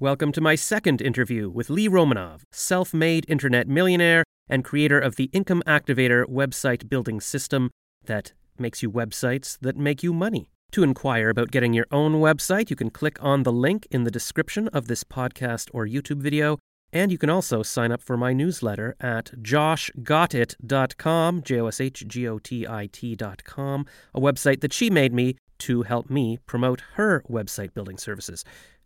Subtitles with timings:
[0.00, 5.14] Welcome to my second interview with Lee Romanov, self made internet millionaire and creator of
[5.14, 7.70] the Income Activator website building system
[8.06, 10.50] that makes you websites that make you money.
[10.72, 14.10] To inquire about getting your own website, you can click on the link in the
[14.10, 16.58] description of this podcast or YouTube video.
[16.92, 22.04] And you can also sign up for my newsletter at joshgotit.com, J O S H
[22.08, 26.82] G O T I T.com, a website that she made me to help me promote
[26.94, 28.44] her website building services.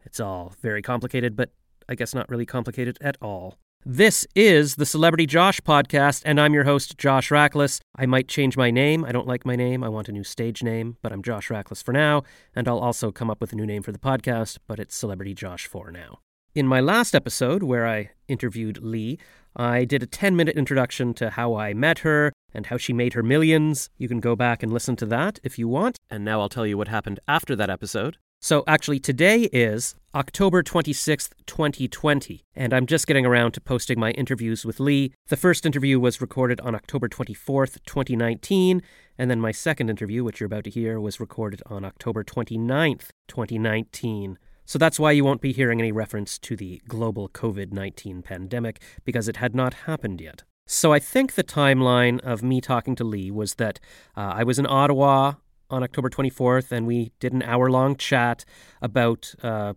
[0.08, 1.50] It's all very complicated, but
[1.86, 3.58] I guess not really complicated at all.
[3.84, 7.80] This is the Celebrity Josh podcast, and I'm your host, Josh Rackless.
[7.94, 9.04] I might change my name.
[9.04, 9.84] I don't like my name.
[9.84, 12.22] I want a new stage name, but I'm Josh Rackless for now,
[12.56, 15.34] and I'll also come up with a new name for the podcast, but it's Celebrity
[15.34, 16.20] Josh for now.
[16.54, 19.18] In my last episode, where I interviewed Lee,
[19.54, 23.12] I did a 10 minute introduction to how I met her and how she made
[23.12, 23.90] her millions.
[23.98, 25.98] You can go back and listen to that if you want.
[26.08, 28.16] And now I'll tell you what happened after that episode.
[28.40, 34.12] So, actually, today is October 26th, 2020, and I'm just getting around to posting my
[34.12, 35.12] interviews with Lee.
[35.26, 38.80] The first interview was recorded on October 24th, 2019,
[39.18, 43.08] and then my second interview, which you're about to hear, was recorded on October 29th,
[43.26, 44.38] 2019.
[44.64, 48.80] So that's why you won't be hearing any reference to the global COVID 19 pandemic,
[49.04, 50.44] because it had not happened yet.
[50.64, 53.80] So I think the timeline of me talking to Lee was that
[54.16, 55.34] uh, I was in Ottawa
[55.70, 58.44] on October 24th, and we did an hour long chat
[58.80, 59.34] about.
[59.42, 59.74] Uh,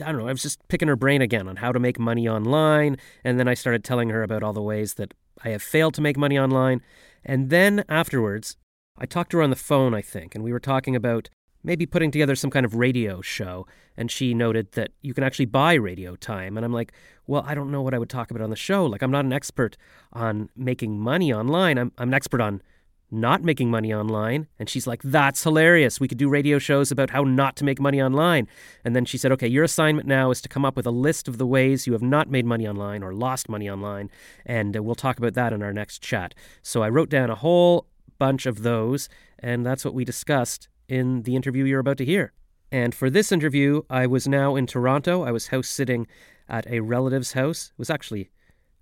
[0.00, 2.28] I don't know, I was just picking her brain again on how to make money
[2.28, 2.96] online.
[3.22, 6.00] And then I started telling her about all the ways that I have failed to
[6.00, 6.82] make money online.
[7.24, 8.56] And then afterwards,
[8.98, 11.28] I talked to her on the phone, I think, and we were talking about
[11.62, 13.66] maybe putting together some kind of radio show.
[13.96, 16.56] And she noted that you can actually buy radio time.
[16.56, 16.92] And I'm like,
[17.26, 18.84] well, I don't know what I would talk about on the show.
[18.84, 19.76] Like, I'm not an expert
[20.12, 21.78] on making money online.
[21.78, 22.62] I'm, I'm an expert on
[23.14, 24.46] not making money online.
[24.58, 26.00] And she's like, that's hilarious.
[26.00, 28.48] We could do radio shows about how not to make money online.
[28.84, 31.28] And then she said, okay, your assignment now is to come up with a list
[31.28, 34.10] of the ways you have not made money online or lost money online.
[34.44, 36.34] And uh, we'll talk about that in our next chat.
[36.62, 37.86] So I wrote down a whole
[38.18, 39.08] bunch of those,
[39.38, 42.32] and that's what we discussed in the interview you're about to hear.
[42.70, 45.22] And for this interview, I was now in Toronto.
[45.22, 46.06] I was house sitting
[46.48, 47.72] at a relative's house.
[47.72, 48.30] It was actually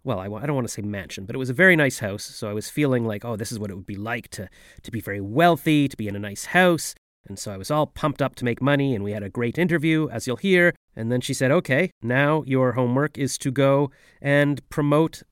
[0.05, 2.25] well, I, I don't want to say mansion, but it was a very nice house.
[2.25, 4.49] So I was feeling like, oh, this is what it would be like to,
[4.83, 6.95] to be very wealthy, to be in a nice house.
[7.29, 9.57] And so I was all pumped up to make money, and we had a great
[9.57, 10.75] interview, as you'll hear.
[10.97, 15.23] And then she said, okay, now your homework is to go and promote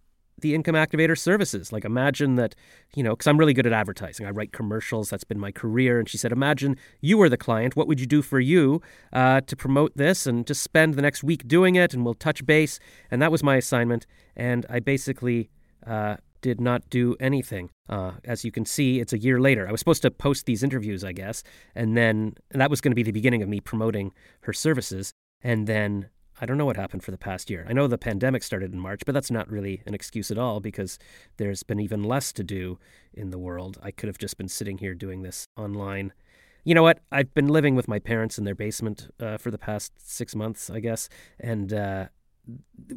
[0.40, 1.72] the income activator services.
[1.72, 2.54] Like, imagine that,
[2.94, 4.26] you know, because I'm really good at advertising.
[4.26, 5.10] I write commercials.
[5.10, 5.98] That's been my career.
[5.98, 7.76] And she said, imagine you were the client.
[7.76, 8.80] What would you do for you
[9.12, 11.94] uh, to promote this and just spend the next week doing it?
[11.94, 12.78] And we'll touch base.
[13.10, 14.06] And that was my assignment.
[14.36, 15.50] And I basically
[15.86, 17.70] uh, did not do anything.
[17.88, 19.68] Uh, as you can see, it's a year later.
[19.68, 21.42] I was supposed to post these interviews, I guess.
[21.74, 24.12] And then and that was going to be the beginning of me promoting
[24.42, 25.12] her services.
[25.42, 26.08] And then
[26.40, 27.66] I don't know what happened for the past year.
[27.68, 30.60] I know the pandemic started in March, but that's not really an excuse at all
[30.60, 30.98] because
[31.36, 32.78] there's been even less to do
[33.12, 33.78] in the world.
[33.82, 36.12] I could have just been sitting here doing this online.
[36.64, 37.00] You know what?
[37.12, 40.70] I've been living with my parents in their basement uh, for the past six months,
[40.70, 41.08] I guess,
[41.38, 42.06] and uh,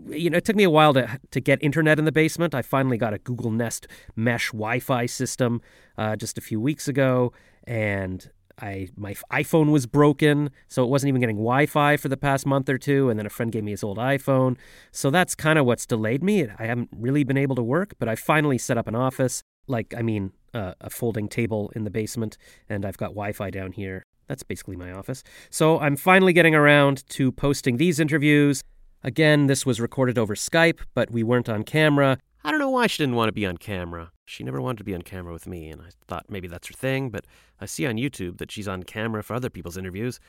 [0.08, 2.56] you know, it took me a while to to get internet in the basement.
[2.56, 5.62] I finally got a Google Nest mesh Wi-Fi system
[5.98, 7.34] uh, just a few weeks ago,
[7.66, 12.46] and I my iPhone was broken, so it wasn't even getting Wi-Fi for the past
[12.46, 13.10] month or two.
[13.10, 14.58] And then a friend gave me his old iPhone,
[14.92, 16.48] so that's kind of what's delayed me.
[16.58, 19.42] I haven't really been able to work, but I finally set up an office.
[19.68, 22.38] Like I mean, uh, a folding table in the basement,
[22.70, 24.04] and I've got Wi-Fi down here.
[24.28, 25.24] That's basically my office.
[25.50, 28.64] So I'm finally getting around to posting these interviews.
[29.04, 32.18] Again, this was recorded over Skype, but we weren't on camera.
[32.44, 34.13] I don't know why she didn't want to be on camera.
[34.26, 36.74] She never wanted to be on camera with me, and I thought maybe that's her
[36.74, 37.26] thing, but
[37.60, 40.20] I see on YouTube that she's on camera for other people's interviews.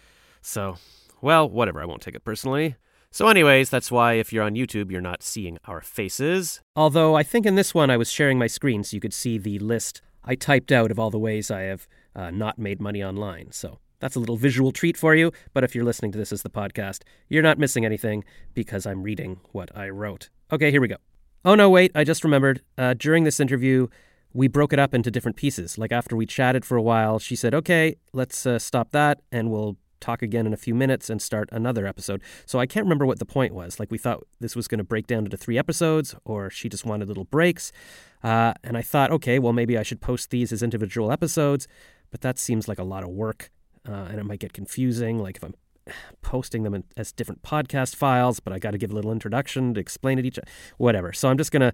[0.43, 0.77] So,
[1.21, 2.77] well, whatever, I won't take it personally.
[3.11, 6.61] So, anyways, that's why if you're on YouTube, you're not seeing our faces.
[6.75, 9.39] Although I think in this one I was sharing my screen so you could see
[9.39, 13.05] the list I typed out of all the ways I have uh, not made money
[13.05, 13.53] online.
[13.53, 15.33] So, that's a little visual treat for you.
[15.53, 19.05] But if you're listening to this as the podcast, you're not missing anything because I'm
[19.05, 20.31] reading what I wrote.
[20.53, 20.97] Okay, here we go.
[21.45, 22.63] Oh, no, wait, I just remembered.
[22.79, 23.89] Uh, during this interview,
[24.33, 25.77] we broke it up into different pieces.
[25.77, 29.51] Like after we chatted for a while, she said, okay, let's uh, stop that and
[29.51, 32.23] we'll talk again in a few minutes and start another episode.
[32.47, 33.79] So I can't remember what the point was.
[33.79, 36.85] Like we thought this was going to break down into three episodes, or she just
[36.85, 37.73] wanted little breaks.
[38.23, 41.69] Uh, and I thought, okay, well, maybe I should post these as individual episodes,
[42.11, 43.51] but that seems like a lot of work.
[43.87, 45.19] Uh, and it might get confusing.
[45.19, 45.55] Like if I'm
[46.23, 49.75] posting them in, as different podcast files, but I got to give a little introduction
[49.75, 50.39] to explain it each,
[50.79, 51.13] whatever.
[51.13, 51.73] So I'm just going to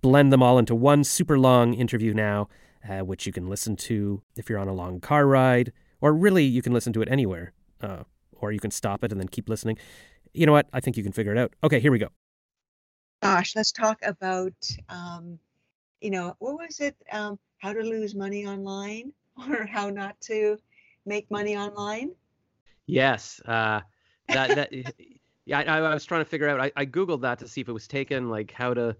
[0.00, 2.48] blend them all into one super long interview now,
[2.88, 6.44] uh, which you can listen to if you're on a long car ride, or really
[6.44, 9.48] you can listen to it anywhere, uh, or you can stop it and then keep
[9.48, 9.78] listening.
[10.34, 10.66] You know what?
[10.72, 11.54] I think you can figure it out.
[11.62, 12.08] Okay, here we go.
[13.22, 14.54] Gosh, let's talk about,
[14.88, 15.38] um,
[16.00, 16.96] you know, what was it?
[17.12, 19.12] Um, how to lose money online
[19.48, 20.58] or how not to
[21.06, 22.10] make money online?
[22.92, 23.40] Yes.
[23.44, 23.80] Uh,
[24.28, 24.72] that, that,
[25.44, 27.68] yeah, I, I, was trying to figure out, I, I Googled that to see if
[27.68, 28.96] it was taken, like how to,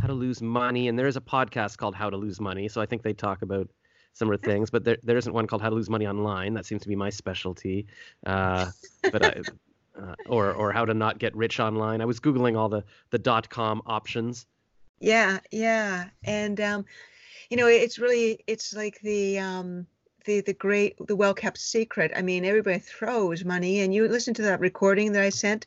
[0.00, 0.88] how to lose money.
[0.88, 2.68] And there is a podcast called How to Lose Money.
[2.68, 3.68] So I think they talk about
[4.12, 6.54] similar things, but there, there isn't one called How to Lose Money Online.
[6.54, 7.86] That seems to be my specialty.
[8.24, 8.70] Uh,
[9.10, 9.42] but I,
[10.00, 12.00] uh, or or how to not get rich online.
[12.00, 14.46] I was googling all the the dot com options.
[15.00, 16.84] Yeah, yeah, and um,
[17.50, 19.86] you know, it's really it's like the um
[20.24, 22.12] the the great the well kept secret.
[22.14, 25.66] I mean, everybody throws money, and you listen to that recording that I sent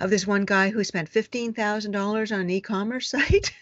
[0.00, 3.52] of this one guy who spent fifteen thousand dollars on an e-commerce site.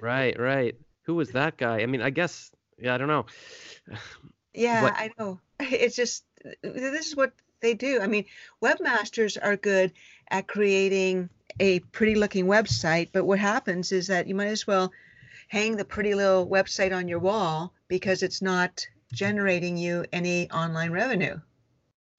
[0.00, 0.76] right, right.
[1.02, 1.80] Who was that guy?
[1.80, 3.26] I mean, I guess yeah, I don't know.
[4.56, 4.94] Yeah, what?
[4.96, 5.40] I know.
[5.58, 6.24] It's just
[6.62, 8.00] this is what they do.
[8.00, 8.24] I mean,
[8.62, 9.92] webmasters are good
[10.30, 11.28] at creating
[11.58, 14.92] a pretty looking website, but what happens is that you might as well
[15.48, 20.92] hang the pretty little website on your wall because it's not generating you any online
[20.92, 21.40] revenue.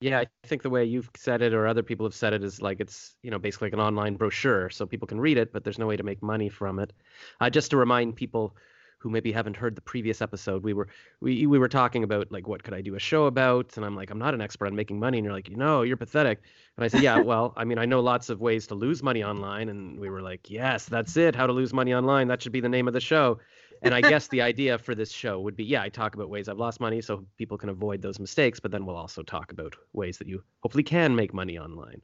[0.00, 2.60] Yeah, I think the way you've said it or other people have said it is
[2.60, 5.64] like it's, you know, basically like an online brochure so people can read it, but
[5.64, 6.92] there's no way to make money from it.
[7.40, 8.54] Uh, just to remind people
[8.98, 10.88] who maybe haven't heard the previous episode, we were
[11.20, 13.94] we we were talking about like what could I do a show about, and I'm
[13.96, 16.42] like I'm not an expert on making money, and you're like you know you're pathetic,
[16.76, 19.22] and I said yeah well I mean I know lots of ways to lose money
[19.24, 21.34] online, and we were like yes that's it.
[21.36, 22.28] How to lose money online.
[22.28, 23.38] That should be the name of the show,
[23.82, 26.48] and I guess the idea for this show would be yeah I talk about ways
[26.48, 29.74] I've lost money so people can avoid those mistakes, but then we'll also talk about
[29.92, 32.00] ways that you hopefully can make money online.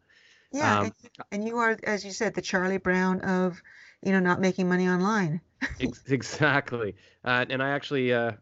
[0.53, 0.93] Yeah, um,
[1.31, 3.63] and you are as you said the Charlie Brown of
[4.03, 5.41] you know not making money online.
[6.07, 6.95] exactly.
[7.25, 8.33] Uh, and I actually, uh,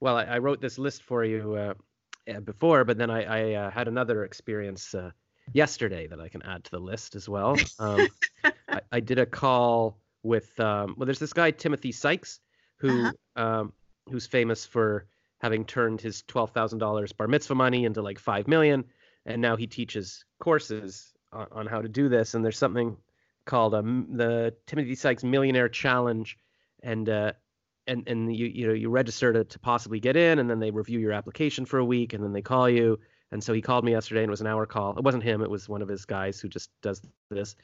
[0.00, 3.70] well, I, I, wrote this list for you uh, before, but then I, I uh,
[3.70, 5.10] had another experience uh,
[5.52, 7.56] yesterday that I can add to the list as well.
[7.78, 8.08] Um,
[8.68, 12.40] I, I, did a call with, um, well, there's this guy Timothy Sykes
[12.76, 13.42] who uh-huh.
[13.42, 13.72] um,
[14.10, 15.06] who's famous for
[15.40, 18.84] having turned his twelve thousand dollars bar mitzvah money into like five million,
[19.24, 22.34] and now he teaches courses on, on how to do this.
[22.34, 22.96] And there's something
[23.44, 26.36] called um, the Timothy Sykes Millionaire Challenge
[26.82, 27.32] and uh,
[27.86, 30.70] and and you you know you register to, to possibly get in, and then they
[30.70, 32.98] review your application for a week, and then they call you.
[33.32, 34.96] And so he called me yesterday, and it was an hour call.
[34.96, 37.56] It wasn't him; it was one of his guys who just does this,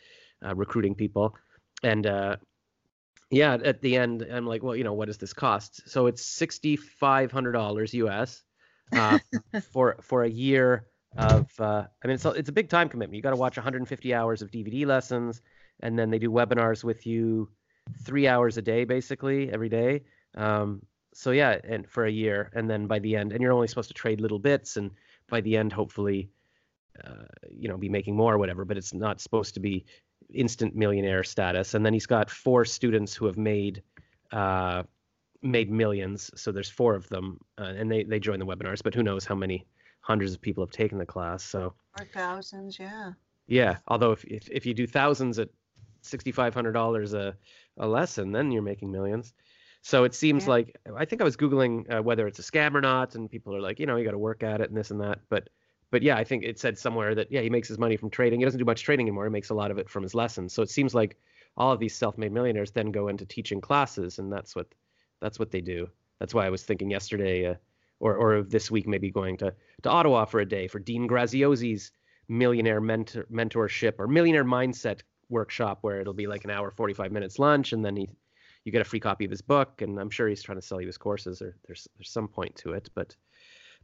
[0.44, 1.36] uh, recruiting people.
[1.82, 2.36] And uh,
[3.32, 5.88] yeah, at the end, I'm like, well, you know, what does this cost?
[5.88, 8.42] So it's sixty five hundred dollars US
[8.92, 9.18] uh,
[9.72, 10.86] for for a year
[11.16, 11.50] of.
[11.58, 13.16] Uh, I mean, it's a, it's a big time commitment.
[13.16, 15.40] You got to watch 150 hours of DVD lessons,
[15.80, 17.48] and then they do webinars with you
[18.04, 20.02] three hours a day basically every day.
[20.36, 20.82] Um,
[21.14, 23.88] so yeah, and for a year, and then by the end, and you're only supposed
[23.88, 24.90] to trade little bits, and
[25.30, 26.28] by the end, hopefully,
[27.02, 28.66] uh, you know, be making more or whatever.
[28.66, 29.86] But it's not supposed to be
[30.30, 31.74] instant millionaire status.
[31.74, 33.82] And then he's got four students who have made
[34.32, 34.82] uh,
[35.42, 36.30] made millions.
[36.34, 38.82] So there's four of them, uh, and they they join the webinars.
[38.82, 39.66] But who knows how many
[40.00, 41.42] hundreds of people have taken the class?
[41.44, 43.12] So or thousands, yeah.
[43.46, 45.48] Yeah, although if if, if you do thousands at
[46.02, 47.36] sixty five hundred dollars a
[47.78, 49.34] a lesson, then you're making millions.
[49.82, 50.50] So it seems yeah.
[50.50, 53.54] like I think I was googling uh, whether it's a scam or not, and people
[53.56, 55.20] are like, you know, you got to work at it and this and that.
[55.28, 55.48] But
[55.92, 58.40] but yeah, I think it said somewhere that yeah, he makes his money from trading.
[58.40, 59.26] He doesn't do much trading anymore.
[59.26, 60.54] He makes a lot of it from his lessons.
[60.54, 61.18] So it seems like
[61.56, 64.66] all of these self-made millionaires then go into teaching classes, and that's what
[65.20, 65.88] that's what they do.
[66.18, 67.54] That's why I was thinking yesterday, uh,
[68.00, 71.92] or or this week maybe going to to Ottawa for a day for Dean Graziosi's
[72.26, 77.38] millionaire mentor, mentorship or millionaire mindset workshop where it'll be like an hour 45 minutes
[77.38, 78.08] lunch and then he
[78.64, 80.80] you get a free copy of his book and i'm sure he's trying to sell
[80.80, 83.16] you his courses or there's there's some point to it but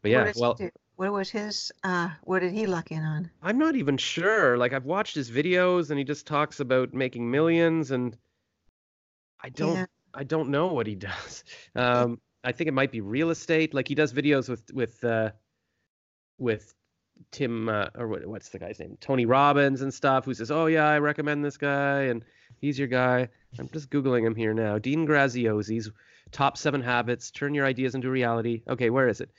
[0.03, 0.59] but yeah well
[0.99, 4.73] what was his uh what did he luck in on i'm not even sure like
[4.73, 8.17] i've watched his videos and he just talks about making millions and
[9.41, 9.87] i don't yeah.
[10.13, 11.45] i don't know what he does
[11.77, 15.31] um i think it might be real estate like he does videos with with uh
[16.37, 16.75] with
[17.33, 18.97] Tim uh, or what, what's the guy's name?
[19.01, 22.25] Tony Robbins and stuff, who says, "Oh yeah, I recommend this guy, and
[22.61, 23.29] he's your guy."
[23.59, 24.79] I'm just googling him here now.
[24.79, 25.91] Dean Graziosi's
[26.31, 28.63] top seven habits: turn your ideas into reality.
[28.69, 29.33] Okay, where is it?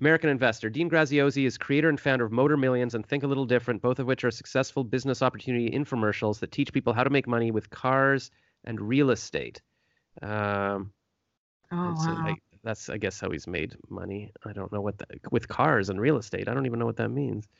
[0.00, 0.68] American investor.
[0.70, 3.98] Dean Graziosi is creator and founder of Motor Millions and Think a Little Different, both
[3.98, 7.70] of which are successful business opportunity infomercials that teach people how to make money with
[7.70, 8.30] cars
[8.64, 9.62] and real estate.
[10.22, 10.92] Um,
[11.70, 12.34] oh, wow
[12.64, 14.32] that's I guess how he's made money.
[14.44, 16.48] I don't know what that with cars and real estate.
[16.48, 17.46] I don't even know what that means.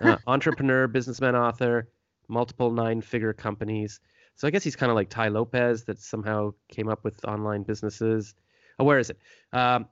[0.00, 1.88] Uh, entrepreneur, businessman, author,
[2.28, 3.98] multiple nine-figure companies.
[4.36, 7.62] So I guess he's kind of like Tai Lopez that somehow came up with online
[7.62, 8.34] businesses.
[8.78, 9.18] Oh, where is it?
[9.52, 9.86] Um,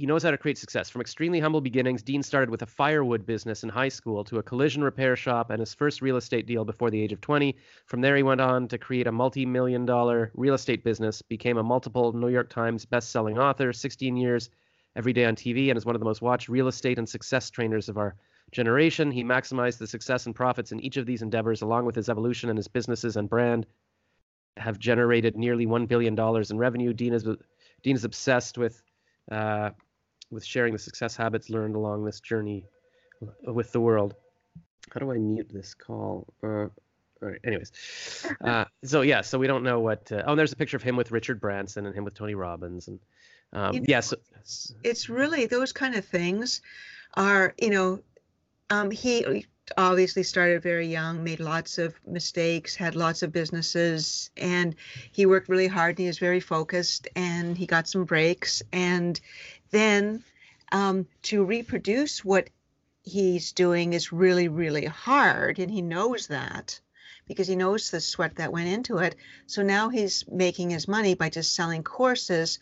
[0.00, 0.88] he knows how to create success.
[0.88, 4.42] From extremely humble beginnings, Dean started with a firewood business in high school to a
[4.42, 7.54] collision repair shop and his first real estate deal before the age of 20.
[7.84, 11.58] From there, he went on to create a multi million dollar real estate business, became
[11.58, 14.48] a multiple New York Times best-selling author, 16 years
[14.96, 17.50] every day on TV, and is one of the most watched real estate and success
[17.50, 18.16] trainers of our
[18.52, 19.10] generation.
[19.10, 22.48] He maximized the success and profits in each of these endeavors, along with his evolution
[22.48, 23.66] and his businesses and brand
[24.56, 26.94] have generated nearly $1 billion in revenue.
[26.94, 27.28] Dean is,
[27.82, 28.82] Dean is obsessed with
[29.30, 29.70] uh,
[30.30, 32.64] with sharing the success habits learned along this journey
[33.42, 34.14] with the world.
[34.92, 36.32] How do I mute this call?
[36.42, 36.68] Uh,
[37.22, 37.40] all right.
[37.44, 37.72] Anyways,
[38.44, 40.10] uh, so yeah, so we don't know what.
[40.10, 42.88] Uh, oh, there's a picture of him with Richard Branson and him with Tony Robbins,
[42.88, 42.98] and
[43.52, 44.00] um, yes, yeah,
[44.42, 46.62] so, it's really those kind of things
[47.14, 48.00] are you know,
[48.70, 49.46] um, he
[49.76, 54.74] obviously started very young, made lots of mistakes, had lots of businesses, and
[55.12, 55.90] he worked really hard.
[55.90, 59.20] And he was very focused, and he got some breaks, and
[59.70, 60.24] then
[60.72, 62.48] um, to reproduce what
[63.02, 65.58] he's doing is really, really hard.
[65.58, 66.80] And he knows that
[67.26, 69.14] because he knows the sweat that went into it.
[69.46, 72.58] So now he's making his money by just selling courses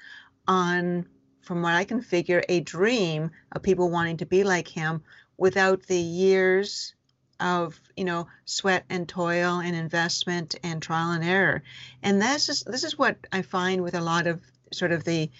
[0.46, 1.06] on,
[1.40, 5.02] from what I can figure, a dream of people wanting to be like him
[5.36, 6.94] without the years
[7.40, 11.62] of you know sweat and toil and investment and trial and error
[12.02, 14.40] and this is this is what i find with a lot of
[14.72, 15.30] sort of the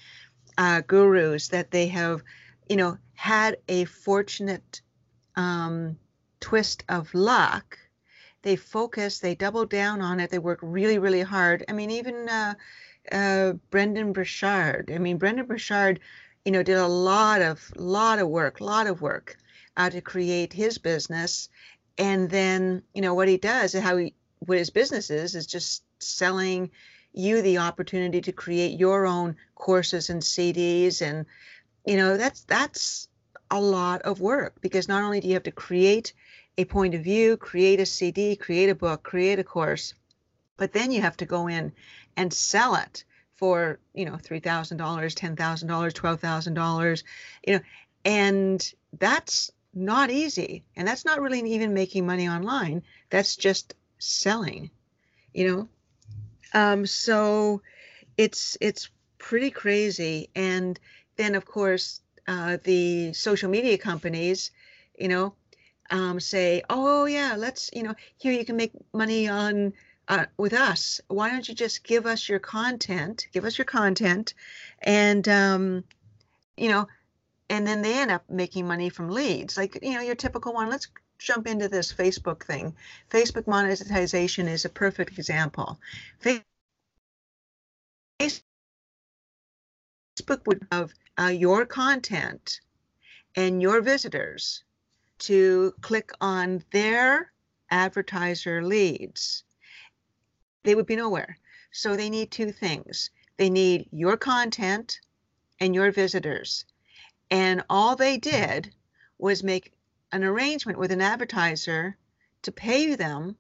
[0.59, 2.23] uh, gurus that they have,
[2.69, 4.83] you know, had a fortunate
[5.37, 5.97] um,
[6.41, 7.79] twist of luck.
[8.43, 11.65] They focus, they double down on it, they work really, really hard.
[11.69, 12.55] I mean, even uh,
[13.11, 14.91] uh, Brendon Burchard.
[14.93, 16.01] I mean, Brendon Burchard,
[16.45, 19.37] you know, did a lot of lot of work, lot of work
[19.77, 21.49] uh, to create his business.
[21.97, 25.83] And then, you know, what he does, how he, what his business is, is just
[25.99, 26.71] selling
[27.19, 31.27] you the opportunity to create your own courses and CDs and
[31.85, 33.09] you know that's that's
[33.51, 36.13] a lot of work because not only do you have to create
[36.59, 39.95] a point of view, create a CD, create a book, create a course,
[40.57, 41.73] but then you have to go in
[42.17, 43.05] and sell it
[43.37, 47.05] for you know three thousand dollars, ten thousand dollars, twelve thousand dollars,
[47.47, 47.61] you know,
[48.05, 52.83] and that's not easy, and that's not really even making money online.
[53.11, 54.71] That's just selling,
[55.33, 55.69] you know.
[56.55, 57.63] Um, so
[58.17, 60.31] it's it's pretty crazy.
[60.35, 60.79] And
[61.17, 64.51] then of course uh, the social media companies,
[64.99, 65.35] you know,
[65.91, 69.73] um, say, oh yeah, let's you know here you can make money on
[70.09, 71.01] uh, with us.
[71.09, 73.29] Why don't you just give us your content?
[73.33, 74.35] Give us your content,
[74.81, 75.85] and um,
[76.57, 76.89] you know,
[77.49, 80.69] and then they end up making money from leads, like you know your typical one.
[80.69, 80.89] Let's
[81.19, 82.75] jump into this Facebook thing.
[83.11, 85.79] Facebook monetization is a perfect example.
[86.21, 86.43] Facebook
[90.47, 92.61] would have uh, your content
[93.37, 94.65] and your visitors
[95.19, 97.33] to click on their
[97.71, 99.45] advertiser leads.
[100.65, 101.39] They would be nowhere.
[101.71, 103.11] So they need two things.
[103.37, 105.01] They need your content
[105.61, 106.65] and your visitors.
[107.31, 108.73] And all they did
[109.19, 109.73] was make
[110.13, 111.97] an arrangement with an advertiser
[112.43, 113.37] to pay them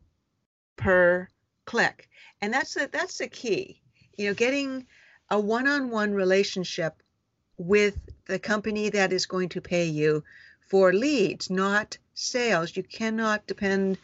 [0.76, 1.28] per
[1.64, 2.08] click.
[2.40, 3.82] And that's the, that's the key.
[4.16, 4.86] You know, getting
[5.30, 7.02] a one-on-one relationship
[7.56, 10.24] with the company that is going to pay you
[10.60, 12.76] for leads, not sales.
[12.76, 13.98] You cannot depend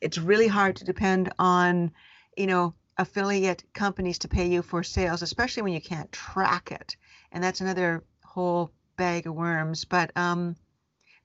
[0.00, 1.90] it's really hard to depend on,
[2.36, 6.96] you know, affiliate companies to pay you for sales, especially when you can't track it.
[7.32, 9.84] And that's another whole bag of worms.
[9.84, 10.56] But um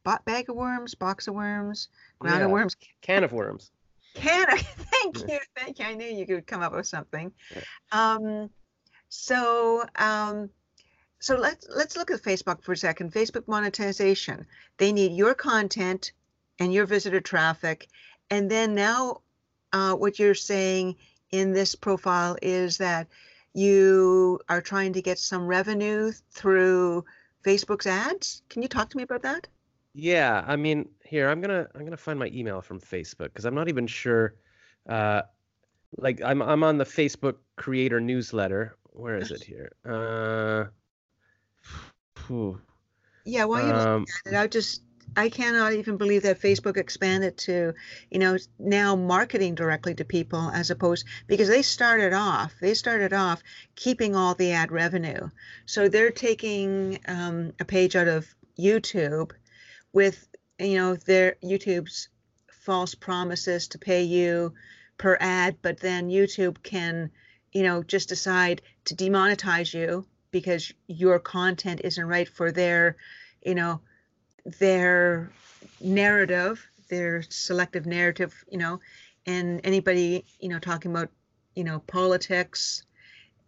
[0.03, 1.89] bag of worms, box of worms,
[2.19, 3.71] ground yeah, of worms, can of worms.
[4.15, 4.59] Can of,
[4.91, 5.85] thank you, thank you.
[5.85, 7.31] I knew you could come up with something.
[7.91, 8.49] Um,
[9.09, 10.49] so um,
[11.19, 13.13] so let's let's look at Facebook for a second.
[13.13, 14.45] Facebook monetization.
[14.77, 16.13] They need your content
[16.59, 17.87] and your visitor traffic,
[18.29, 19.21] and then now
[19.73, 20.95] uh, what you're saying
[21.31, 23.07] in this profile is that
[23.53, 27.05] you are trying to get some revenue through
[27.45, 28.41] Facebook's ads.
[28.49, 29.47] Can you talk to me about that?
[29.93, 33.55] Yeah, I mean, here I'm gonna I'm gonna find my email from Facebook because I'm
[33.55, 34.35] not even sure.
[34.87, 35.23] Uh,
[35.97, 38.75] like I'm I'm on the Facebook creator newsletter.
[38.91, 39.71] Where is it here?
[39.85, 40.65] Uh,
[43.25, 44.83] yeah, well, you're um, it, I just
[45.17, 47.73] I cannot even believe that Facebook expanded to,
[48.11, 53.13] you know, now marketing directly to people as opposed because they started off they started
[53.13, 53.41] off
[53.75, 55.29] keeping all the ad revenue,
[55.65, 58.27] so they're taking um, a page out of
[58.57, 59.31] YouTube
[59.93, 60.27] with
[60.59, 62.09] you know their YouTube's
[62.51, 64.53] false promises to pay you
[64.97, 67.11] per ad, but then YouTube can
[67.51, 72.95] you know just decide to demonetize you because your content isn't right for their,
[73.43, 73.81] you know,
[74.59, 75.31] their
[75.81, 78.79] narrative, their selective narrative, you know,
[79.25, 81.09] and anybody, you know, talking about,
[81.55, 82.83] you know, politics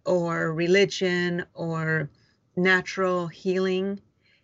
[0.05, 2.10] or religion or
[2.55, 4.00] natural healing,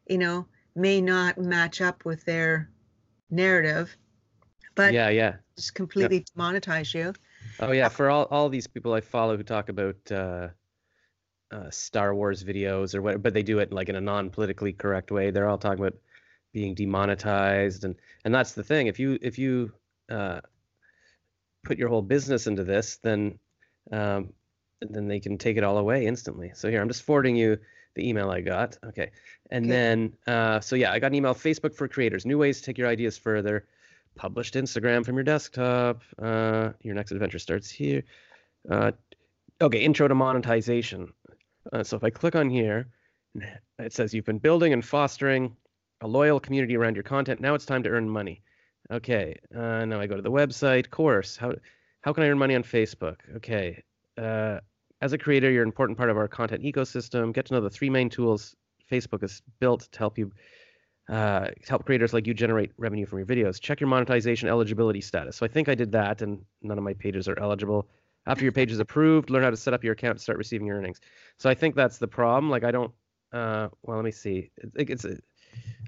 [0.08, 0.46] you know,
[0.78, 2.70] may not match up with their
[3.30, 3.98] narrative.
[4.76, 6.28] But yeah, yeah, just completely yep.
[6.38, 7.14] monetize you.
[7.60, 10.50] Oh yeah, for all all these people I follow who talk about uh,
[11.52, 15.12] uh, Star Wars videos or what, but they do it like in a non-politically correct
[15.12, 15.32] way.
[15.32, 15.98] They're all talking about
[16.54, 18.86] being demonetized, and and that's the thing.
[18.86, 19.72] If you if you
[20.12, 20.42] uh,
[21.64, 23.40] put your whole business into this, then
[23.92, 24.34] um,
[24.82, 26.52] then they can take it all away instantly.
[26.54, 27.58] So here, I'm just forwarding you
[27.98, 28.78] the email I got.
[28.86, 29.12] Okay,
[29.52, 29.72] and okay.
[29.72, 31.34] then uh, so yeah, I got an email.
[31.34, 33.66] Facebook for creators, new ways to take your ideas further
[34.16, 36.02] published Instagram from your desktop.
[36.22, 38.04] Uh, your next adventure starts here.
[38.70, 38.92] Uh,
[39.62, 41.14] okay, intro to monetization.
[41.72, 42.88] Uh, so if I click on here,
[43.80, 45.56] it says you've been building and fostering
[46.02, 47.40] a loyal community around your content.
[47.40, 48.42] Now it's time to earn money.
[48.92, 50.90] Okay, uh, now I go to the website.
[50.90, 51.38] Course.
[51.38, 51.54] How
[52.02, 53.18] how can I earn money on Facebook?
[53.38, 53.84] Okay.
[55.02, 57.34] As a creator, you're an important part of our content ecosystem.
[57.34, 58.56] Get to know the three main tools
[58.92, 60.32] Facebook has built to help you
[61.10, 63.62] uh, help creators like you generate revenue from your videos.
[63.62, 65.38] Check your monetization eligibility status.
[65.38, 67.88] So I think I did that, and none of my pages are eligible.
[68.26, 70.78] After your page is approved, learn how to set up your account start receiving your
[70.78, 71.00] earnings.
[71.38, 72.50] So I think that's the problem.
[72.50, 72.92] Like I don't.
[73.32, 74.52] Uh, well, let me see.
[74.58, 75.06] It, it's.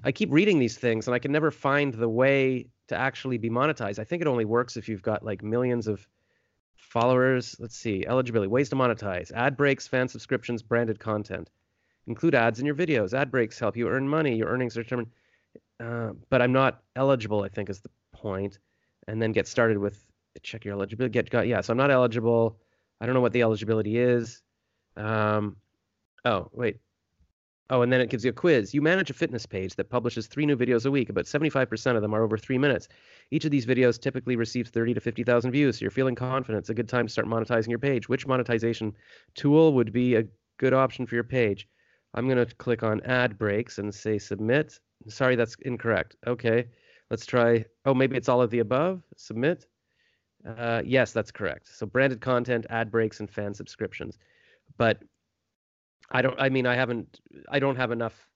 [0.04, 3.50] I keep reading these things, and I can never find the way to actually be
[3.50, 3.98] monetized.
[3.98, 6.06] I think it only works if you've got like millions of
[6.80, 7.56] followers.
[7.58, 8.04] Let's see.
[8.06, 11.50] Eligibility, ways to monetize, ad breaks, fan subscriptions, branded content.
[12.06, 13.14] Include ads in your videos.
[13.14, 14.36] Ad breaks help you earn money.
[14.36, 15.10] Your earnings are determined.
[15.78, 18.58] Uh, but I'm not eligible, I think, is the point.
[19.06, 20.04] And then get started with
[20.42, 21.12] check your eligibility.
[21.12, 21.60] Get got yeah.
[21.60, 22.58] So I'm not eligible.
[23.00, 24.42] I don't know what the eligibility is.
[24.96, 25.56] Um,
[26.24, 26.78] oh wait.
[27.70, 28.74] Oh, and then it gives you a quiz.
[28.74, 31.08] You manage a fitness page that publishes three new videos a week.
[31.08, 32.88] About 75% of them are over three minutes.
[33.30, 35.78] Each of these videos typically receives 30 to 50,000 views.
[35.78, 36.62] So you're feeling confident.
[36.62, 38.08] It's a good time to start monetizing your page.
[38.08, 38.96] Which monetization
[39.36, 40.24] tool would be a
[40.58, 41.68] good option for your page?
[42.12, 44.80] I'm going to click on ad breaks and say submit.
[45.06, 46.16] Sorry, that's incorrect.
[46.26, 46.66] Okay,
[47.08, 47.64] let's try.
[47.84, 49.00] Oh, maybe it's all of the above.
[49.16, 49.66] Submit.
[50.44, 51.68] Uh, yes, that's correct.
[51.72, 54.18] So branded content, ad breaks, and fan subscriptions.
[54.76, 55.02] But
[56.10, 56.40] I don't.
[56.40, 57.20] I mean, I haven't.
[57.48, 58.28] I don't have enough.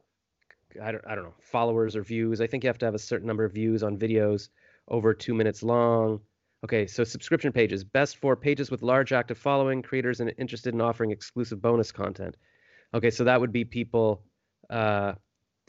[0.83, 1.05] I don't.
[1.07, 2.41] I don't know followers or views.
[2.41, 4.49] I think you have to have a certain number of views on videos
[4.89, 6.21] over two minutes long.
[6.65, 10.81] Okay, so subscription pages best for pages with large active following, creators and interested in
[10.81, 12.37] offering exclusive bonus content.
[12.95, 14.23] Okay, so that would be people.
[14.71, 15.13] Uh,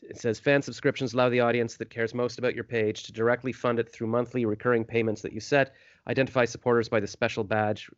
[0.04, 3.52] it says fan subscriptions allow the audience that cares most about your page to directly
[3.52, 5.74] fund it through monthly recurring payments that you set.
[6.08, 7.89] Identify supporters by the special badge.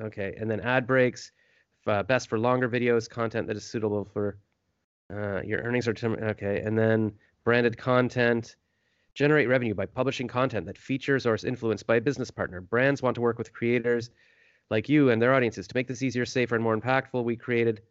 [0.00, 1.32] Okay, and then ad breaks,
[1.86, 4.38] uh, best for longer videos, content that is suitable for
[5.12, 5.94] uh, your earnings are
[6.30, 7.12] okay, and then
[7.44, 8.56] branded content.
[9.14, 12.60] Generate revenue by publishing content that features or is influenced by a business partner.
[12.60, 14.10] Brands want to work with creators
[14.70, 17.22] like you and their audiences to make this easier, safer, and more impactful.
[17.22, 17.82] We created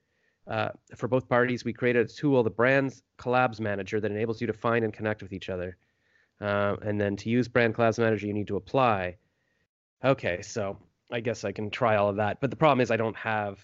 [0.47, 4.47] uh, for both parties, we created a tool, the Brands Collabs Manager, that enables you
[4.47, 5.77] to find and connect with each other.
[6.41, 9.15] Uh, and then to use Brand Collabs Manager, you need to apply.
[10.03, 10.77] Okay, so
[11.11, 12.41] I guess I can try all of that.
[12.41, 13.59] But the problem is I don't have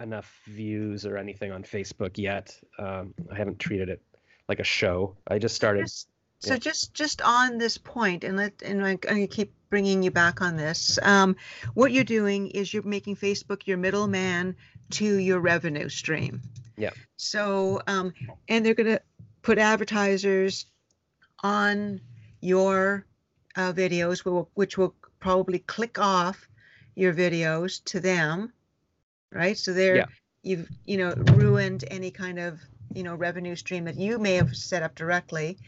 [0.00, 2.58] enough views or anything on Facebook yet.
[2.78, 4.02] Um, I haven't treated it
[4.48, 5.16] like a show.
[5.28, 5.90] I just started.
[6.38, 10.10] So just just on this point, and let and I'm going to keep bringing you
[10.10, 10.98] back on this.
[11.02, 11.36] Um,
[11.74, 14.56] what you're doing is you're making Facebook your middleman
[14.90, 16.40] to your revenue stream.
[16.76, 16.90] Yeah.
[17.16, 18.12] So, um,
[18.48, 19.02] and they're going to
[19.42, 20.66] put advertisers
[21.42, 22.00] on
[22.40, 23.04] your
[23.56, 26.48] uh, videos, which will probably click off
[26.94, 28.52] your videos to them,
[29.32, 29.56] right?
[29.56, 30.06] So they're yeah.
[30.42, 32.60] you've you know ruined any kind of
[32.94, 35.58] you know revenue stream that you may have set up directly.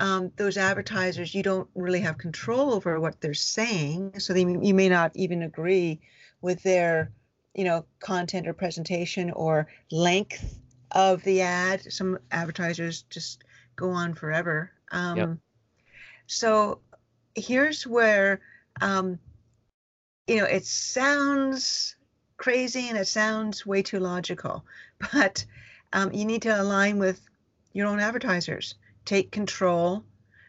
[0.00, 4.74] Um, those advertisers, you don't really have control over what they're saying, so they, you
[4.74, 6.00] may not even agree
[6.40, 7.12] with their
[7.54, 10.58] you know, content or presentation or length
[10.90, 11.92] of the ad.
[11.92, 13.44] Some advertisers just
[13.76, 14.72] go on forever.
[14.90, 15.30] Um, yep.
[16.26, 16.80] So
[17.34, 18.40] here's where,
[18.80, 19.18] um,
[20.26, 21.96] you know, it sounds
[22.36, 24.64] crazy and it sounds way too logical,
[25.12, 25.44] but
[25.92, 27.20] um, you need to align with
[27.72, 28.74] your own advertisers.
[29.04, 30.04] Take control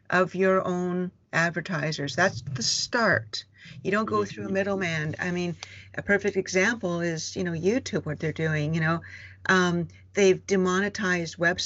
[0.10, 2.16] of your own advertisers.
[2.16, 3.44] That's the start.
[3.84, 4.54] You don't go through a mm-hmm.
[4.54, 5.16] middleman.
[5.20, 5.56] I mean,
[5.96, 8.74] a perfect example is, you know, YouTube, what they're doing.
[8.74, 9.02] You know,
[9.48, 11.60] um, they've demonetized web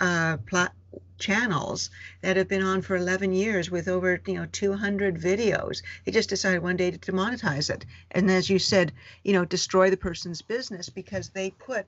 [0.00, 0.74] uh, plat-
[1.18, 1.90] channels
[2.22, 5.82] that have been on for 11 years with over, you know, 200 videos.
[6.04, 7.84] They just decided one day to demonetize it.
[8.10, 8.92] And as you said,
[9.24, 11.86] you know, destroy the person's business because they put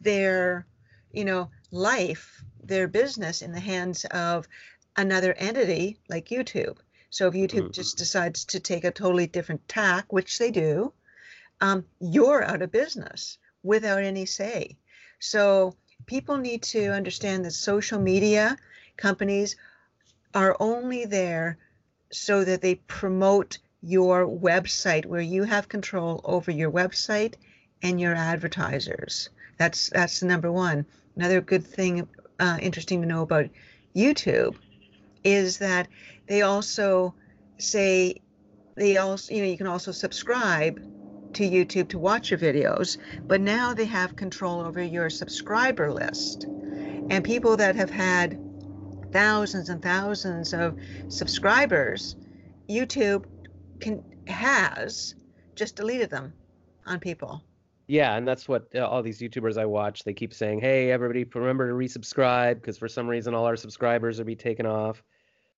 [0.00, 0.66] their,
[1.12, 4.48] you know, life, their business in the hands of
[4.96, 6.78] another entity like YouTube.
[7.10, 7.72] So if YouTube mm-hmm.
[7.72, 10.92] just decides to take a totally different tack, which they do,
[11.60, 14.76] um, you're out of business without any say.
[15.18, 18.56] So people need to understand that social media
[18.96, 19.56] companies
[20.34, 21.58] are only there
[22.12, 27.34] so that they promote your website where you have control over your website
[27.82, 29.30] and your advertisers.
[29.58, 30.86] That's that's number one.
[31.16, 32.08] Another good thing,
[32.38, 33.48] uh, interesting to know about
[33.94, 34.56] YouTube,
[35.24, 35.88] is that
[36.26, 37.14] they also
[37.58, 38.20] say
[38.74, 40.80] they also you know you can also subscribe
[41.34, 46.44] to YouTube to watch your videos, but now they have control over your subscriber list.
[46.44, 48.38] And people that have had
[49.12, 50.76] thousands and thousands of
[51.08, 52.16] subscribers,
[52.68, 53.24] YouTube
[53.80, 55.14] can has
[55.56, 56.32] just deleted them
[56.86, 57.42] on people.
[57.86, 61.24] Yeah, and that's what uh, all these YouTubers I watch, they keep saying, "Hey, everybody,
[61.34, 65.02] remember to resubscribe because for some reason all our subscribers are be taken off."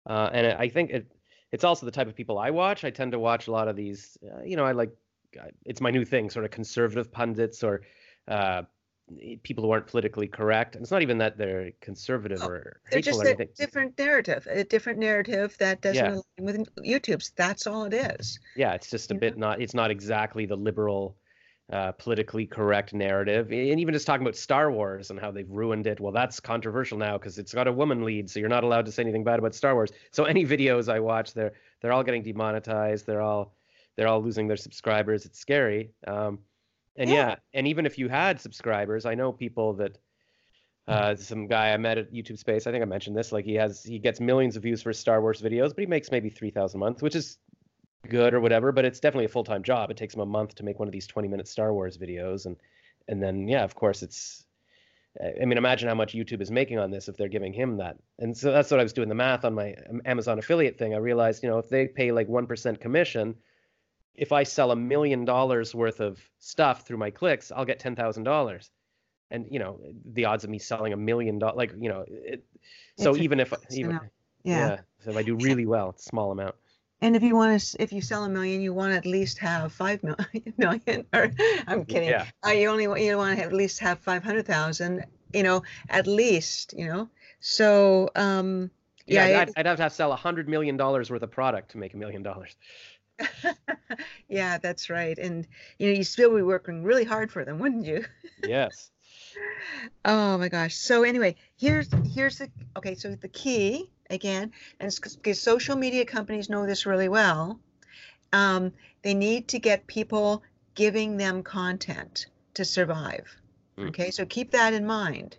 [0.06, 1.06] Uh, and I think it
[1.52, 2.84] it's also the type of people I watch.
[2.84, 4.16] I tend to watch a lot of these.
[4.24, 4.96] Uh, you know, I like
[5.64, 7.82] it's my new thing, sort of conservative pundits or
[8.28, 8.62] uh,
[9.42, 10.74] people who aren't politically correct.
[10.74, 13.40] And it's not even that they're conservative oh, or or anything.
[13.40, 16.20] A different narrative, a different narrative that doesn't yeah.
[16.40, 17.30] align with YouTube's.
[17.36, 18.38] That's all it is.
[18.56, 19.48] Yeah, it's just a you bit know?
[19.48, 19.60] not.
[19.60, 21.16] It's not exactly the liberal.
[21.72, 25.86] Uh, politically correct narrative, and even just talking about Star Wars and how they've ruined
[25.86, 26.00] it.
[26.00, 28.92] Well, that's controversial now because it's got a woman lead, so you're not allowed to
[28.92, 29.90] say anything bad about Star Wars.
[30.10, 33.06] So any videos I watch, they're they're all getting demonetized.
[33.06, 33.54] They're all
[33.96, 35.26] they're all losing their subscribers.
[35.26, 35.90] It's scary.
[36.06, 36.40] Um,
[36.96, 37.14] and yeah.
[37.14, 37.36] yeah.
[37.54, 39.98] and even if you had subscribers, I know people that
[40.88, 42.66] uh, some guy I met at YouTube Space.
[42.66, 43.32] I think I mentioned this.
[43.32, 46.10] Like he has, he gets millions of views for Star Wars videos, but he makes
[46.10, 47.38] maybe three thousand a month, which is
[48.08, 48.72] good or whatever.
[48.72, 49.90] But it's definitely a full time job.
[49.90, 52.46] It takes him a month to make one of these twenty minute Star Wars videos,
[52.46, 52.56] and
[53.08, 54.44] and then yeah, of course it's.
[55.20, 57.98] I mean, imagine how much YouTube is making on this if they're giving him that.
[58.18, 59.74] And so that's what I was doing the math on my
[60.06, 60.94] Amazon affiliate thing.
[60.94, 63.34] I realized, you know, if they pay like one percent commission,
[64.14, 67.96] if I sell a million dollars worth of stuff through my clicks, I'll get ten
[67.96, 68.70] thousand dollars.
[69.30, 72.44] And you know the odds of me selling a million dollars, like you know, it,
[72.98, 73.98] so even if even
[74.42, 74.68] yeah.
[74.68, 76.54] yeah, so if I do really well, it's a small amount.
[77.02, 79.38] And if you want to, if you sell a million, you want to at least
[79.38, 81.06] have five million.
[81.12, 81.32] Or
[81.66, 82.10] I'm kidding.
[82.10, 82.26] Yeah.
[82.46, 85.04] Uh, you only want you want to at least have five hundred thousand.
[85.32, 86.74] You know, at least.
[86.76, 87.08] You know.
[87.40, 88.70] So um,
[89.06, 91.78] yeah, yeah I'd, I'd, have to sell a hundred million dollars worth of product to
[91.78, 92.54] make a million dollars.
[94.28, 95.18] yeah, that's right.
[95.18, 95.46] And
[95.78, 98.04] you know, you still be working really hard for them, wouldn't you?
[98.46, 98.90] yes.
[100.04, 100.74] Oh my gosh.
[100.76, 102.94] So anyway, here's here's the okay.
[102.94, 107.60] So the key again, and because social media companies know this really well,
[108.32, 108.72] um,
[109.02, 110.42] they need to get people
[110.74, 113.36] giving them content to survive.
[113.78, 113.88] Mm.
[113.88, 115.36] Okay, so keep that in mind,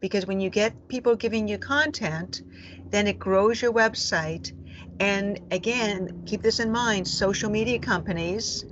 [0.00, 2.42] because when you get people giving you content,
[2.90, 4.52] then it grows your website
[5.00, 8.64] and again, keep this in mind: social media companies.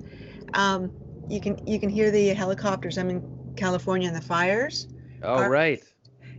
[0.54, 0.90] Um,
[1.28, 2.98] you can you can hear the helicopters.
[2.98, 3.22] I'm in
[3.56, 4.88] California and the fires.
[5.22, 5.82] Oh are, right.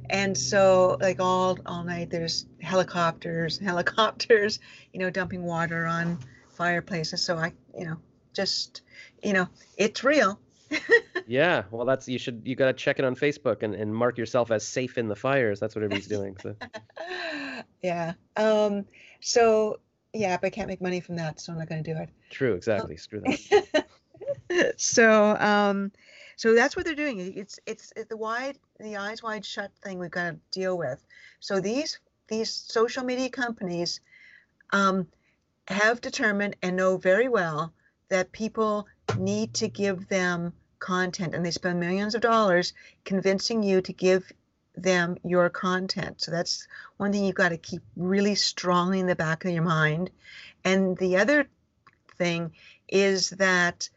[0.09, 4.59] And so, like all all night, there's helicopters, helicopters.
[4.91, 6.19] You know, dumping water on
[6.49, 7.21] fireplaces.
[7.21, 7.97] So I, you know,
[8.33, 8.81] just
[9.23, 10.39] you know, it's real.
[11.27, 14.17] yeah, well, that's you should you got to check it on Facebook and, and mark
[14.17, 15.59] yourself as safe in the fires.
[15.59, 16.37] That's what everybody's doing.
[16.41, 16.55] So.
[17.81, 18.13] yeah.
[18.35, 18.85] Um,
[19.23, 19.79] so
[20.13, 22.09] yeah, but I can't make money from that, so I'm not going to do it.
[22.29, 22.97] True, exactly.
[22.97, 23.85] Screw that.
[24.77, 25.91] so um,
[26.35, 27.19] so that's what they're doing.
[27.19, 31.03] It's, it's it's the wide the eyes wide shut thing we've got to deal with.
[31.39, 34.01] So these these social media companies
[34.71, 35.07] um,
[35.67, 37.73] have determined and know very well
[38.09, 42.73] that people need to give them content and they spend millions of dollars
[43.05, 44.31] convincing you to give
[44.75, 46.21] them your content.
[46.21, 49.63] So that's one thing you've got to keep really strongly in the back of your
[49.63, 50.09] mind.
[50.63, 51.47] And the other
[52.17, 52.51] thing
[52.87, 53.89] is that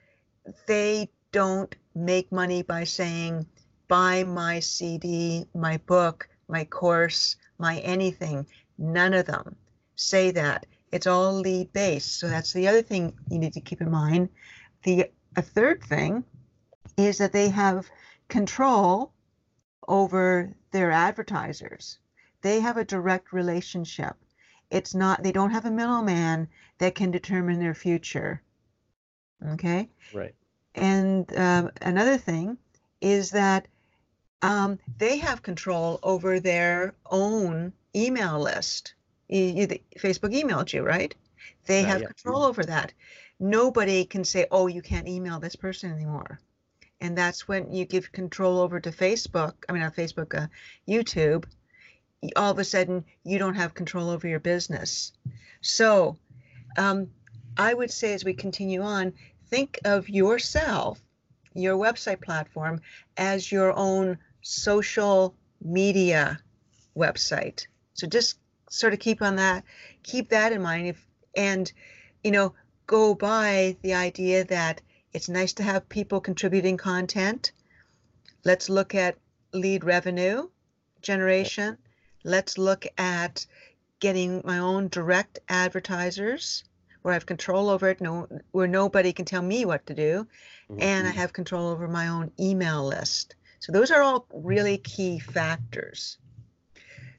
[0.67, 3.47] they don't make money by saying,
[3.89, 8.47] buy my CD, my book, my course, my anything.
[8.79, 9.57] None of them
[9.97, 10.67] say that.
[10.93, 12.19] It's all lead based.
[12.19, 14.29] So that's the other thing you need to keep in mind.
[14.85, 16.25] The a third thing
[16.97, 17.87] is that they have
[18.29, 19.13] control
[19.89, 21.99] over their advertisers.
[22.43, 24.17] They have a direct relationship.
[24.71, 28.43] It's not, they don't have a middleman that can determine their future.
[29.53, 29.89] Okay?
[30.13, 30.35] Right.
[30.75, 32.59] And um, another thing
[33.01, 33.69] is that
[34.43, 38.95] um, they have control over their own email list.
[39.29, 39.67] You, you,
[39.99, 41.15] Facebook emailed you, right?
[41.67, 42.07] They uh, have yeah.
[42.09, 42.93] control over that.
[43.39, 46.39] Nobody can say, oh, you can't email this person anymore
[47.01, 49.55] and that's when you give control over to Facebook.
[49.69, 50.47] I mean, not Facebook, uh,
[50.89, 51.45] YouTube.
[52.35, 55.13] All of a sudden, you don't have control over your business.
[55.61, 56.17] So,
[56.79, 57.09] um,
[57.57, 59.13] I would say as we continue on,
[59.49, 61.01] think of yourself,
[61.55, 62.81] your website platform,
[63.17, 66.39] as your own social media
[66.97, 67.67] website.
[67.95, 69.65] So just sort of keep on that,
[70.03, 70.89] keep that in mind.
[70.89, 71.07] If
[71.37, 71.71] and
[72.25, 72.55] you know,
[72.87, 74.81] go by the idea that
[75.13, 77.53] it's nice to have people contributing content.
[78.45, 79.17] Let's look at
[79.53, 80.49] lead revenue
[81.03, 81.79] generation.
[82.25, 83.47] Let's look at
[84.01, 86.65] getting my own direct advertisers
[87.03, 90.27] where I have control over it, no, where nobody can tell me what to do,
[90.69, 90.83] mm-hmm.
[90.83, 93.37] and I have control over my own email list.
[93.61, 96.19] So those are all really key factors.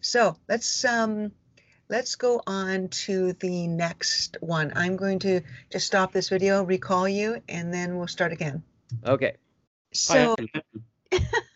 [0.02, 1.32] So let's um,
[1.90, 4.74] let's go on to the next one.
[4.76, 8.64] I'm going to just stop this video, recall you, and then we'll start again.
[9.06, 9.36] Okay.
[9.94, 10.36] So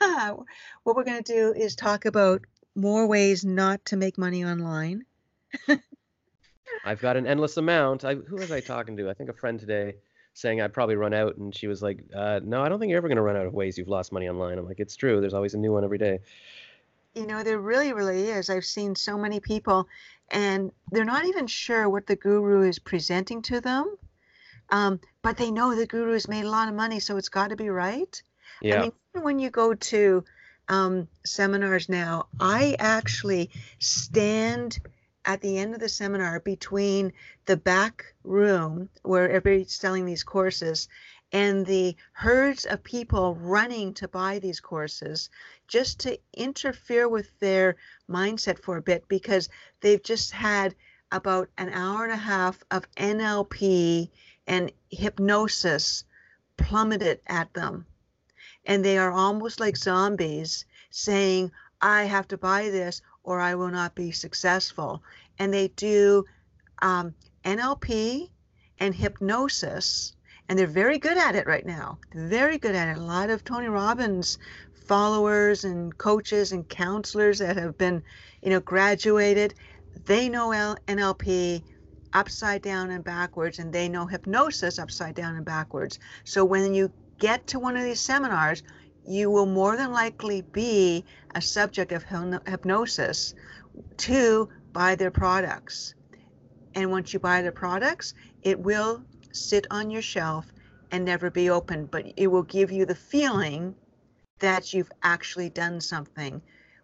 [0.83, 2.41] what we're going to do is talk about
[2.75, 5.03] more ways not to make money online.
[6.85, 8.05] I've got an endless amount.
[8.05, 9.09] I, who was I talking to?
[9.09, 9.95] I think a friend today
[10.33, 12.97] saying I'd probably run out, and she was like, uh, "No, I don't think you're
[12.97, 15.19] ever going to run out of ways you've lost money online." I'm like, "It's true.
[15.19, 16.19] There's always a new one every day."
[17.13, 18.49] You know, there really, really is.
[18.49, 19.87] I've seen so many people,
[20.31, 23.95] and they're not even sure what the guru is presenting to them,
[24.69, 27.49] um, but they know the guru has made a lot of money, so it's got
[27.49, 28.21] to be right.
[28.61, 28.77] Yeah.
[28.77, 30.23] I mean, when you go to
[30.69, 34.79] um, seminars now, I actually stand
[35.25, 37.13] at the end of the seminar between
[37.45, 40.87] the back room where everybody's selling these courses
[41.31, 45.29] and the herds of people running to buy these courses
[45.71, 47.77] just to interfere with their
[48.09, 49.47] mindset for a bit because
[49.79, 50.75] they've just had
[51.13, 54.09] about an hour and a half of NLP
[54.47, 56.03] and hypnosis
[56.57, 57.85] plummeted at them.
[58.65, 63.69] And they are almost like zombies saying, I have to buy this or I will
[63.69, 65.01] not be successful.
[65.39, 66.25] And they do
[66.81, 68.29] um, NLP
[68.77, 70.15] and hypnosis,
[70.49, 71.97] and they're very good at it right now.
[72.13, 72.99] very good at it.
[72.99, 74.37] A lot of Tony Robbins
[74.91, 78.03] followers and coaches and counselors that have been,
[78.43, 79.53] you know, graduated,
[80.05, 80.49] they know
[80.85, 81.63] NLP
[82.11, 85.97] upside down and backwards, and they know hypnosis upside down and backwards.
[86.25, 88.63] So when you get to one of these seminars,
[89.07, 92.03] you will more than likely be a subject of
[92.45, 93.33] hypnosis
[93.95, 95.95] to buy their products.
[96.75, 100.51] And once you buy their products, it will sit on your shelf
[100.91, 103.73] and never be opened, but it will give you the feeling
[104.41, 106.41] that you've actually done something,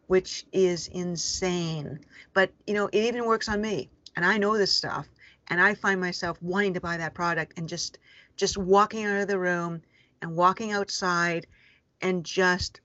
[0.07, 1.99] which is insane.
[2.33, 5.07] But you know, it even works on me, and I know this stuff,
[5.49, 7.99] and I find myself wanting to buy that product and just
[8.37, 9.81] just walking out of the room
[10.21, 11.47] and walking outside
[12.01, 12.81] and just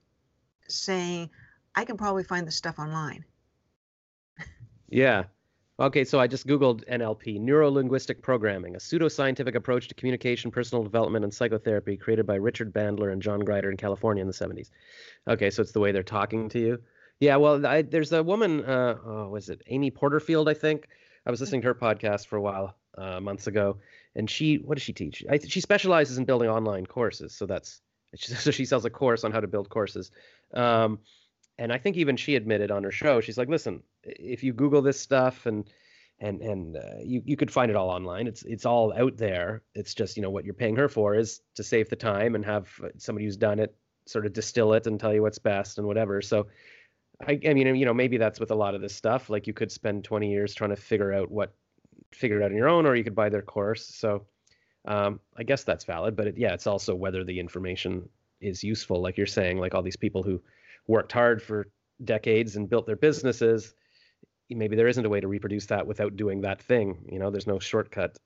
[0.67, 1.29] saying,
[1.75, 3.25] I can probably find the stuff online.
[4.89, 5.25] yeah.
[5.83, 10.81] Okay, so I just Googled NLP, Neuro Linguistic Programming, a pseudoscientific approach to communication, personal
[10.81, 14.69] development, and psychotherapy created by Richard Bandler and John Grinder in California in the 70s.
[15.27, 16.81] Okay, so it's the way they're talking to you.
[17.19, 20.87] Yeah, well, I, there's a woman, uh, oh, was it Amy Porterfield, I think?
[21.25, 23.75] I was listening to her podcast for a while, uh, months ago,
[24.15, 25.21] and she, what does she teach?
[25.29, 27.81] I, she specializes in building online courses, so that's
[28.15, 30.11] so she sells a course on how to build courses.
[30.53, 30.99] Um,
[31.57, 34.81] and I think even she admitted on her show, she's like, listen, if you Google
[34.81, 35.69] this stuff and
[36.19, 38.27] and and uh, you you could find it all online.
[38.27, 39.61] It's it's all out there.
[39.75, 42.45] It's just you know what you're paying her for is to save the time and
[42.45, 45.87] have somebody who's done it sort of distill it and tell you what's best and
[45.87, 46.21] whatever.
[46.21, 46.47] So
[47.25, 49.29] I, I mean you know maybe that's with a lot of this stuff.
[49.29, 51.53] Like you could spend 20 years trying to figure out what
[52.13, 53.85] figure it out on your own, or you could buy their course.
[53.85, 54.25] So
[54.85, 58.07] um, I guess that's valid, but it, yeah, it's also whether the information
[58.41, 59.01] is useful.
[59.01, 60.41] Like you're saying, like all these people who
[60.87, 61.67] worked hard for
[62.03, 63.73] decades and built their businesses,
[64.49, 67.05] maybe there isn't a way to reproduce that without doing that thing.
[67.11, 68.17] You know, there's no shortcut.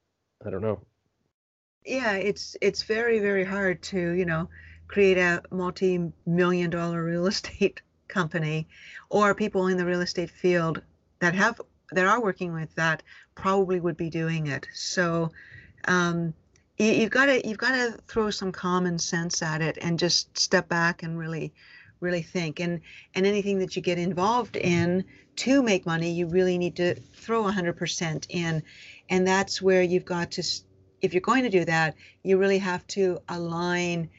[0.46, 0.82] I don't know.
[1.86, 4.50] Yeah, it's it's very very hard to you know
[4.88, 8.68] create a multi-million dollar real estate company
[9.10, 10.82] or people in the real estate field
[11.20, 13.04] that have that are working with that
[13.36, 14.68] probably would be doing it.
[14.74, 15.32] So
[15.88, 16.34] um,
[16.78, 20.38] you, have got to you've got to throw some common sense at it and just
[20.38, 21.54] step back and really
[22.00, 22.60] really think.
[22.60, 22.82] And
[23.16, 25.04] and anything that you get involved in
[25.38, 28.64] to make money you really need to throw 100% in.
[29.10, 30.44] And that's where you've got to
[31.02, 34.10] if you're going to do that you really have to align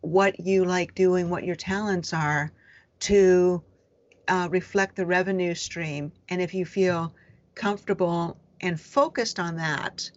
[0.00, 2.50] what you like doing what your talents are
[3.00, 3.62] to
[4.28, 6.12] uh, reflect the revenue stream.
[6.28, 7.14] And if you feel
[7.54, 10.10] comfortable and focused on that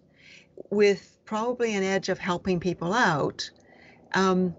[0.69, 3.49] with probably an edge of helping people out,
[4.13, 4.55] um,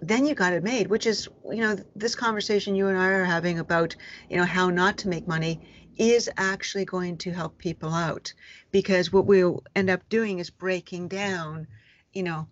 [0.00, 3.24] then you got it made, which is, you know, this conversation you and I are
[3.24, 3.96] having about,
[4.28, 5.60] you know, how not to make money
[5.96, 8.32] is actually going to help people out
[8.70, 11.66] because what we'll end up doing is breaking down,
[12.12, 12.46] you know,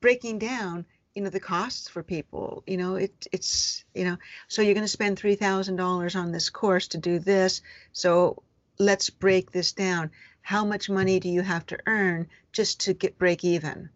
[0.00, 2.62] breaking down, you know, the costs for people.
[2.66, 4.16] You know, it it's, you know,
[4.48, 7.60] so you're going to spend $3,000 on this course to do this.
[7.92, 8.42] So
[8.78, 10.10] let's break this down.
[10.40, 13.90] How much money do you have to earn just to get break even?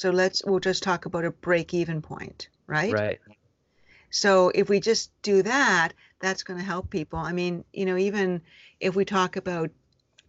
[0.00, 2.90] So let's we'll just talk about a break even point, right?
[2.90, 3.20] Right.
[4.08, 7.18] So if we just do that, that's going to help people.
[7.18, 8.40] I mean, you know, even
[8.80, 9.68] if we talk about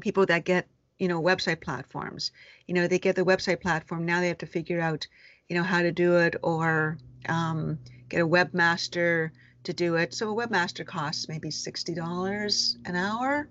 [0.02, 0.68] people that get,
[1.00, 2.32] you know, website platforms,
[2.68, 5.08] you know, they get the website platform, now they have to figure out,
[5.48, 6.98] you know, how to do it or
[7.30, 7.80] um,
[8.10, 9.32] get a webmaster
[9.64, 10.14] to do it.
[10.14, 13.48] So a webmaster costs maybe $60 an hour.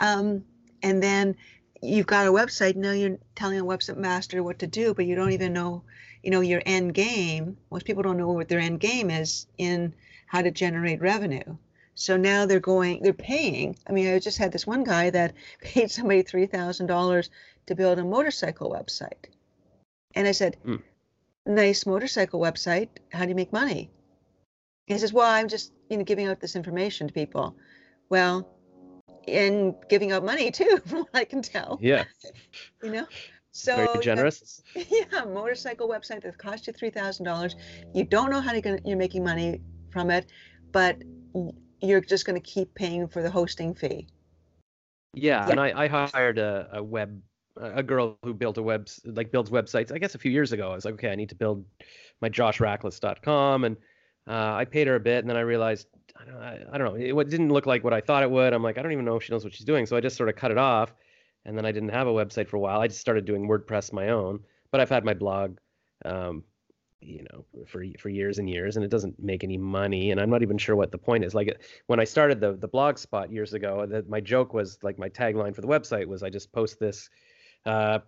[0.00, 0.44] Um,
[0.82, 1.36] and then
[1.82, 5.14] you've got a website now you're telling a website master what to do but you
[5.14, 5.82] don't even know
[6.22, 7.56] you know your end game.
[7.70, 9.94] Most people don't know what their end game is in
[10.26, 11.56] how to generate revenue.
[11.94, 13.76] So now they're going they're paying.
[13.86, 17.28] I mean i just had this one guy that paid somebody $3000
[17.66, 19.26] to build a motorcycle website.
[20.14, 20.82] And i said mm.
[21.44, 22.88] nice motorcycle website.
[23.10, 23.90] How do you make money?
[24.86, 27.56] He says well i'm just you know giving out this information to people.
[28.08, 28.48] Well
[29.28, 31.78] and giving out money too, from what I can tell.
[31.80, 32.04] Yeah.
[32.82, 33.06] you know,
[33.50, 34.62] so very generous.
[34.74, 37.56] Yeah, motorcycle website that cost you three thousand dollars.
[37.94, 40.26] You don't know how to get, you're making money from it,
[40.72, 41.02] but
[41.80, 44.08] you're just going to keep paying for the hosting fee.
[45.14, 45.50] Yeah, yeah.
[45.50, 47.20] and I, I hired a, a web
[47.60, 49.92] a girl who built a web like builds websites.
[49.92, 51.64] I guess a few years ago, I was like, okay, I need to build
[52.20, 53.76] my JoshRackless.com, and
[54.28, 55.86] uh, I paid her a bit, and then I realized
[56.40, 56.94] I don't, know.
[56.94, 58.52] It, it didn't look like what I thought it would.
[58.52, 59.86] I'm like, I don't even know if she knows what she's doing.
[59.86, 60.94] So I just sort of cut it off.
[61.44, 62.80] And then I didn't have a website for a while.
[62.80, 64.40] I just started doing WordPress my own.
[64.70, 65.58] But I've had my blog,
[66.04, 66.44] um,
[67.00, 70.12] you know, for for years and years, and it doesn't make any money.
[70.12, 71.34] And I'm not even sure what the point is.
[71.34, 74.98] Like when I started the the blog spot years ago, that my joke was like
[74.98, 77.10] my tagline for the website was I just post this
[77.66, 77.98] uh,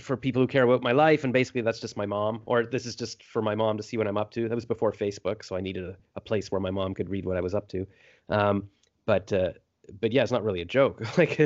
[0.00, 2.86] for people who care about my life and basically that's just my mom or this
[2.86, 4.48] is just for my mom to see what i'm up to.
[4.48, 7.24] That was before facebook so i needed a, a place where my mom could read
[7.24, 7.86] what i was up to.
[8.28, 8.68] Um,
[9.04, 9.52] but uh,
[10.00, 11.02] but yeah it's not really a joke.
[11.18, 11.38] Like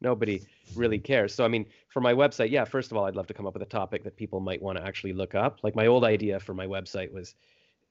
[0.00, 0.42] nobody
[0.74, 1.34] really cares.
[1.34, 3.54] So i mean for my website yeah first of all i'd love to come up
[3.54, 5.58] with a topic that people might want to actually look up.
[5.62, 7.34] Like my old idea for my website was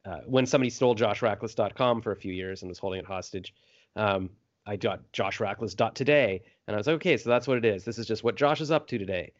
[0.05, 3.53] uh, when somebody stole joshrackless.com for a few years and was holding it hostage
[3.97, 4.29] um,
[4.65, 7.83] i got joshrackless.today and i was like okay so that's what it is.
[7.83, 9.31] This is just what josh is up to today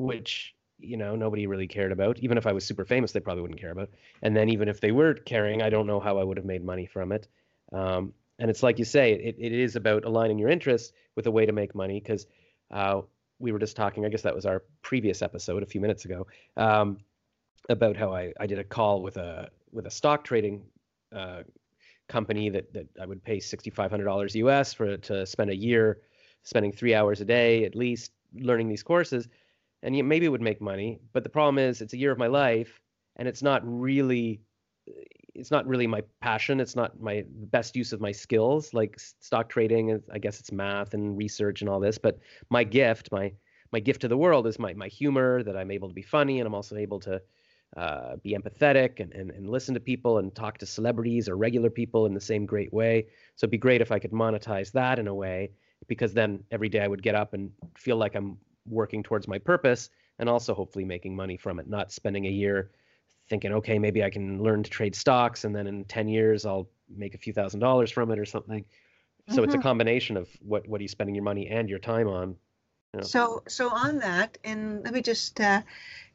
[0.00, 2.18] which you know nobody really cared about.
[2.20, 3.90] Even if I was super famous, they probably wouldn't care about.
[4.22, 6.64] And then even if they were caring, I don't know how I would have made
[6.64, 7.28] money from it.
[7.72, 11.30] Um, and it's like you say, it, it is about aligning your interests with a
[11.30, 12.26] way to make money because
[12.70, 13.02] uh,
[13.38, 14.04] we were just talking.
[14.04, 16.98] I guess that was our previous episode a few minutes ago um,
[17.68, 20.62] about how I, I did a call with a with a stock trading
[21.14, 21.42] uh,
[22.08, 25.56] company that that I would pay sixty five hundred dollars US for to spend a
[25.56, 26.00] year
[26.42, 29.28] spending three hours a day at least learning these courses
[29.82, 31.00] and maybe it would make money.
[31.12, 32.80] But the problem is, it's a year of my life,
[33.16, 34.40] and it's not really,
[35.34, 36.60] it's not really my passion.
[36.60, 40.02] It's not my best use of my skills, like stock trading.
[40.12, 41.98] I guess it's math and research and all this.
[41.98, 42.18] But
[42.50, 43.32] my gift, my
[43.72, 45.42] my gift to the world is my my humor.
[45.42, 47.22] That I'm able to be funny, and I'm also able to
[47.76, 51.70] uh, be empathetic and, and and listen to people and talk to celebrities or regular
[51.70, 53.06] people in the same great way.
[53.36, 55.52] So it'd be great if I could monetize that in a way,
[55.86, 59.38] because then every day I would get up and feel like I'm working towards my
[59.38, 62.70] purpose and also hopefully making money from it, not spending a year
[63.28, 66.68] thinking, okay, maybe I can learn to trade stocks and then in 10 years I'll
[66.94, 68.64] make a few thousand dollars from it or something.
[69.28, 69.44] So mm-hmm.
[69.44, 69.62] it's a mm-hmm.
[69.62, 72.36] combination of what what are you spending your money and your time on.
[72.94, 73.02] You know?
[73.02, 75.62] So so on that, and let me just uh,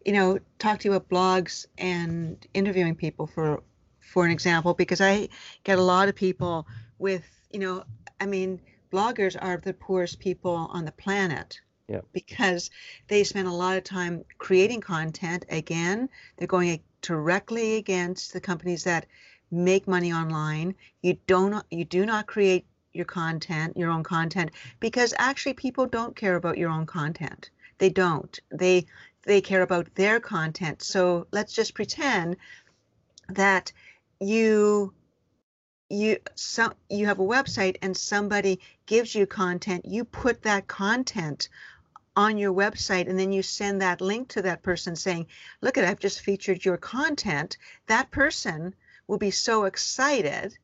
[0.04, 3.64] you know talk to you about blogs and interviewing people for
[4.02, 5.30] for an example because I
[5.64, 6.68] get a lot of people
[7.00, 7.84] with you know
[8.20, 8.60] I mean
[8.92, 12.02] bloggers are the poorest people on the planet yeah.
[12.14, 12.72] Because
[13.08, 15.46] they spend a lot of time creating content.
[15.50, 19.06] Again, they're going directly against the companies that
[19.52, 20.76] make money online.
[21.02, 26.16] You don't you do not create your content, your own content, because actually people don't
[26.16, 27.52] care about your own content.
[27.78, 28.40] They don't.
[28.50, 28.88] They
[29.24, 30.82] they care about their content.
[30.82, 32.38] So let's just pretend
[33.30, 33.72] that
[34.20, 34.94] you
[35.90, 41.48] you some you have a website and somebody gives you content you put that content
[42.16, 45.28] on your website and then you send that link to that person saying,
[45.62, 47.58] look at, I've just featured your content,
[47.88, 48.74] that person
[49.08, 50.58] will be so excited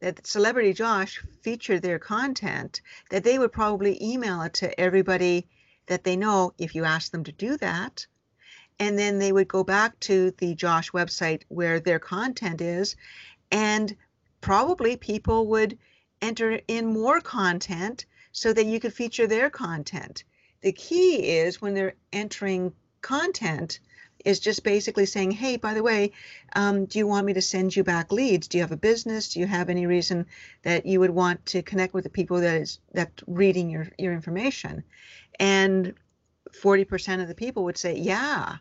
[0.00, 2.80] that Celebrity Josh featured their content
[3.10, 5.46] that they would probably email it to everybody
[5.86, 8.06] that they know if you ask them to do that.
[8.78, 12.96] and then they would go back to the Josh website where their content is,
[13.50, 13.96] and
[14.40, 15.78] probably people would
[16.20, 20.24] enter in more content so that you could feature their content.
[20.62, 23.80] The key is when they're entering content
[24.24, 26.12] is just basically saying, hey, by the way,
[26.54, 28.48] um, do you want me to send you back leads?
[28.48, 29.32] Do you have a business?
[29.32, 30.26] Do you have any reason
[30.62, 34.12] that you would want to connect with the people that is that reading your your
[34.12, 34.84] information?
[35.40, 35.94] And
[36.52, 38.56] 40% of the people would say, yeah.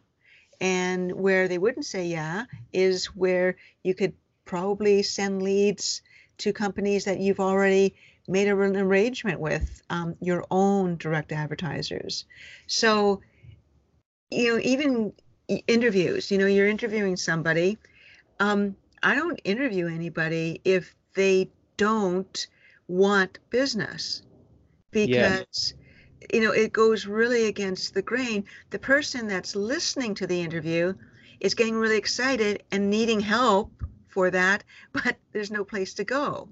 [0.60, 4.14] And where they wouldn't say yeah is where you could
[4.46, 6.02] probably send leads
[6.40, 7.96] to companies that you've already
[8.28, 12.26] made an arrangement with um, your own direct advertisers.
[12.68, 13.22] So,
[14.30, 15.14] you know, even
[15.68, 17.78] interviews, you know, you're interviewing somebody.
[18.40, 22.48] Um, I don't interview anybody if they don't
[22.88, 24.22] want business
[24.92, 25.74] because
[26.20, 26.28] yeah.
[26.34, 30.94] you know it goes really against the grain the person that's listening to the interview
[31.40, 33.72] is getting really excited and needing help
[34.10, 36.50] for that but there's no place to go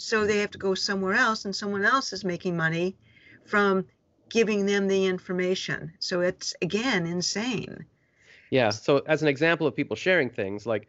[0.00, 2.96] so they have to go somewhere else, and someone else is making money
[3.44, 3.84] from
[4.30, 5.92] giving them the information.
[5.98, 7.84] So it's again insane.
[8.50, 8.70] Yeah.
[8.70, 10.88] So as an example of people sharing things, like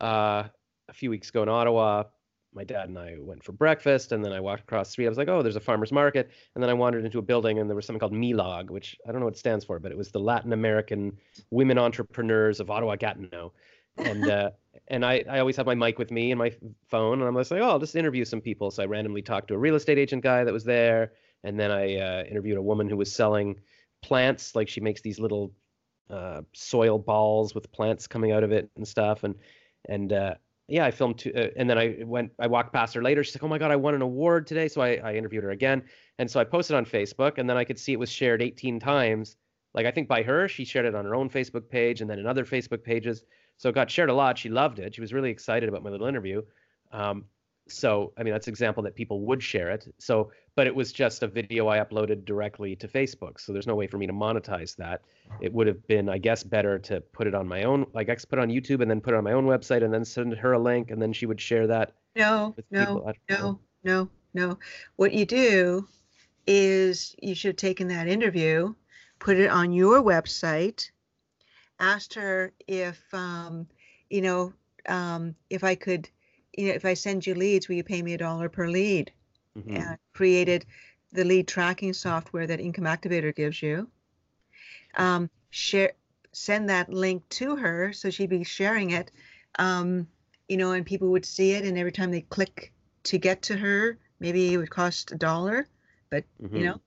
[0.00, 0.44] uh,
[0.88, 2.04] a few weeks ago in Ottawa,
[2.54, 5.06] my dad and I went for breakfast, and then I walked across the street.
[5.06, 7.58] I was like, "Oh, there's a farmers market," and then I wandered into a building,
[7.58, 9.90] and there was something called MILAG, which I don't know what it stands for, but
[9.90, 11.16] it was the Latin American
[11.50, 13.52] Women Entrepreneurs of Ottawa Gatineau,
[13.96, 14.50] and uh,
[14.88, 16.52] and I, I always have my mic with me and my
[16.88, 18.70] phone, and I'm just like, oh, I'll just interview some people.
[18.70, 21.12] So I randomly talked to a real estate agent guy that was there,
[21.44, 23.60] and then I uh, interviewed a woman who was selling
[24.02, 25.52] plants, like she makes these little
[26.10, 29.34] uh, soil balls with plants coming out of it and stuff, and
[29.88, 30.34] and uh,
[30.68, 33.22] yeah, I filmed, two, uh, and then I went, I walked past her later.
[33.24, 35.50] She's like, oh my god, I won an award today, so I, I interviewed her
[35.50, 35.82] again,
[36.18, 38.80] and so I posted on Facebook, and then I could see it was shared 18
[38.80, 39.36] times.
[39.74, 42.18] Like I think by her, she shared it on her own Facebook page, and then
[42.18, 43.24] in other Facebook pages.
[43.62, 44.36] So it got shared a lot.
[44.36, 44.92] She loved it.
[44.92, 46.42] She was really excited about my little interview.
[46.90, 47.26] Um,
[47.68, 49.86] so I mean that's an example that people would share it.
[49.98, 53.38] So but it was just a video I uploaded directly to Facebook.
[53.38, 55.02] So there's no way for me to monetize that.
[55.40, 58.16] It would have been, I guess, better to put it on my own, like I
[58.16, 60.34] put it on YouTube and then put it on my own website and then send
[60.34, 61.92] her a link and then she would share that.
[62.16, 64.58] No, no, no, no, no.
[64.96, 65.86] What you do
[66.48, 68.74] is you should have taken that interview,
[69.20, 70.90] put it on your website,
[71.82, 73.66] asked her if um,
[74.08, 74.52] you know
[74.88, 76.08] um, if I could
[76.56, 79.12] you know if I send you leads, will you pay me a dollar per lead?
[79.58, 79.76] Mm-hmm.
[79.76, 80.64] And created
[81.12, 83.86] the lead tracking software that Income Activator gives you.
[84.96, 85.92] Um, share
[86.32, 89.10] send that link to her so she'd be sharing it
[89.58, 90.08] um,
[90.48, 92.72] you know and people would see it and every time they click
[93.04, 95.68] to get to her maybe it would cost a dollar
[96.10, 96.56] but mm-hmm.
[96.56, 96.80] you know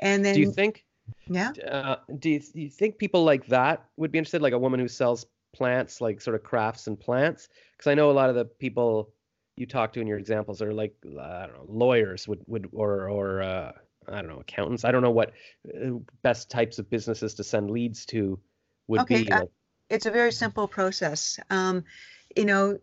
[0.00, 0.84] and then do you think
[1.28, 1.52] yeah.
[1.66, 4.80] Uh, do, you, do you think people like that would be interested, like a woman
[4.80, 7.48] who sells plants, like sort of crafts and plants?
[7.72, 9.12] Because I know a lot of the people
[9.56, 13.08] you talk to in your examples are like I don't know lawyers would would or
[13.08, 13.72] or uh,
[14.08, 14.84] I don't know accountants.
[14.84, 15.32] I don't know what
[15.68, 15.92] uh,
[16.22, 18.38] best types of businesses to send leads to
[18.88, 19.32] would okay, be.
[19.32, 19.48] Uh, like...
[19.90, 21.38] it's a very simple process.
[21.50, 21.84] Um,
[22.36, 22.78] you know,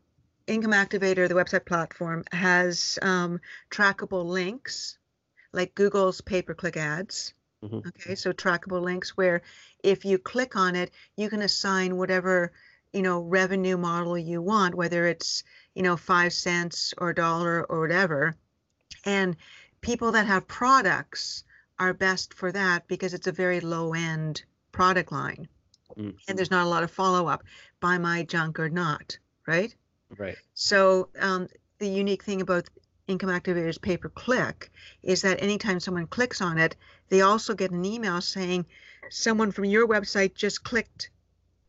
[0.48, 4.98] Income Activator, the website platform, has um, trackable links
[5.54, 7.34] like Google's pay-per-click ads.
[7.64, 7.88] Mm-hmm.
[7.88, 9.42] Okay, so trackable links where
[9.84, 12.52] if you click on it, you can assign whatever
[12.92, 15.44] you know revenue model you want, whether it's
[15.74, 18.36] you know five cents or a dollar or whatever.
[19.06, 19.38] And
[19.82, 21.44] people that have products
[21.80, 24.44] are best for that because it's a very low end
[24.74, 25.48] product line,
[25.98, 26.18] mm-hmm.
[26.28, 27.44] and there's not a lot of follow up.
[27.80, 29.74] Buy my junk or not, right?
[30.18, 30.38] Right.
[30.54, 31.48] So um,
[31.80, 32.70] the unique thing about
[33.08, 36.76] Income Activator's pay per click is that anytime someone clicks on it,
[37.10, 38.66] they also get an email saying
[39.10, 41.10] someone from your website just clicked,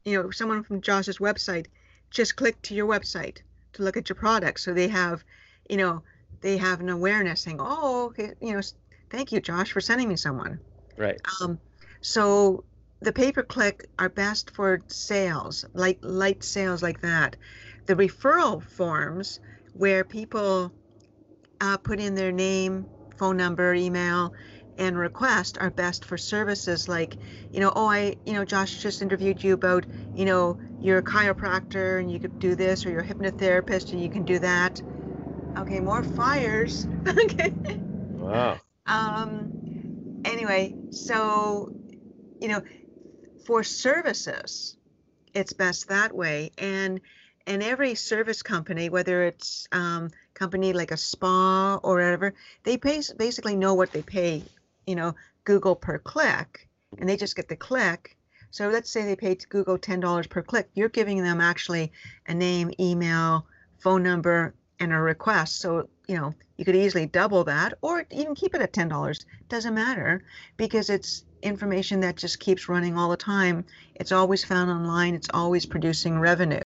[0.05, 1.67] you know, someone from Josh's website
[2.11, 3.39] just clicked to your website
[3.73, 4.61] to look at your product.
[4.61, 5.25] So they have,
[5.69, 6.03] you know,
[6.41, 8.61] they have an awareness saying, oh, okay, you know,
[9.11, 10.61] thank you, Josh, for sending me someone.
[10.97, 11.21] Right.
[11.41, 11.59] Um,
[12.01, 12.63] so
[13.01, 17.35] the pay per click are best for sales, like light sales like that.
[17.87, 19.41] The referral forms
[19.73, 20.73] where people
[21.61, 22.87] uh, put in their name,
[23.17, 24.33] phone number, email,
[24.77, 27.17] and request are best for services like,
[27.53, 31.03] you know, oh, I, you know, Josh just interviewed you about, you know, you're a
[31.03, 34.83] chiropractor and you could do this, or you're a hypnotherapist and you can do that.
[35.57, 36.89] Okay, more fires.
[37.07, 37.53] okay.
[38.13, 38.59] Wow.
[38.87, 39.51] Um.
[40.25, 41.73] Anyway, so,
[42.41, 42.63] you know,
[43.47, 44.77] for services,
[45.35, 47.01] it's best that way, and
[47.47, 53.01] and every service company, whether it's um, company like a spa or whatever, they pay,
[53.17, 54.43] basically know what they pay,
[54.87, 55.15] you know,
[55.45, 56.69] Google per click,
[56.99, 58.17] and they just get the click.
[58.51, 60.69] So let's say they paid Google $10 per click.
[60.75, 61.93] You're giving them actually
[62.27, 63.47] a name, email,
[63.79, 65.61] phone number, and a request.
[65.61, 69.25] So, you know, you could easily double that or even keep it at $10.
[69.49, 70.23] Doesn't matter
[70.57, 73.65] because it's information that just keeps running all the time.
[73.97, 76.64] It's always found online, it's always producing revenue.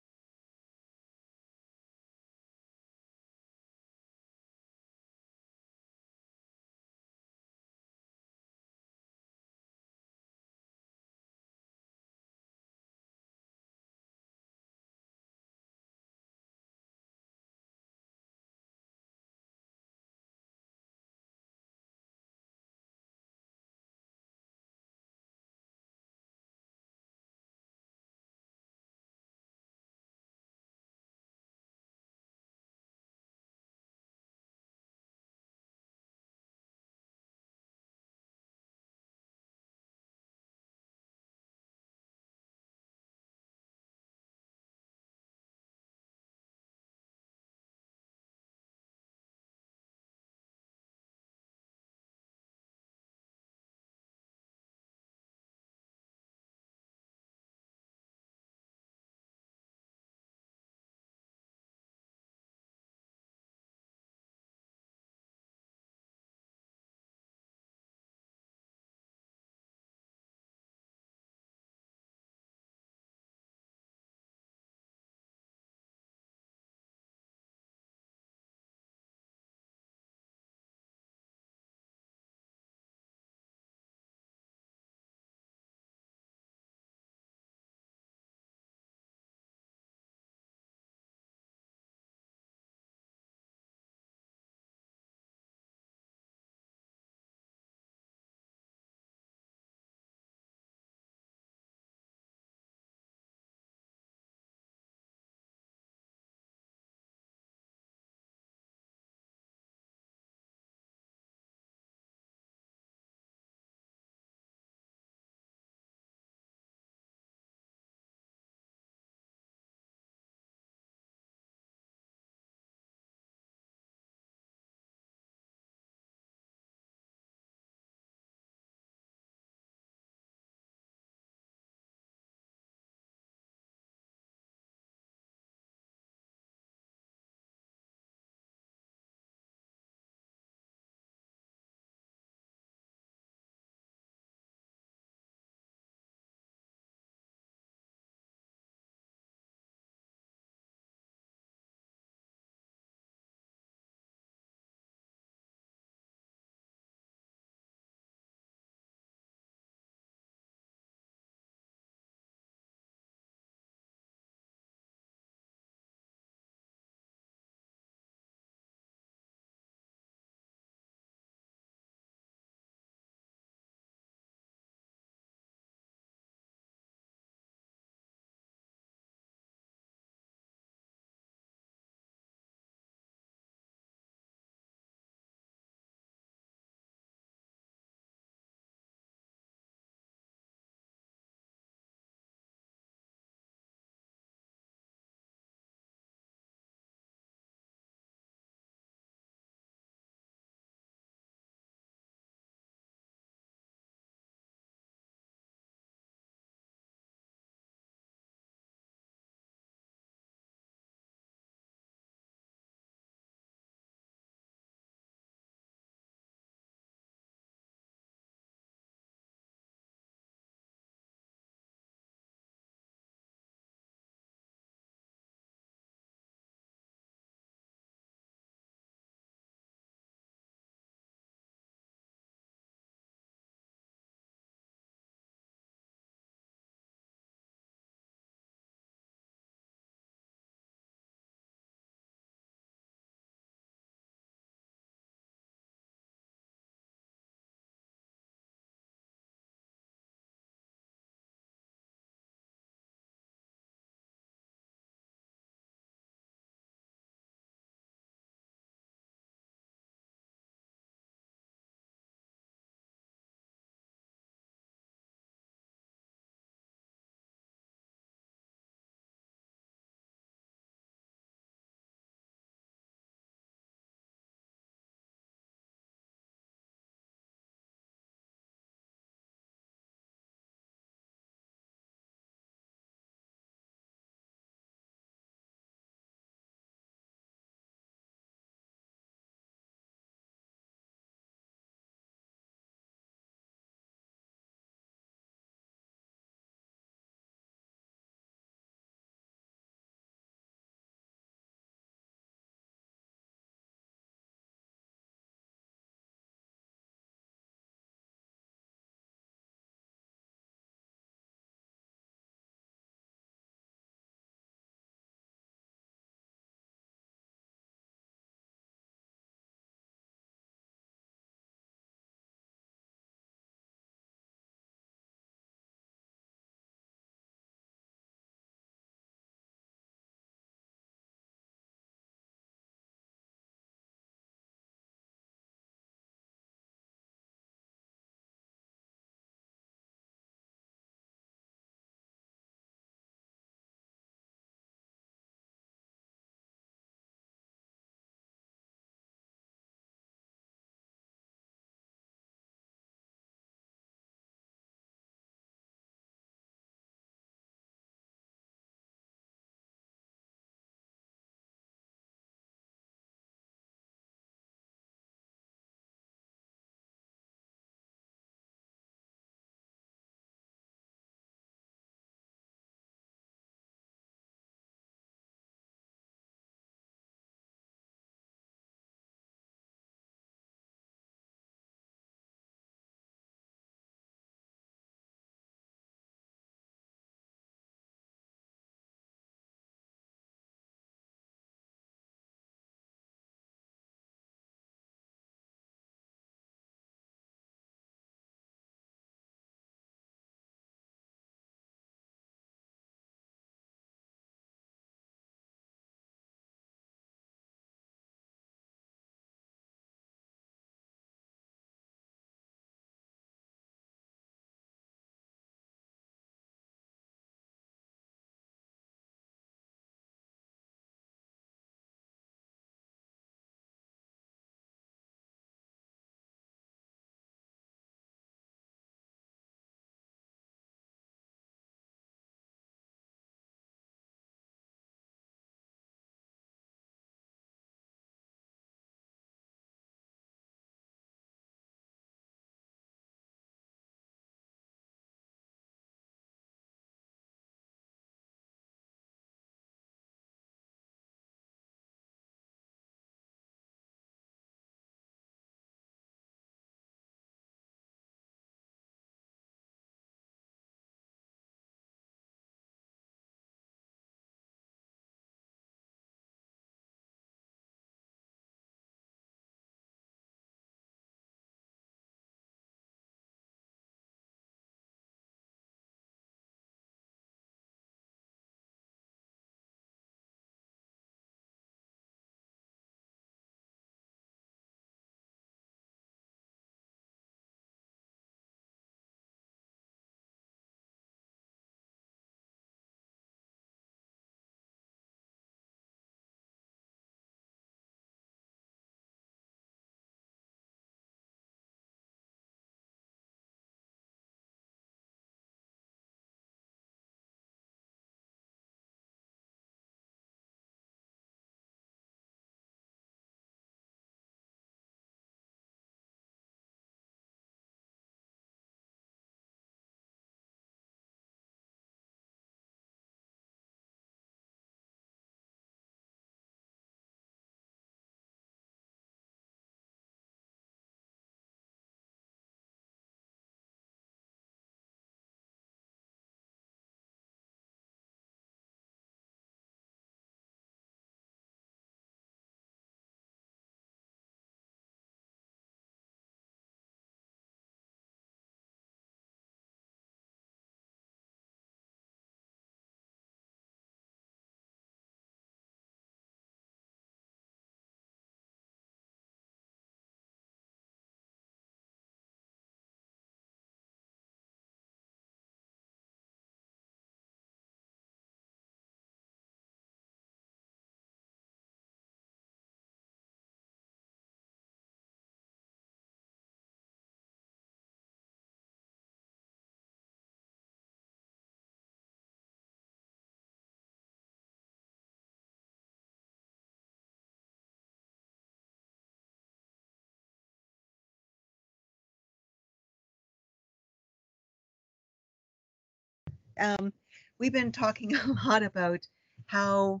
[596.60, 596.92] Um,
[597.38, 599.00] we've been talking a lot about
[599.46, 600.00] how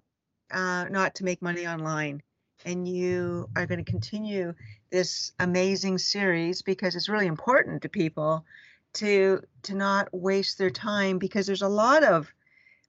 [0.52, 2.22] uh, not to make money online.
[2.64, 4.52] And you are going to continue
[4.90, 8.44] this amazing series because it's really important to people
[8.92, 12.30] to to not waste their time because there's a lot of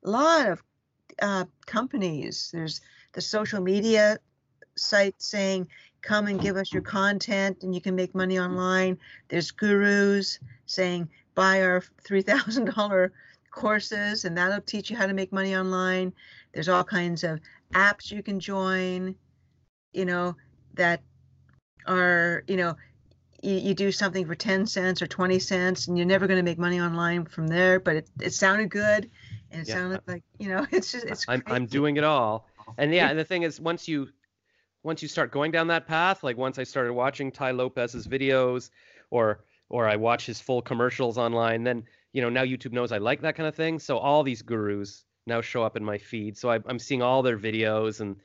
[0.03, 0.63] lot of
[1.21, 2.49] uh, companies.
[2.51, 2.81] There's
[3.13, 4.17] the social media
[4.75, 5.67] sites saying,
[6.01, 8.97] "Come and give us your content, and you can make money online."
[9.29, 13.13] There's gurus saying, "Buy our three thousand dollar
[13.51, 16.13] courses, and that'll teach you how to make money online."
[16.53, 17.39] There's all kinds of
[17.73, 19.15] apps you can join,
[19.93, 20.35] you know,
[20.75, 21.01] that
[21.87, 22.75] are, you know,
[23.41, 26.43] you, you do something for 10 cents or 20 cents and you're never going to
[26.43, 29.09] make money online from there, but it, it sounded good
[29.51, 29.75] and it yeah.
[29.75, 32.47] sounded like, you know, it's just, it's I'm, I'm doing it all.
[32.77, 34.09] And yeah, and the thing is, once you,
[34.83, 38.69] once you start going down that path, like once I started watching Tai Lopez's videos
[39.09, 41.83] or, or I watch his full commercials online, then,
[42.13, 43.79] you know, now YouTube knows I like that kind of thing.
[43.79, 46.37] So all these gurus now show up in my feed.
[46.37, 48.17] So I, am seeing all their videos and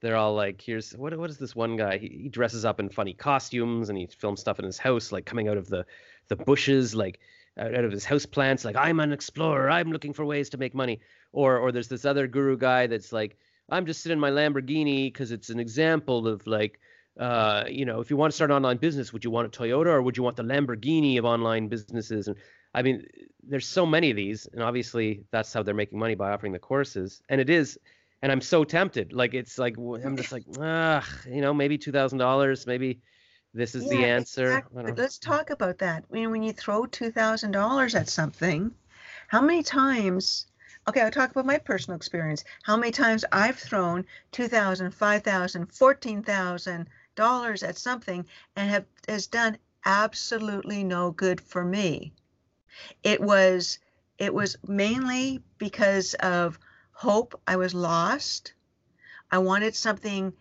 [0.00, 1.98] they're all like, here's what what is this one guy?
[1.98, 5.26] He, he, dresses up in funny costumes and he films stuff in his house, like
[5.26, 5.84] coming out of the
[6.28, 7.20] the bushes, like
[7.58, 10.74] out of his house plants, like I'm an explorer, I'm looking for ways to make
[10.74, 11.00] money.
[11.32, 13.36] Or or there's this other guru guy that's like,
[13.68, 16.80] I'm just sitting in my Lamborghini because it's an example of like
[17.18, 19.58] uh, you know, if you want to start an online business, would you want a
[19.58, 22.28] Toyota or would you want the Lamborghini of online businesses?
[22.28, 22.36] And
[22.74, 23.06] I mean,
[23.42, 26.58] there's so many of these, and obviously that's how they're making money by offering the
[26.58, 27.22] courses.
[27.28, 27.78] And it is,
[28.22, 29.12] and I'm so tempted.
[29.12, 33.00] Like it's like I'm just like, ah, you know, maybe two thousand dollars, maybe
[33.54, 34.58] this is yeah, the answer.
[34.58, 34.92] Exactly.
[34.92, 36.04] Let's talk about that.
[36.08, 38.72] I mean, when you throw two thousand dollars at something,
[39.28, 40.46] how many times?
[40.88, 42.44] Okay, I'll talk about my personal experience.
[42.62, 48.24] How many times I've thrown two thousand, five thousand, fourteen thousand dollars at something
[48.56, 52.12] and have has done absolutely no good for me.
[53.02, 53.78] It was
[54.18, 56.58] it was mainly because of
[56.92, 57.40] hope.
[57.46, 58.52] I was lost.
[59.30, 60.32] I wanted something,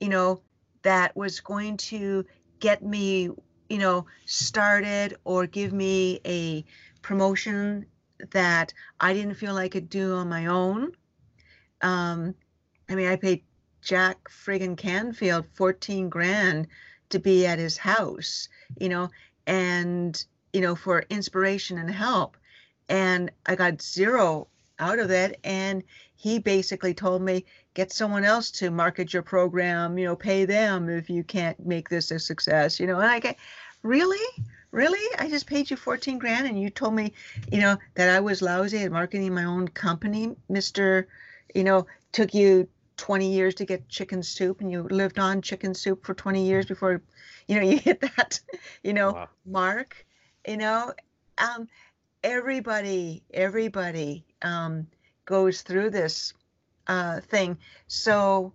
[0.00, 0.42] you know,
[0.82, 2.24] that was going to
[2.58, 3.30] get me,
[3.68, 6.64] you know, started or give me a
[7.02, 7.86] promotion
[8.32, 10.92] that I didn't feel I could do on my own.
[11.80, 12.34] Um,
[12.88, 13.44] I mean, I paid
[13.80, 16.66] Jack friggin' Canfield 14 grand
[17.10, 19.10] to be at his house, you know,
[19.46, 22.36] and you know, for inspiration and help.
[22.88, 25.38] And I got zero out of it.
[25.44, 25.82] And
[26.16, 27.44] he basically told me,
[27.74, 31.88] get someone else to market your program, you know, pay them if you can't make
[31.88, 32.98] this a success, you know.
[32.98, 33.36] And I get,
[33.82, 34.44] really?
[34.70, 35.14] Really?
[35.18, 37.12] I just paid you 14 grand and you told me,
[37.50, 41.06] you know, that I was lousy at marketing my own company, Mr.
[41.54, 45.74] You know, took you 20 years to get chicken soup and you lived on chicken
[45.74, 47.00] soup for 20 years before,
[47.46, 48.40] you know, you hit that,
[48.82, 49.28] you know, wow.
[49.46, 50.04] mark
[50.48, 50.92] you know
[51.38, 51.68] um,
[52.24, 54.86] everybody everybody um,
[55.26, 56.32] goes through this
[56.86, 58.52] uh, thing so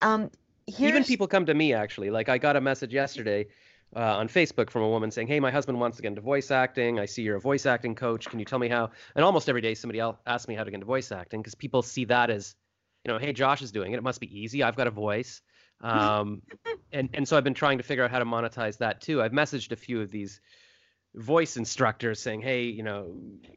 [0.00, 0.30] um,
[0.78, 3.46] even people come to me actually like i got a message yesterday
[3.94, 6.50] uh, on Facebook from a woman saying, "Hey, my husband wants to get into voice
[6.50, 6.98] acting.
[6.98, 8.26] I see you're a voice acting coach.
[8.26, 10.70] Can you tell me how?" And almost every day, somebody else asks me how to
[10.70, 12.56] get into voice acting because people see that as,
[13.04, 13.96] you know, "Hey, Josh is doing it.
[13.96, 14.62] It must be easy.
[14.62, 15.42] I've got a voice."
[15.82, 16.42] Um,
[16.92, 19.20] and and so I've been trying to figure out how to monetize that too.
[19.20, 20.40] I've messaged a few of these
[21.14, 23.14] voice instructors saying, "Hey, you know,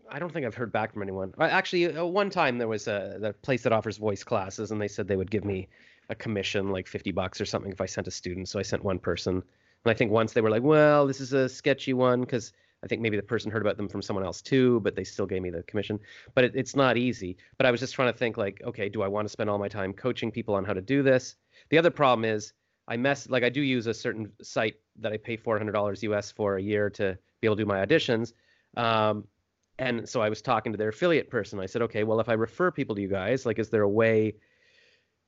[0.09, 3.17] I don't think I've heard back from anyone." Actually, uh, one time there was a
[3.19, 5.67] the place that offers voice classes, and they said they would give me
[6.09, 8.49] a commission, like fifty bucks or something, if I sent a student.
[8.49, 11.33] So I sent one person, and I think once they were like, "Well, this is
[11.33, 12.51] a sketchy one," because
[12.83, 15.25] I think maybe the person heard about them from someone else too, but they still
[15.25, 15.99] gave me the commission.
[16.33, 17.37] But it, it's not easy.
[17.57, 19.57] But I was just trying to think, like, okay, do I want to spend all
[19.57, 21.35] my time coaching people on how to do this?
[21.69, 22.53] The other problem is.
[22.87, 26.03] I mess like I do use a certain site that I pay four hundred dollars
[26.03, 28.33] US for a year to be able to do my auditions.
[28.75, 29.27] Um,
[29.77, 31.59] and so I was talking to their affiliate person.
[31.59, 33.89] I said, okay, well, if I refer people to you guys, like, is there a
[33.89, 34.35] way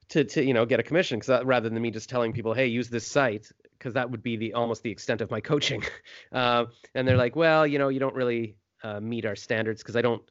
[0.09, 1.19] to, to you know, get a commission?
[1.19, 4.37] Because rather than me just telling people, hey, use this site, because that would be
[4.37, 5.83] the almost the extent of my coaching.
[6.31, 9.95] Uh, and they're like, well, you know, you don't really uh, meet our standards because
[9.95, 10.21] I don't.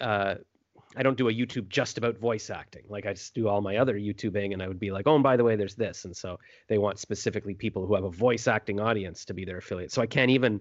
[0.00, 0.36] Uh,
[0.96, 2.84] I don't do a YouTube just about voice acting.
[2.88, 5.22] Like I just do all my other YouTubing, and I would be like, oh, and
[5.22, 8.48] by the way, there's this, and so they want specifically people who have a voice
[8.48, 9.92] acting audience to be their affiliate.
[9.92, 10.60] So I can't even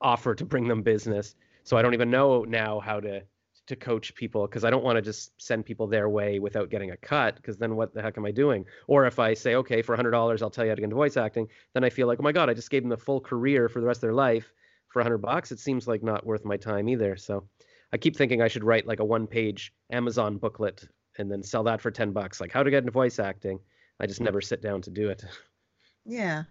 [0.00, 1.34] offer to bring them business.
[1.64, 3.22] So I don't even know now how to
[3.68, 6.90] to coach people because I don't want to just send people their way without getting
[6.90, 8.64] a cut because then what the heck am I doing?
[8.86, 11.18] Or if I say, okay, for $100, I'll tell you how to get into voice
[11.18, 13.68] acting, then I feel like, oh my God, I just gave them the full career
[13.68, 14.54] for the rest of their life
[14.88, 15.52] for 100 bucks.
[15.52, 17.16] It seems like not worth my time either.
[17.16, 17.46] So
[17.92, 20.88] I keep thinking I should write like a one page Amazon booklet
[21.18, 23.60] and then sell that for 10 bucks, like how to get into voice acting.
[24.00, 24.24] I just hmm.
[24.24, 25.24] never sit down to do it.
[26.10, 26.44] Yeah.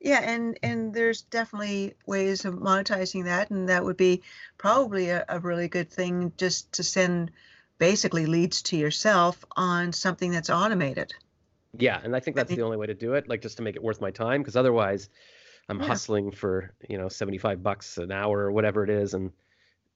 [0.00, 4.22] Yeah, and and there's definitely ways of monetizing that, and that would be
[4.58, 7.30] probably a, a really good thing just to send
[7.78, 11.14] basically leads to yourself on something that's automated.
[11.78, 13.76] Yeah, and I think that's the only way to do it, like just to make
[13.76, 15.08] it worth my time, because otherwise,
[15.68, 15.98] I'm Yeah.
[15.98, 19.32] hustling for you know 75 bucks an hour or whatever it is, and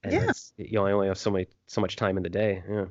[0.04, 0.32] and Yeah.
[0.58, 2.62] you know I only have so many so much time in the day.
[2.68, 2.86] Yeah.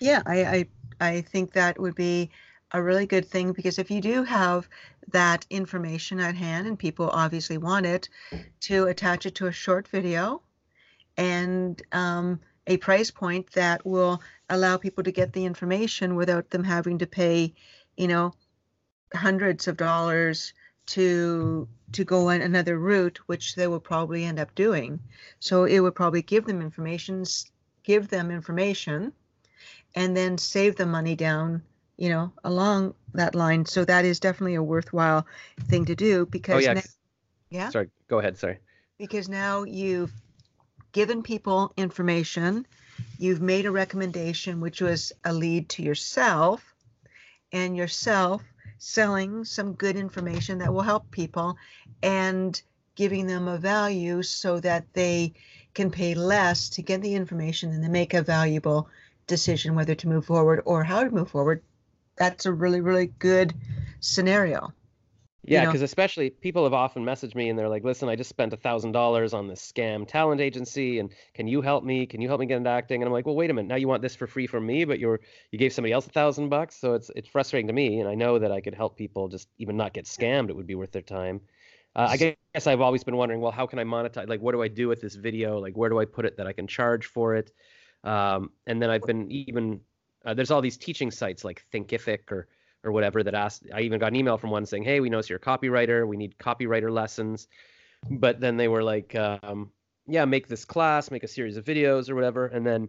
[0.00, 0.68] Yeah, I, I
[1.00, 2.30] I think that would be
[2.74, 4.68] a really good thing because if you do have
[5.12, 8.08] that information at hand and people obviously want it,
[8.60, 10.42] to attach it to a short video
[11.16, 14.20] and um, a price point that will
[14.50, 17.54] allow people to get the information without them having to pay,
[17.96, 18.34] you know,
[19.14, 20.52] hundreds of dollars
[20.86, 24.98] to to go on another route, which they will probably end up doing.
[25.38, 27.24] So it would probably give them information,
[27.84, 29.12] give them information
[29.94, 31.62] and then save the money down,
[31.96, 33.64] you know, along that line.
[33.66, 35.26] So that is definitely a worthwhile
[35.68, 36.74] thing to do Oh because yeah.
[36.74, 36.82] now,
[37.50, 37.90] yeah, Sorry.
[38.08, 38.36] Go ahead.
[38.38, 38.58] Sorry.
[38.98, 40.12] because now you've
[40.92, 42.66] given people information,
[43.18, 46.74] you've made a recommendation which was a lead to yourself
[47.52, 48.42] and yourself
[48.78, 51.56] selling some good information that will help people
[52.02, 52.60] and
[52.96, 55.32] giving them a value so that they
[55.74, 58.88] can pay less to get the information and then make a valuable
[59.26, 61.62] decision whether to move forward or how to move forward.
[62.16, 63.54] That's a really, really good
[64.00, 64.72] scenario.
[65.46, 68.30] Yeah, know- because especially people have often messaged me and they're like, "Listen, I just
[68.30, 72.06] spent a thousand dollars on this scam talent agency, and can you help me?
[72.06, 73.68] Can you help me get into acting?" And I'm like, "Well, wait a minute.
[73.68, 76.10] Now you want this for free from me, but you're you gave somebody else a
[76.10, 78.00] thousand bucks, so it's it's frustrating to me.
[78.00, 80.48] And I know that I could help people just even not get scammed.
[80.48, 81.42] It would be worth their time.
[81.96, 84.28] Uh, I guess I've always been wondering, well, how can I monetize?
[84.28, 85.58] Like, what do I do with this video?
[85.60, 87.52] Like, where do I put it that I can charge for it?
[88.02, 89.80] Um, and then I've been even
[90.24, 92.48] uh, there's all these teaching sites like Thinkific or
[92.82, 95.28] or whatever that asked I even got an email from one saying, "Hey, we notice
[95.30, 96.06] you're a copywriter.
[96.06, 97.48] We need copywriter lessons."
[98.10, 99.70] But then they were like, um,
[100.06, 102.88] "Yeah, make this class, make a series of videos or whatever." And then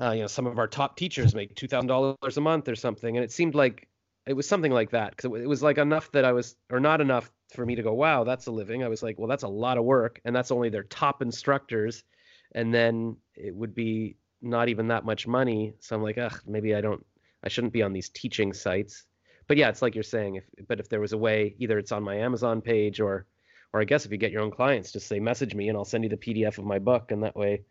[0.00, 3.24] uh, you know, some of our top teachers make $2,000 a month or something, and
[3.24, 3.88] it seemed like
[4.26, 6.80] it was something like that because it, it was like enough that I was or
[6.80, 9.42] not enough for me to go, "Wow, that's a living." I was like, "Well, that's
[9.42, 12.04] a lot of work." And that's only their top instructors.
[12.52, 15.74] And then it would be not even that much money.
[15.80, 17.04] So I'm like, "Ugh, maybe I don't
[17.42, 19.04] I shouldn't be on these teaching sites."
[19.48, 20.36] but yeah, it's like you're saying.
[20.36, 23.26] If but if there was a way, either it's on my Amazon page or,
[23.72, 25.86] or I guess if you get your own clients, just say message me and I'll
[25.86, 27.62] send you the PDF of my book, and that way,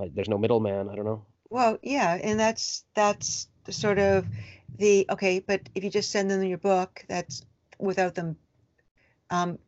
[0.00, 0.88] uh, there's no middleman.
[0.88, 1.26] I don't know.
[1.50, 4.24] Well, yeah, and that's that's sort of
[4.78, 7.44] the okay, but if you just send them your book, that's
[7.78, 8.36] without them.
[9.30, 9.58] Um,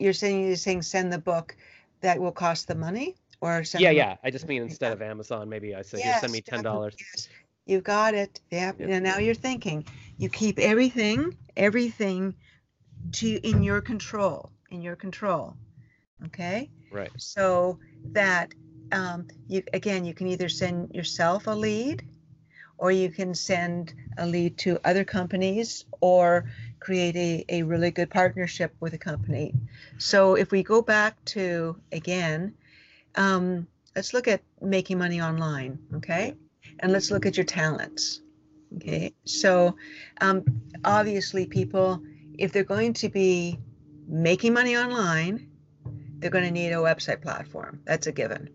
[0.00, 1.56] you're saying you're saying send the book
[2.00, 3.14] that will cost the money,
[3.44, 4.16] or send Yeah, yeah.
[4.24, 6.94] I just mean instead of Amazon, maybe I say here, send me ten dollars.
[6.98, 7.28] yes.
[7.66, 8.40] You got it.
[8.50, 8.72] Yeah.
[8.78, 8.86] Yeah.
[8.86, 9.86] Now, now you're thinking.
[10.18, 12.34] You keep everything, everything,
[13.12, 14.50] to in your control.
[14.70, 15.56] In your control.
[16.26, 16.70] Okay.
[16.90, 17.10] Right.
[17.16, 17.78] so
[18.12, 18.54] that
[18.92, 22.02] um, you again you can either send yourself a lead
[22.78, 26.44] or you can send a lead to other companies or
[26.78, 29.52] create a, a really good partnership with a company
[29.98, 32.54] so if we go back to again
[33.16, 36.34] um, let's look at making money online okay
[36.80, 38.20] and let's look at your talents
[38.76, 39.76] okay so
[40.20, 40.42] um,
[40.84, 42.02] obviously people
[42.38, 43.58] if they're going to be
[44.08, 45.48] making money online
[46.24, 47.80] they're going to need a website platform.
[47.84, 48.48] That's a given.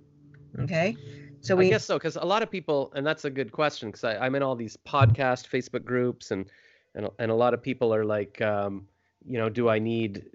[0.60, 0.98] Okay.
[1.42, 3.92] So we I guess so, because a lot of people, and that's a good question,
[3.92, 6.50] because I'm in all these podcast, Facebook groups, and
[6.96, 8.88] and a- and a lot of people are like, um,
[9.24, 10.26] you know, do I need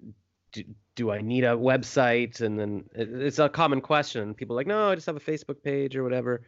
[0.53, 0.63] do,
[0.95, 2.41] do I need a website?
[2.41, 4.33] And then it's a common question.
[4.33, 6.41] People are like, no, I just have a Facebook page or whatever.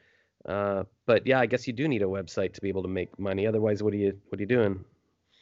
[0.45, 3.19] Uh, but yeah, I guess you do need a website to be able to make
[3.19, 3.45] money.
[3.45, 4.83] Otherwise, what are you what are you doing?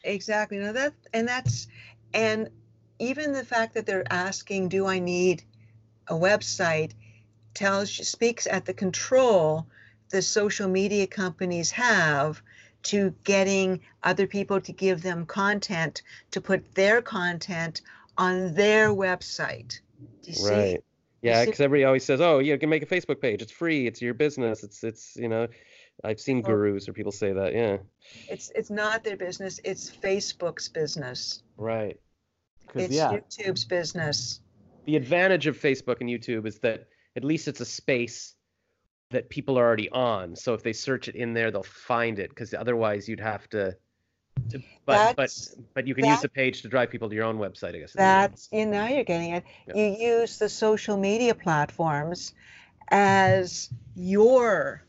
[0.03, 1.67] exactly no that and that's
[2.13, 2.47] and
[2.99, 5.43] even the fact that they're asking, do I need
[6.07, 6.91] a website,
[7.53, 9.67] tells speaks at the control
[10.11, 12.41] the social media companies have
[12.83, 17.81] to getting other people to give them content to put their content
[18.17, 19.79] on their website.
[20.23, 20.49] Do you see?
[20.49, 20.83] Right.
[21.21, 23.41] Yeah, because everybody always says, "Oh, you can make a Facebook page.
[23.41, 23.87] It's free.
[23.87, 24.63] It's your business.
[24.63, 25.47] It's it's you know."
[26.03, 27.53] I've seen Well- gurus or people say that.
[27.53, 27.77] Yeah.
[28.29, 31.41] It's it's not their business, it's Facebook's business.
[31.55, 31.97] Right.
[32.73, 34.41] It's yeah, YouTube's business.
[34.83, 38.35] the advantage of Facebook and YouTube is that at least it's a space
[39.11, 40.35] that people are already on.
[40.35, 42.29] So if they search it in there, they'll find it.
[42.29, 43.77] Because otherwise, you'd have to.
[44.49, 47.25] To but That's- but but you can use the page to drive people to your
[47.25, 47.75] own website.
[47.75, 47.93] I guess.
[47.93, 49.43] That's you now you're getting it.
[49.67, 49.75] Yeah.
[49.75, 52.33] You use the social media platforms
[52.89, 54.83] as your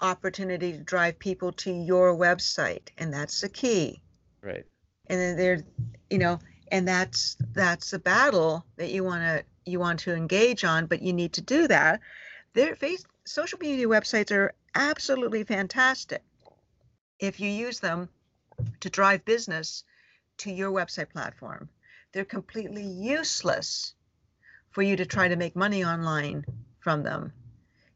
[0.00, 4.00] opportunity to drive people to your website, and that's the key.
[4.42, 4.64] right.
[5.08, 5.64] And then there,
[6.10, 6.40] you know,
[6.72, 11.02] and that's that's the battle that you want to you want to engage on but
[11.02, 12.00] you need to do that
[12.54, 16.22] their face social media websites are absolutely fantastic
[17.18, 18.08] if you use them
[18.80, 19.84] to drive business
[20.38, 21.68] to your website platform
[22.12, 23.94] they're completely useless
[24.70, 26.44] for you to try to make money online
[26.80, 27.32] from them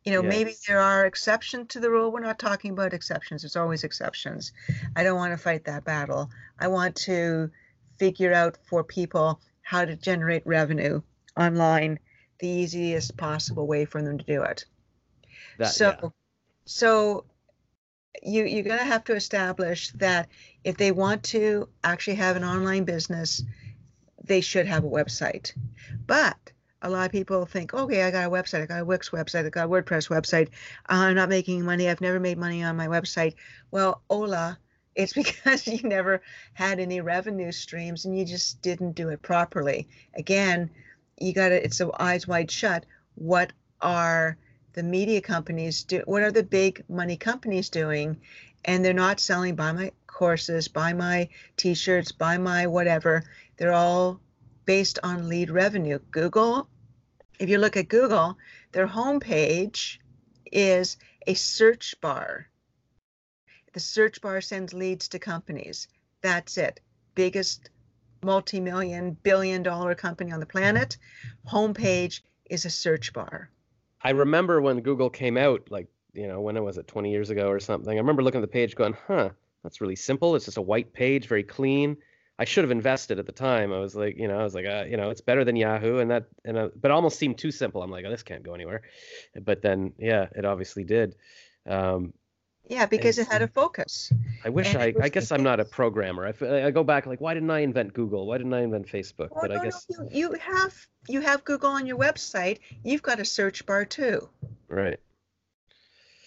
[0.04, 0.32] you know yes.
[0.32, 4.52] maybe there are exceptions to the rule we're not talking about exceptions there's always exceptions
[4.96, 7.50] i don't want to fight that battle i want to
[7.98, 11.00] figure out for people how to generate revenue
[11.36, 11.98] online
[12.40, 14.64] the easiest possible way for them to do it.
[15.58, 16.08] That, so, yeah.
[16.64, 17.24] so
[18.22, 20.28] you you're going to have to establish that
[20.64, 23.42] if they want to actually have an online business,
[24.24, 25.52] they should have a website.
[26.06, 26.52] But
[26.82, 29.46] a lot of people think, okay, I got a website, I got a Wix website,
[29.46, 30.48] I got a WordPress website.
[30.88, 31.88] Uh, I'm not making money.
[31.88, 33.34] I've never made money on my website.
[33.70, 34.58] Well, Ola,
[34.94, 36.22] it's because you never
[36.54, 39.88] had any revenue streams and you just didn't do it properly.
[40.14, 40.70] Again,
[41.18, 42.86] you got to, it's so eyes wide shut.
[43.14, 43.52] What
[43.82, 44.38] are
[44.72, 46.02] the media companies do?
[46.06, 48.20] What are the big money companies doing?
[48.64, 53.24] And they're not selling buy my courses, buy my t shirts, buy my whatever.
[53.56, 54.20] They're all
[54.66, 55.98] based on lead revenue.
[56.10, 56.68] Google,
[57.38, 58.36] if you look at Google,
[58.72, 59.98] their homepage
[60.52, 60.96] is
[61.26, 62.50] a search bar
[63.72, 65.86] the search bar sends leads to companies.
[66.22, 66.80] That's it.
[67.14, 67.70] Biggest
[68.22, 70.98] multi-million billion dollar company on the planet.
[71.46, 73.50] Homepage is a search bar.
[74.02, 77.48] I remember when Google came out, like, you know, when was it 20 years ago
[77.48, 77.92] or something.
[77.92, 79.30] I remember looking at the page going, huh,
[79.62, 80.34] that's really simple.
[80.34, 81.96] It's just a white page, very clean.
[82.38, 83.70] I should have invested at the time.
[83.70, 85.98] I was like, you know, I was like, uh, you know, it's better than Yahoo,
[85.98, 87.82] and that, and uh, but almost seemed too simple.
[87.82, 88.80] I'm like, oh, this can't go anywhere.
[89.38, 91.16] But then, yeah, it obviously did.
[91.66, 92.14] Um,
[92.70, 94.12] yeah, because it had a focus.
[94.44, 94.94] I wish I.
[95.02, 96.24] I guess I'm not a programmer.
[96.26, 98.26] I, I go back like, why didn't I invent Google?
[98.28, 99.30] Why didn't I invent Facebook?
[99.32, 100.74] Well, but no, I guess no, you, you have
[101.08, 102.60] you have Google on your website.
[102.84, 104.28] You've got a search bar too.
[104.68, 105.00] Right.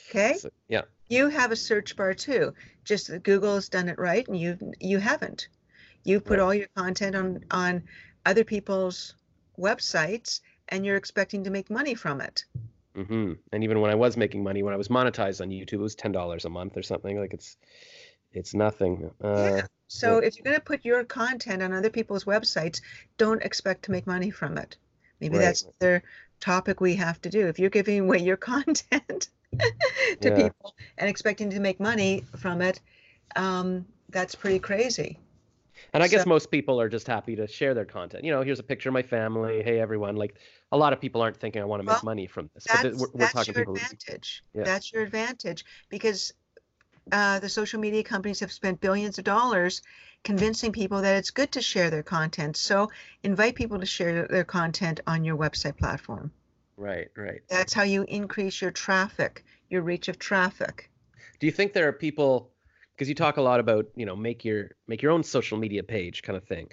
[0.09, 0.35] Okay.
[0.37, 0.81] So, yeah.
[1.07, 2.53] You have a search bar too.
[2.83, 5.47] Just that Google has done it right, and you you haven't.
[6.03, 6.43] You put right.
[6.43, 7.83] all your content on on
[8.25, 9.15] other people's
[9.57, 12.43] websites, and you're expecting to make money from it.
[12.95, 13.33] Mm-hmm.
[13.51, 15.95] And even when I was making money, when I was monetized on YouTube, it was
[15.95, 17.19] ten dollars a month or something.
[17.19, 17.57] Like it's,
[18.31, 19.09] it's nothing.
[19.23, 19.61] Uh, yeah.
[19.87, 20.27] So yeah.
[20.27, 22.81] if you're going to put your content on other people's websites,
[23.17, 24.77] don't expect to make money from it.
[25.19, 25.45] Maybe right.
[25.45, 26.01] that's the
[26.39, 27.47] topic we have to do.
[27.47, 29.29] If you're giving away your content
[29.59, 29.71] to
[30.21, 30.35] yeah.
[30.35, 32.79] people and expecting to make money from it,
[33.35, 35.19] um, that's pretty crazy.
[35.93, 38.23] And I guess most people are just happy to share their content.
[38.23, 39.61] You know, here's a picture of my family.
[39.61, 40.15] Hey, everyone.
[40.15, 40.39] Like
[40.71, 42.63] a lot of people aren't thinking I want to make well, money from this.
[42.63, 44.43] That's, we're, we're that's talking your people advantage.
[44.55, 44.63] Yeah.
[44.63, 46.33] That's your advantage because
[47.11, 49.81] uh, the social media companies have spent billions of dollars
[50.23, 52.57] convincing people that it's good to share their content.
[52.57, 52.89] So
[53.23, 56.31] invite people to share their content on your website platform.
[56.77, 57.41] Right, right.
[57.49, 60.89] That's how you increase your traffic, your reach of traffic.
[61.39, 62.52] Do you think there are people
[63.03, 65.83] because you talk a lot about you know make your make your own social media
[65.83, 66.69] page kind of thing.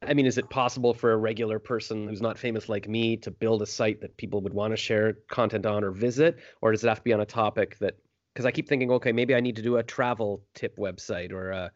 [0.00, 3.30] I mean is it possible for a regular person who's not famous like me to
[3.30, 6.38] build a site that people would want to share content on or visit?
[6.62, 7.98] Or does it have to be on a topic that
[8.32, 11.50] because i keep thinking okay maybe i need to do a travel tip website or
[11.50, 11.70] a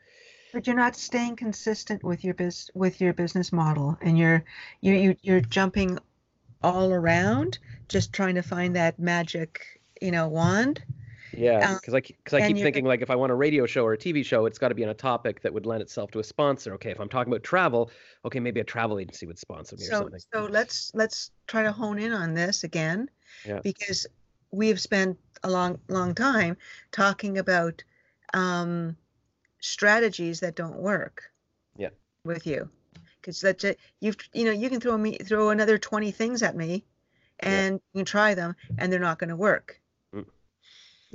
[0.54, 4.42] but you're not staying consistent with your biz with your business model and you're
[4.80, 5.98] you you you're jumping
[6.62, 7.58] all around
[7.90, 10.82] just trying to find that magic you know wand
[11.36, 13.84] yeah, because um, I because I keep thinking like if I want a radio show
[13.84, 16.10] or a TV show, it's got to be on a topic that would lend itself
[16.12, 16.74] to a sponsor.
[16.74, 17.90] Okay, if I'm talking about travel,
[18.24, 20.20] okay, maybe a travel agency would sponsor me so, or something.
[20.32, 23.10] So let's let's try to hone in on this again,
[23.46, 23.60] yeah.
[23.62, 24.06] because
[24.50, 26.56] we have spent a long long time
[26.92, 27.82] talking about
[28.34, 28.96] um,
[29.60, 31.30] strategies that don't work.
[31.76, 31.90] Yeah.
[32.24, 32.68] With you,
[33.20, 33.62] because that
[34.00, 36.84] you've you know you can throw me throw another twenty things at me,
[37.40, 37.80] and yeah.
[37.92, 39.80] you can try them, and they're not going to work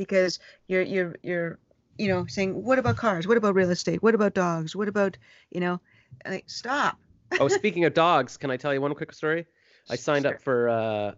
[0.02, 1.60] because you're you're you're
[2.00, 3.28] you know saying what about cars?
[3.28, 4.02] What about real estate?
[4.02, 4.76] What about dogs?
[4.76, 5.18] What about
[5.52, 5.80] you know
[6.28, 6.98] like, stop.
[7.40, 9.46] Oh speaking of dogs can i tell you one quick story?
[9.90, 10.34] I signed sure.
[10.34, 11.12] up for uh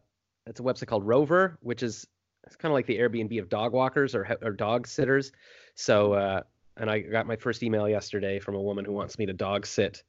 [0.48, 2.06] it's a website called rover which is
[2.46, 5.32] it's kind of like the airbnb of dog walkers or, or dog sitters.
[5.76, 6.42] So uh
[6.76, 9.66] and i got my first email yesterday from a woman who wants me to dog
[9.66, 10.04] sit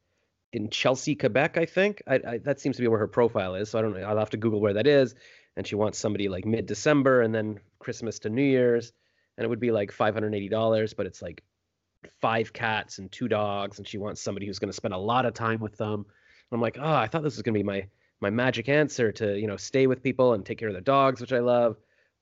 [0.52, 2.02] in chelsea quebec i think.
[2.08, 4.18] I, I, that seems to be where her profile is so i don't know i'll
[4.18, 5.14] have to google where that is
[5.56, 8.92] and she wants somebody like mid December and then Christmas to New Year's,
[9.36, 11.42] and it would be like five hundred eighty dollars, but it's like
[12.20, 15.26] five cats and two dogs, and she wants somebody who's going to spend a lot
[15.26, 15.94] of time with them.
[15.94, 17.86] And I'm like, oh, I thought this was going to be my
[18.20, 21.20] my magic answer to you know stay with people and take care of their dogs,
[21.20, 21.76] which I love,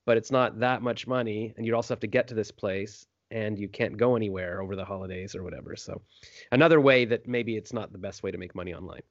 [0.04, 3.06] but it's not that much money, and you'd also have to get to this place,
[3.30, 5.76] and you can't go anywhere over the holidays or whatever.
[5.76, 6.02] So,
[6.50, 9.02] another way that maybe it's not the best way to make money online.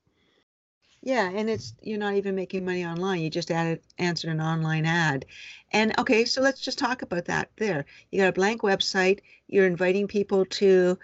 [1.04, 3.22] Yeah, and it's you're not even making money online.
[3.22, 5.26] You just added answered an online ad.
[5.72, 7.86] And okay, so let's just talk about that there.
[8.12, 11.00] You got a blank website, you're inviting people to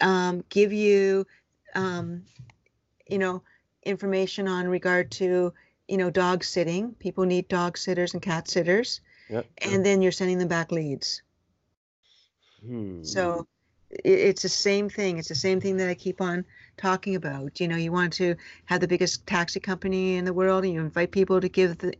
[0.00, 1.26] um, give you
[1.74, 2.24] um,
[3.06, 3.42] you know,
[3.84, 5.52] information on regard to,
[5.88, 6.92] you know, dog sitting.
[6.94, 9.00] People need dog sitters and cat sitters.
[9.28, 9.46] Yep.
[9.58, 11.22] And then you're sending them back leads.
[12.64, 13.02] Hmm.
[13.02, 13.46] So
[14.04, 15.18] it's the same thing.
[15.18, 16.44] It's the same thing that I keep on
[16.76, 17.60] talking about.
[17.60, 18.34] You know, you want to
[18.66, 21.94] have the biggest taxi company in the world, and you invite people to give the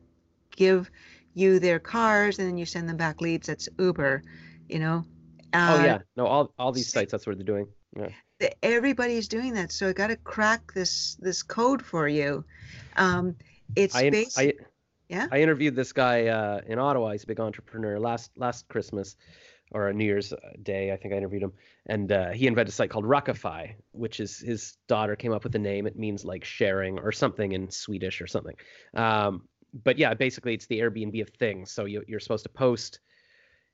[0.56, 0.90] give
[1.34, 3.46] you their cars, and then you send them back leads.
[3.46, 4.22] That's Uber.
[4.68, 5.04] You know.
[5.52, 7.12] Uh, oh yeah, no, all all these sites.
[7.12, 7.68] That's what they're doing.
[7.96, 8.08] Yeah.
[8.62, 12.44] Everybody's doing that, so I got to crack this this code for you.
[12.96, 13.36] Um,
[13.76, 14.38] it's I, based.
[14.38, 14.54] I,
[15.08, 15.28] yeah.
[15.30, 17.12] I interviewed this guy uh, in Ottawa.
[17.12, 18.00] He's a big entrepreneur.
[18.00, 19.16] Last last Christmas,
[19.72, 21.52] or New Year's uh, Day, I think I interviewed him,
[21.86, 25.52] and uh, he invented a site called Ruckify, which is his daughter came up with
[25.52, 25.86] the name.
[25.86, 28.54] It means like sharing or something in Swedish or something.
[28.94, 29.48] Um,
[29.84, 31.72] but yeah, basically it's the Airbnb of things.
[31.72, 33.00] So you, you're supposed to post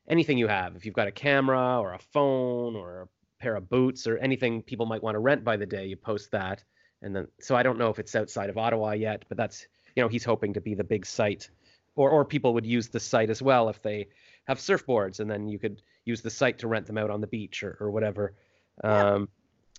[0.09, 0.77] anything you have.
[0.77, 4.63] If you've got a camera or a phone or a pair of boots or anything
[4.63, 6.63] people might want to rent by the day, you post that.
[7.03, 10.03] And then, so I don't know if it's outside of Ottawa yet, but that's, you
[10.03, 11.51] know, he's hoping to be the big site
[11.99, 14.09] or, or people would use the site as well if they
[14.49, 17.27] have surfboards and then you could use the site to rent them out on the
[17.27, 18.35] beach or, or whatever.
[18.83, 19.13] Yeah.
[19.13, 19.29] Um,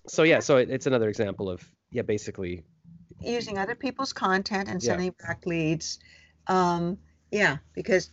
[0.06, 2.64] so yeah, so it, it's another example of yeah, basically
[3.20, 5.26] using other people's content and sending yeah.
[5.26, 5.98] back leads.
[6.46, 6.98] Um,
[7.30, 8.10] yeah, because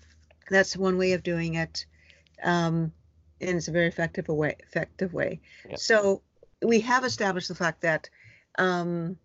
[0.49, 1.85] that's one way of doing it,
[2.43, 2.91] um,
[3.39, 4.55] and it's a very effective way.
[4.59, 5.39] Effective way.
[5.69, 5.75] Yeah.
[5.77, 6.23] So
[6.61, 8.09] we have established the fact that
[8.57, 9.17] um,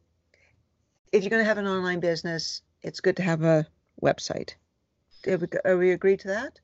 [1.12, 3.66] if you're going to have an online business, it's good to have a
[4.02, 4.54] website.
[5.26, 6.60] Are we, are we agreed to that?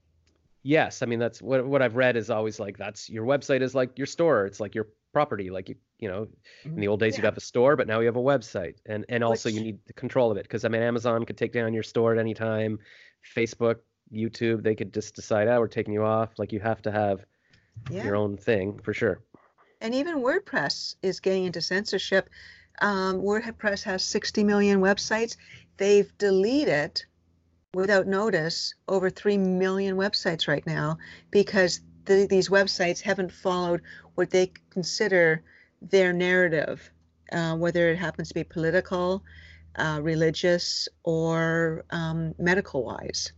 [0.63, 3.75] Yes i mean that's what what i've read is always like that's your website is
[3.75, 6.29] like your store it's like your property like you you know
[6.65, 7.19] in the old days yeah.
[7.19, 9.55] you'd have a store but now you have a website and and also Which...
[9.57, 12.13] you need the control of it because i mean amazon could take down your store
[12.13, 12.79] at any time
[13.37, 13.77] facebook
[14.13, 17.25] youtube they could just decide oh we're taking you off like you have to have
[17.91, 18.05] yeah.
[18.05, 19.23] your own thing for sure
[19.81, 22.29] and even wordpress is getting into censorship
[22.81, 25.37] um, wordpress has 60 million websites
[25.79, 27.03] they've deleted
[27.75, 30.99] without notice over 3 million websites right now
[31.31, 33.83] because the, these websites haven't followed
[34.15, 35.43] what they consider
[35.83, 36.91] their narrative,
[37.31, 39.23] uh, whether it happens to be political,
[39.77, 43.33] uh, religious, or um, medical wise.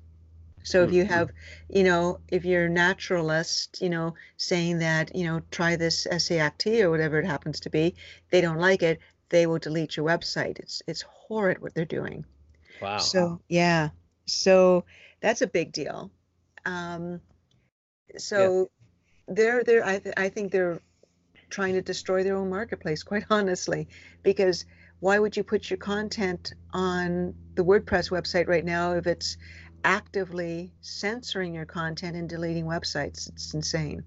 [0.62, 1.12] So if you mm-hmm.
[1.12, 1.31] have,
[1.69, 6.66] you know, if you're a naturalist, you know, saying that, you know, try this SACT
[6.66, 7.94] or whatever it happens to be,
[8.31, 9.01] they don't like it,
[9.31, 10.59] they will delete your website.
[10.59, 12.24] It's it's horrid what they're doing.
[12.81, 12.98] Wow.
[12.98, 13.89] So yeah.
[14.31, 14.85] So
[15.20, 16.11] that's a big deal.
[16.65, 17.20] Um,
[18.16, 18.69] so
[19.28, 19.35] yeah.
[19.35, 20.81] they're they're I, th- I think they're
[21.51, 23.89] trying to destroy their own marketplace, quite honestly,
[24.23, 24.65] because
[25.01, 29.36] why would you put your content on the WordPress website right now if it's
[29.85, 33.28] actively censoring your content and deleting websites?
[33.28, 34.05] It's insane.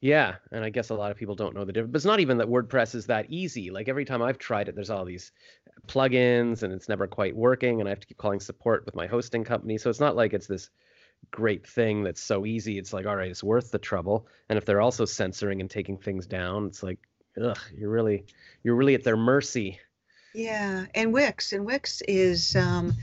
[0.00, 1.92] Yeah, and I guess a lot of people don't know the difference.
[1.92, 3.70] But it's not even that WordPress is that easy.
[3.70, 5.30] Like every time I've tried it, there's all these
[5.88, 9.06] plugins and it's never quite working and I have to keep calling support with my
[9.06, 9.78] hosting company.
[9.78, 10.70] So it's not like it's this
[11.30, 12.78] great thing that's so easy.
[12.78, 14.26] It's like, all right, it's worth the trouble.
[14.48, 16.98] And if they're also censoring and taking things down, it's like,
[17.42, 18.24] ugh, you're really
[18.62, 19.78] you're really at their mercy.
[20.34, 22.94] Yeah, and Wix and Wix is um,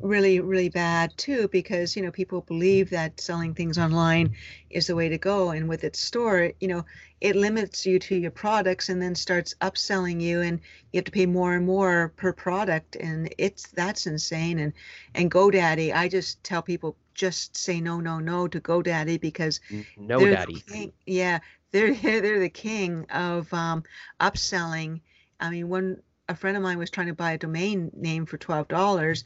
[0.00, 4.34] really really bad too because you know people believe that selling things online
[4.70, 6.84] is the way to go, and with its store, you know,
[7.20, 10.60] it limits you to your products and then starts upselling you, and
[10.92, 14.58] you have to pay more and more per product, and it's that's insane.
[14.58, 14.72] And
[15.14, 19.60] and GoDaddy, I just tell people just say no no no to GoDaddy because
[19.96, 21.38] no daddy, the yeah,
[21.72, 23.82] they're they're the king of um,
[24.20, 25.00] upselling.
[25.40, 28.36] I mean, one a friend of mine was trying to buy a domain name for
[28.36, 29.24] twelve dollars,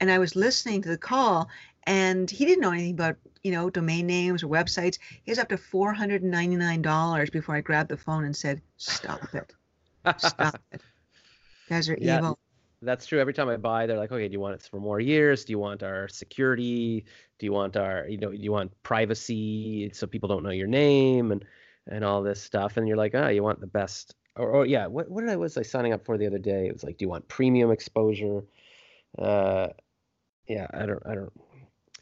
[0.00, 1.48] and I was listening to the call,
[1.84, 4.98] and he didn't know anything about you know domain names or websites.
[5.24, 8.24] He was up to four hundred and ninety nine dollars before I grabbed the phone
[8.24, 9.52] and said, "Stop it,
[10.18, 10.80] stop it."
[11.68, 12.38] You guys are yeah, evil.
[12.82, 13.20] That's true.
[13.20, 15.44] Every time I buy, they're like, "Okay, do you want it for more years?
[15.44, 17.04] Do you want our security?
[17.38, 20.68] Do you want our you know do you want privacy so people don't know your
[20.68, 21.44] name and
[21.86, 24.86] and all this stuff?" And you're like, "Oh, you want the best or, or yeah,
[24.86, 26.66] what what did I was I signing up for the other day?
[26.66, 28.44] It was like, do you want premium exposure?
[29.18, 29.68] Uh,
[30.46, 31.32] yeah, I don't, I don't.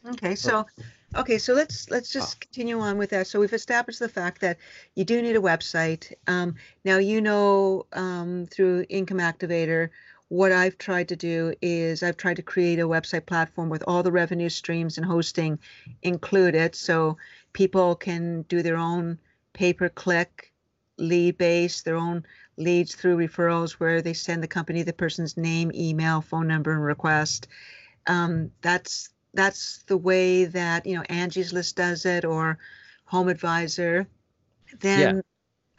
[0.07, 0.67] Okay, so,
[1.15, 3.25] okay, so let's let's just continue on with that.
[3.25, 4.57] So we've established the fact that
[4.93, 6.13] you do need a website.
[6.27, 9.89] Um, now you know um, through Income Activator,
[10.27, 14.03] what I've tried to do is I've tried to create a website platform with all
[14.03, 15.57] the revenue streams and hosting
[16.03, 16.75] included.
[16.75, 17.17] So
[17.53, 19.17] people can do their own
[19.53, 20.51] pay per click
[20.97, 22.25] lead base, their own
[22.57, 26.83] leads through referrals where they send the company the person's name, email, phone number, and
[26.83, 27.47] request.
[28.07, 32.57] Um, that's that's the way that you know Angie's List does it or
[33.05, 34.07] Home Advisor.
[34.79, 35.21] Then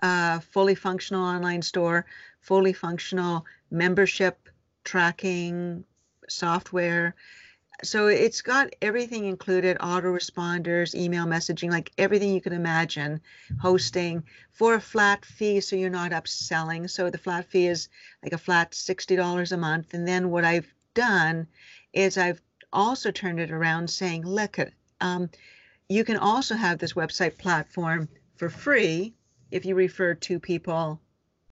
[0.03, 0.37] yeah.
[0.37, 2.07] uh, fully functional online store,
[2.41, 4.49] fully functional membership
[4.85, 5.85] tracking
[6.29, 7.15] software
[7.83, 13.21] so it's got everything included autoresponders email messaging like everything you can imagine
[13.61, 16.89] hosting for a flat fee so you're not upselling.
[16.89, 17.89] So the flat fee is
[18.23, 19.95] like a flat $60 a month.
[19.95, 21.47] And then what i've done
[21.93, 22.41] is i've
[22.73, 24.59] also turned it around saying look
[25.01, 25.29] um,
[25.89, 29.15] you can also have this website platform for free
[29.51, 31.01] if you refer two people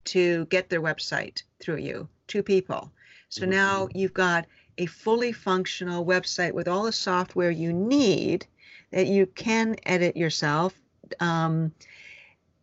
[0.06, 2.92] to get their website through you two people.
[3.30, 3.52] So mm-hmm.
[3.52, 4.46] now you've got
[4.80, 8.48] a fully functional website with all the software you need
[8.92, 10.74] that you can edit yourself
[11.20, 11.72] um,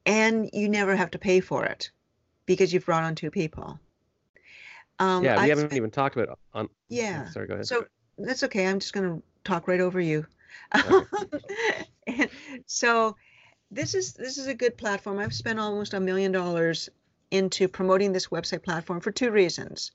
[0.07, 1.91] and you never have to pay for it
[2.47, 3.79] because you've brought on two people.
[4.99, 7.29] Um, yeah we I, haven't even talked about on yeah.
[7.29, 7.67] sorry go ahead.
[7.67, 7.85] So
[8.17, 8.67] that's okay.
[8.67, 10.27] I'm just going to talk right over you.
[12.07, 12.31] And
[12.67, 13.17] so
[13.73, 15.19] this is this is a good platform.
[15.19, 16.89] I've spent almost a million dollars
[17.33, 19.91] into promoting this website platform for two reasons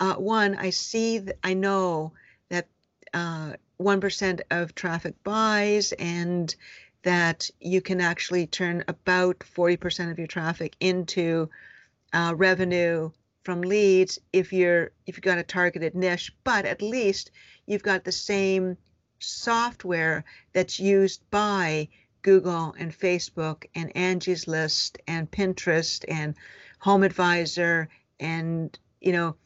[0.00, 2.12] uh, one, I see, that, I know
[2.48, 2.66] that
[3.12, 6.54] uh, 1% of traffic buys and
[7.02, 11.48] that you can actually turn about 40% of your traffic into
[12.12, 13.10] uh, revenue
[13.44, 17.30] from leads if you're if you've got a targeted niche but at least
[17.66, 18.76] you've got the same
[19.20, 21.88] software that's used by
[22.22, 26.34] Google and Facebook and Angie's List and Pinterest and
[26.80, 27.88] Home Advisor
[28.20, 29.36] and you know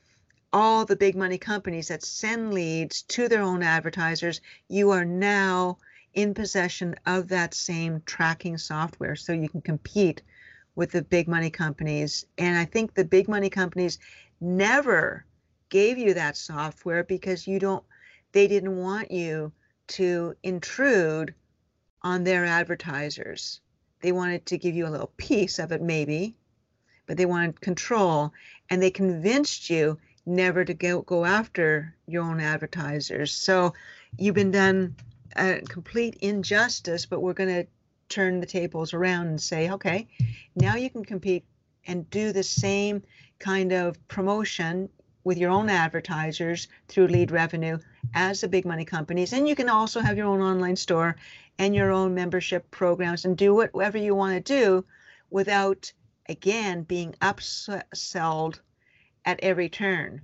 [0.52, 5.78] all the big money companies that send leads to their own advertisers, you are now
[6.14, 10.22] in possession of that same tracking software so you can compete
[10.74, 12.26] with the big money companies.
[12.38, 13.98] And I think the big money companies
[14.40, 15.24] never
[15.68, 17.84] gave you that software because you don't
[18.32, 19.52] they didn't want you
[19.86, 21.34] to intrude
[22.02, 23.60] on their advertisers.
[24.00, 26.34] They wanted to give you a little piece of it maybe,
[27.06, 28.32] but they wanted control
[28.68, 33.32] and they convinced you never to go, go after your own advertisers.
[33.32, 33.74] So
[34.16, 34.96] you've been done
[35.36, 37.66] a complete injustice, but we're going to
[38.08, 40.08] turn the tables around and say, okay,
[40.54, 41.44] now you can compete
[41.86, 43.02] and do the same
[43.38, 44.88] kind of promotion
[45.24, 47.78] with your own advertisers through lead revenue
[48.14, 49.32] as the big money companies.
[49.32, 51.16] And you can also have your own online store
[51.58, 54.84] and your own membership programs and do whatever you want to do
[55.30, 55.92] without,
[56.28, 58.60] again, being upsold
[59.24, 60.22] at every turn.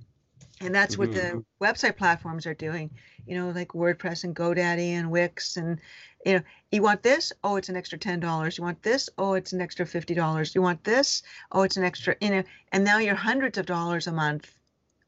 [0.61, 1.39] And that's what mm-hmm.
[1.39, 2.91] the website platforms are doing,
[3.27, 5.57] you know, like WordPress and GoDaddy and Wix.
[5.57, 5.79] And,
[6.27, 6.41] you know,
[6.73, 7.33] you want this?
[7.45, 8.59] Oh, it's an extra $10.
[8.59, 9.09] You want this?
[9.19, 10.55] Oh, it's an extra $50.
[10.55, 11.23] You want this?
[11.53, 12.43] Oh, it's an extra, you know,
[12.73, 14.53] and now you're hundreds of dollars a month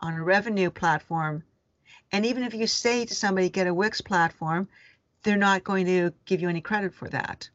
[0.00, 1.42] on a revenue platform.
[2.12, 4.68] And even if you say to somebody, get a Wix platform,
[5.22, 7.48] they're not going to give you any credit for that.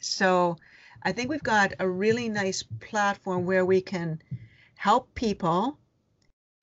[0.00, 0.56] So
[1.02, 4.20] I think we've got a really nice platform where we can
[4.80, 5.78] help people,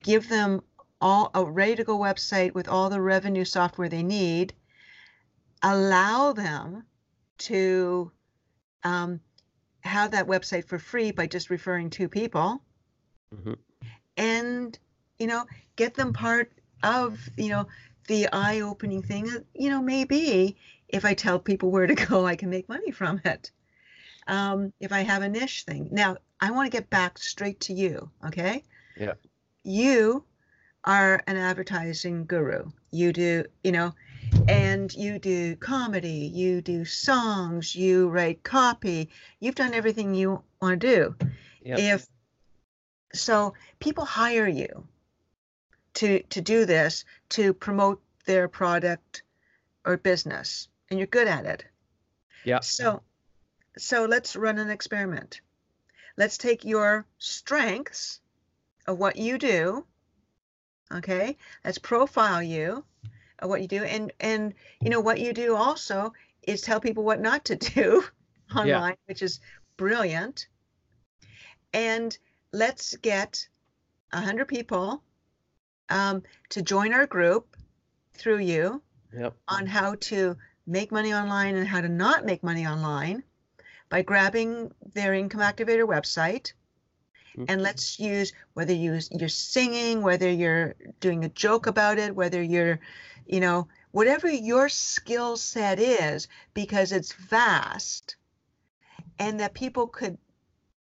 [0.02, 0.60] give them
[1.00, 4.56] all a ready to go website with all the revenue software they need,
[5.62, 6.84] allow them
[7.38, 8.12] to
[8.84, 9.20] um,
[9.82, 12.60] have that website for free by just referring two people,
[13.36, 13.54] mm-hmm.
[14.18, 14.80] and
[15.20, 15.46] you know
[15.76, 17.68] get them part of you know
[18.08, 19.30] the eye-opening thing.
[19.54, 20.58] You know maybe
[20.88, 23.52] if I tell people where to go, I can make money from it.
[24.28, 25.88] Um, if I have a niche thing.
[25.92, 28.64] Now, I want to get back straight to you, okay?
[28.98, 29.14] Yeah.
[29.64, 30.24] You
[30.84, 32.72] are an advertising guru.
[32.92, 33.94] You do, you know,
[34.48, 39.10] and you do comedy, you do songs, you write copy.
[39.40, 41.16] You've done everything you want to do.
[41.64, 41.80] Yep.
[41.80, 42.08] If
[43.14, 44.88] so, people hire you
[45.96, 49.24] to to do this to promote their product
[49.86, 51.66] or business, and you're good at it.
[52.44, 52.60] Yeah.
[52.60, 53.02] So,
[53.78, 55.42] so let's run an experiment
[56.18, 58.20] let's take your strengths
[58.86, 59.86] of what you do.
[60.92, 62.84] Okay, let's profile you
[63.40, 67.04] of what you do, and and you know what you do also is tell people
[67.04, 68.04] what not to do
[68.56, 69.06] online, yeah.
[69.06, 69.40] which is
[69.78, 70.48] brilliant.
[71.74, 72.18] And
[72.52, 73.48] let's get
[74.12, 75.04] a hundred people
[75.90, 77.56] um, to join our group
[78.14, 78.82] through you
[79.14, 79.36] yep.
[79.48, 83.24] on how to make money online and how to not make money online
[83.90, 86.54] by grabbing their income activator website
[87.36, 87.46] mm-hmm.
[87.48, 92.42] and let's use whether you you're singing whether you're doing a joke about it whether
[92.42, 92.80] you're
[93.26, 98.16] you know whatever your skill set is, because it's vast,
[99.18, 100.20] and that people could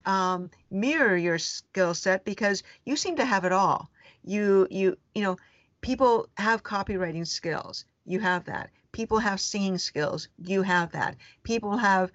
[0.05, 3.89] um, mirror your skill set because you seem to have it all.
[4.25, 5.37] You you you know,
[5.79, 7.85] people have copywriting skills.
[8.05, 8.69] You have that.
[8.91, 10.27] People have singing skills.
[10.37, 11.15] You have that.
[11.43, 12.11] People have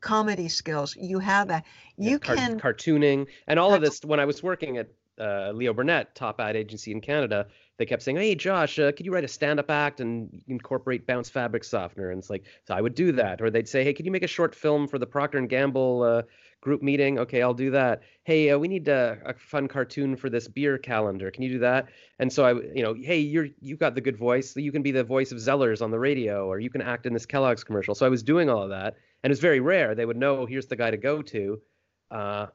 [0.00, 0.96] comedy skills.
[0.96, 1.64] You have that.
[1.96, 4.00] You yeah, can cartooning and all of this.
[4.04, 4.88] When I was working at
[5.18, 7.46] uh, Leo Burnett, top ad agency in Canada,
[7.78, 11.28] they kept saying, "Hey, Josh, uh, could you write a stand-up act and incorporate bounce
[11.28, 13.40] fabric softener?" And it's like, so I would do that.
[13.40, 16.02] Or they'd say, "Hey, could you make a short film for the Procter and Gamble
[16.02, 16.22] uh,
[16.60, 17.18] group meeting?
[17.20, 18.02] Okay, I'll do that.
[18.24, 21.30] Hey, uh, we need a, a, fun cartoon for this beer calendar.
[21.30, 21.86] Can you do that?"
[22.18, 24.56] And so I, you know, hey, you're you've got the good voice.
[24.56, 27.12] You can be the voice of Zellers on the radio, or you can act in
[27.12, 27.94] this Kellogg's commercial.
[27.94, 29.94] So I was doing all of that, and it's very rare.
[29.94, 31.60] They would know here's the guy to go to.
[32.10, 32.46] Uh,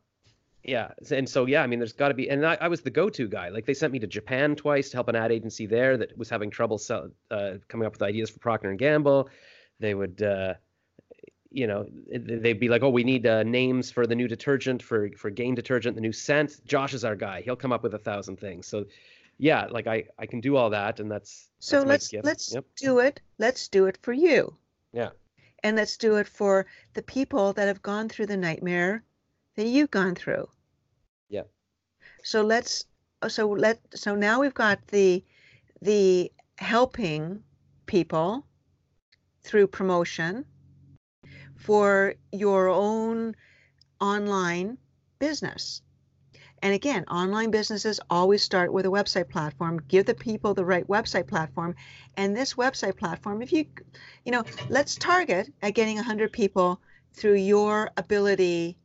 [0.63, 2.89] yeah, and so yeah, I mean, there's got to be, and I, I, was the
[2.89, 3.49] go-to guy.
[3.49, 6.29] Like they sent me to Japan twice to help an ad agency there that was
[6.29, 9.29] having trouble sell, uh, coming up with ideas for Procter and Gamble.
[9.81, 10.53] They would, uh,
[11.51, 15.09] you know, they'd be like, "Oh, we need uh, names for the new detergent for
[15.17, 17.41] for Gain detergent, the new scent." Josh is our guy.
[17.41, 18.65] He'll come up with a thousand things.
[18.65, 18.85] So,
[19.37, 22.65] yeah, like I I can do all that, and that's so that's let's let's yep.
[22.77, 23.19] do it.
[23.37, 24.55] Let's do it for you.
[24.93, 25.09] Yeah.
[25.63, 29.03] And let's do it for the people that have gone through the nightmare
[29.55, 30.47] that you've gone through.
[31.29, 31.43] Yeah.
[32.23, 32.85] So let's
[33.21, 35.23] uh, so let so now we've got the
[35.81, 37.43] the helping
[37.85, 38.45] people
[39.41, 40.45] through promotion
[41.55, 43.35] for your own
[43.99, 44.77] online
[45.19, 45.81] business.
[46.63, 49.81] And again, online businesses always start with a website platform.
[49.89, 51.75] Give the people the right website platform.
[52.15, 53.65] And this website platform, if you,
[54.23, 56.79] you know, let's target at getting 100 people
[57.11, 58.77] through your ability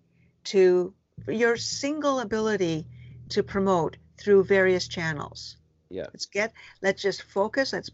[0.45, 0.93] to
[1.29, 2.85] your single ability
[3.29, 5.57] to promote through various channels.
[5.89, 6.07] Yeah.
[6.07, 6.53] Let's get
[6.83, 7.93] let's just focus, let's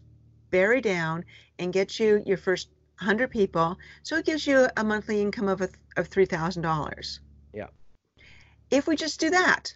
[0.49, 1.25] bury down
[1.59, 3.77] and get you your first 100 people.
[4.01, 7.19] So it gives you a monthly income of a, of $3,000.
[8.69, 8.77] Yeah.
[8.79, 9.75] If we just do that,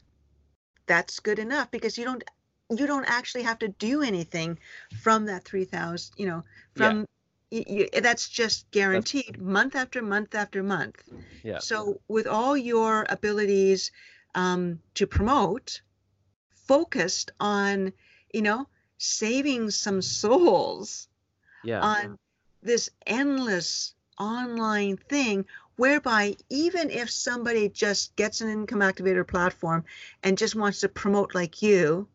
[0.85, 2.23] that's good enough because you don't
[2.69, 4.59] you don't actually have to do anything
[5.01, 6.43] from that 3000 you know
[6.75, 7.05] from
[7.51, 11.01] you, that's just guaranteed that's, month after month after month.
[11.43, 11.59] Yeah.
[11.59, 13.91] So with all your abilities
[14.35, 15.81] um, to promote,
[16.53, 17.93] focused on
[18.33, 18.67] you know
[18.97, 21.07] saving some souls.
[21.63, 21.81] Yeah.
[21.81, 22.17] On
[22.61, 25.45] this endless online thing
[25.79, 29.83] whereby even if somebody just gets an income activator platform
[30.23, 32.07] and just wants to promote like you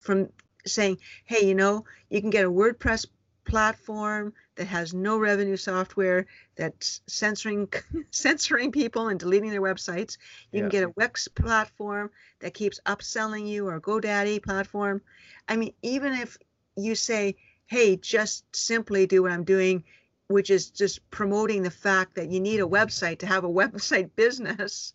[0.00, 0.28] from
[0.66, 3.06] saying hey you know you can get a wordpress
[3.46, 6.26] platform that has no revenue software
[6.56, 7.68] that's censoring
[8.10, 10.18] censoring people and deleting their websites.
[10.50, 10.60] You yeah.
[10.62, 12.10] can get a Wix platform
[12.40, 15.00] that keeps upselling you or GoDaddy platform.
[15.48, 16.36] I mean, even if
[16.76, 17.36] you say,
[17.66, 19.84] hey, just simply do what I'm doing,
[20.28, 24.10] which is just promoting the fact that you need a website to have a website
[24.16, 24.92] business.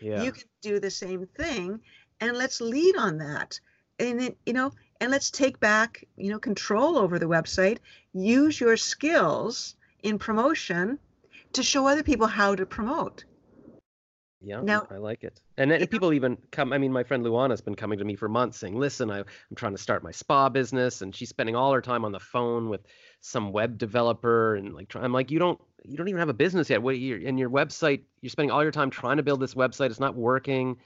[0.00, 0.22] Yeah.
[0.22, 1.80] You can do the same thing
[2.20, 3.58] and let's lead on that.
[3.98, 7.78] And it, you know, and let's take back you know control over the website
[8.12, 10.98] use your skills in promotion
[11.52, 13.24] to show other people how to promote
[14.44, 17.60] yeah now, i like it and, and people even come i mean my friend luana's
[17.60, 20.48] been coming to me for months saying listen I, i'm trying to start my spa
[20.48, 22.86] business and she's spending all her time on the phone with
[23.20, 26.70] some web developer and like i'm like you don't you don't even have a business
[26.70, 29.54] yet what you're in your website you're spending all your time trying to build this
[29.54, 30.76] website it's not working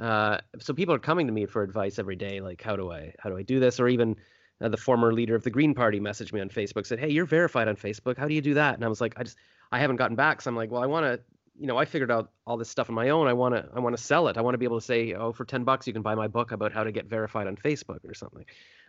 [0.00, 3.12] uh, so people are coming to me for advice every day, like how do I
[3.18, 3.80] how do I do this?
[3.80, 4.16] Or even
[4.60, 7.26] uh, the former leader of the Green Party messaged me on Facebook, said, "Hey, you're
[7.26, 8.16] verified on Facebook.
[8.16, 9.36] How do you do that?" And I was like, I just
[9.72, 10.40] I haven't gotten back.
[10.40, 11.20] So I'm like, well, I want to,
[11.58, 13.26] you know, I figured out all this stuff on my own.
[13.26, 14.36] I want to I want to sell it.
[14.36, 16.28] I want to be able to say, oh, for ten bucks you can buy my
[16.28, 18.44] book about how to get verified on Facebook or something.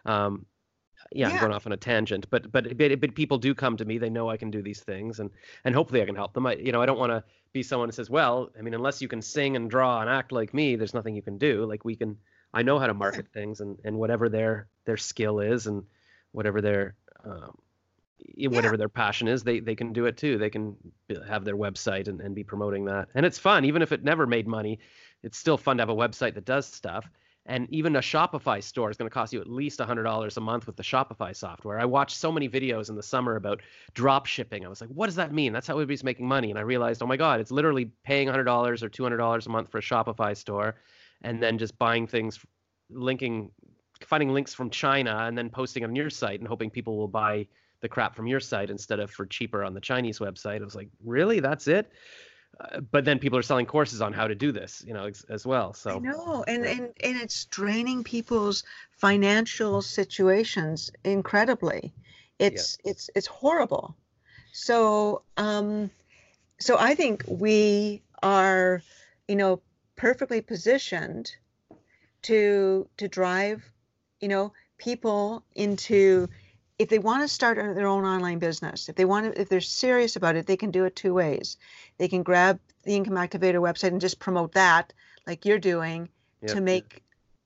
[0.05, 0.45] Um,
[1.11, 3.77] yeah, yeah, I'm going off on a tangent, but, but but but people do come
[3.77, 3.97] to me.
[3.97, 5.31] They know I can do these things, and
[5.63, 6.45] and hopefully I can help them.
[6.45, 7.23] I you know I don't want to
[7.53, 10.31] be someone who says, well, I mean, unless you can sing and draw and act
[10.31, 11.65] like me, there's nothing you can do.
[11.65, 12.17] Like we can,
[12.53, 15.83] I know how to market things, and and whatever their their skill is, and
[16.31, 17.57] whatever their um,
[18.37, 18.77] whatever yeah.
[18.77, 20.37] their passion is, they they can do it too.
[20.37, 20.75] They can
[21.27, 23.65] have their website and, and be promoting that, and it's fun.
[23.65, 24.79] Even if it never made money,
[25.23, 27.09] it's still fun to have a website that does stuff
[27.49, 30.67] and even a Shopify store is going to cost you at least $100 a month
[30.67, 31.79] with the Shopify software.
[31.79, 33.61] I watched so many videos in the summer about
[33.95, 34.63] drop shipping.
[34.63, 35.51] I was like, what does that mean?
[35.51, 36.51] That's how everybody's making money.
[36.51, 38.47] And I realized, oh my God, it's literally paying $100
[38.83, 40.75] or $200 a month for a Shopify store
[41.23, 42.39] and then just buying things,
[42.91, 43.49] linking,
[44.01, 47.47] finding links from China and then posting on your site and hoping people will buy
[47.81, 50.61] the crap from your site instead of for cheaper on the Chinese website.
[50.61, 51.39] I was like, really?
[51.39, 51.91] That's it?
[52.59, 55.25] Uh, but then people are selling courses on how to do this, you know, as,
[55.29, 55.73] as well.
[55.73, 61.93] So I know, and and and it's draining people's financial situations incredibly.
[62.37, 62.91] It's yeah.
[62.91, 63.95] it's it's horrible.
[64.51, 65.89] So um,
[66.59, 68.81] so I think we are,
[69.27, 69.61] you know,
[69.95, 71.31] perfectly positioned
[72.23, 73.63] to to drive,
[74.19, 76.27] you know, people into
[76.79, 79.61] if they want to start their own online business, if they want to, if they're
[79.61, 81.57] serious about it, they can do it two ways.
[81.97, 84.93] They can grab the Income Activator website and just promote that,
[85.27, 86.07] like you're doing,
[86.41, 86.51] yep.
[86.51, 87.03] to make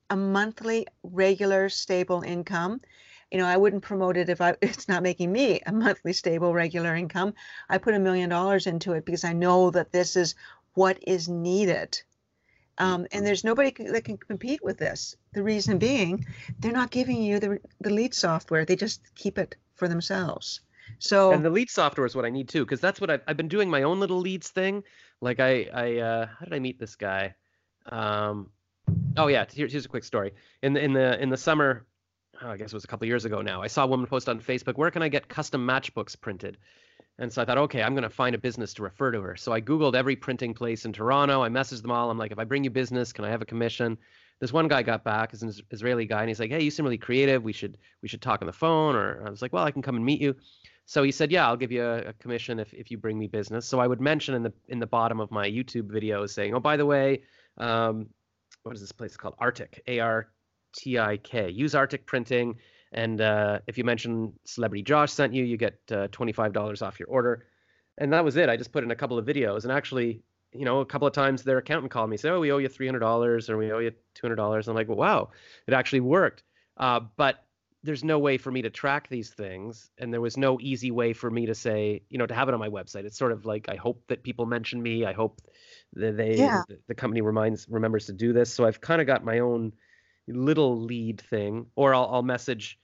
[0.08, 2.80] a monthly, regular, stable income.
[3.32, 6.54] You know, I wouldn't promote it if I it's not making me a monthly, stable,
[6.54, 7.34] regular income.
[7.68, 10.36] I put a million dollars into it because I know that this is
[10.74, 12.00] what is needed.
[12.78, 15.16] Um, and there's nobody that can compete with this.
[15.32, 16.26] The reason being,
[16.58, 18.64] they're not giving you the, the lead software.
[18.64, 20.60] They just keep it for themselves.
[20.98, 23.36] So and the lead software is what I need too, because that's what I've, I've
[23.36, 24.82] been doing my own little leads thing.
[25.20, 27.34] Like I, I uh, how did I meet this guy?
[27.86, 28.50] Um,
[29.16, 30.32] oh yeah, here, here's a quick story.
[30.62, 31.86] In the in the in the summer,
[32.42, 33.62] oh, I guess it was a couple years ago now.
[33.62, 36.58] I saw a woman post on Facebook, "Where can I get custom matchbooks printed?"
[37.18, 39.36] And so I thought, okay, I'm going to find a business to refer to her.
[39.36, 41.42] So I Googled every printing place in Toronto.
[41.44, 42.10] I messaged them all.
[42.10, 43.96] I'm like, if I bring you business, can I have a commission?
[44.40, 46.84] This one guy got back, is an Israeli guy, and he's like, hey, you seem
[46.84, 47.44] really creative.
[47.44, 48.96] We should we should talk on the phone.
[48.96, 50.34] Or I was like, well, I can come and meet you.
[50.86, 53.28] So he said, yeah, I'll give you a, a commission if, if you bring me
[53.28, 53.64] business.
[53.64, 56.60] So I would mention in the in the bottom of my YouTube videos saying, oh,
[56.60, 57.22] by the way,
[57.58, 58.08] um,
[58.64, 59.36] what is this place called?
[59.40, 60.28] Artik, A R
[60.76, 61.48] T I K.
[61.48, 62.56] Use Artik printing
[62.94, 67.08] and uh, if you mention Celebrity Josh sent you, you get uh, $25 off your
[67.08, 67.46] order.
[67.98, 68.48] And that was it.
[68.48, 69.64] I just put in a couple of videos.
[69.64, 70.22] And actually,
[70.52, 72.68] you know, a couple of times their accountant called me, said, oh, we owe you
[72.68, 74.68] $300 or we owe you $200.
[74.68, 75.30] I'm like, well, wow,
[75.66, 76.44] it actually worked.
[76.76, 77.44] Uh, but
[77.82, 79.90] there's no way for me to track these things.
[79.98, 82.54] And there was no easy way for me to say, you know, to have it
[82.54, 83.04] on my website.
[83.04, 85.04] It's sort of like, I hope that people mention me.
[85.04, 85.40] I hope
[85.94, 86.62] that they, yeah.
[86.68, 88.54] the, the company reminds, remembers to do this.
[88.54, 89.72] So I've kind of got my own
[90.28, 92.78] little lead thing, or I'll, I'll message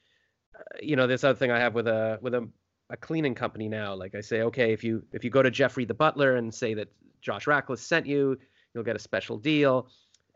[0.82, 2.48] you know, this other thing I have with a with a,
[2.90, 3.94] a cleaning company now.
[3.94, 6.74] Like I say, okay, if you if you go to Jeffrey the butler and say
[6.74, 6.88] that
[7.20, 8.38] Josh Rachlis sent you,
[8.74, 9.88] you'll get a special deal.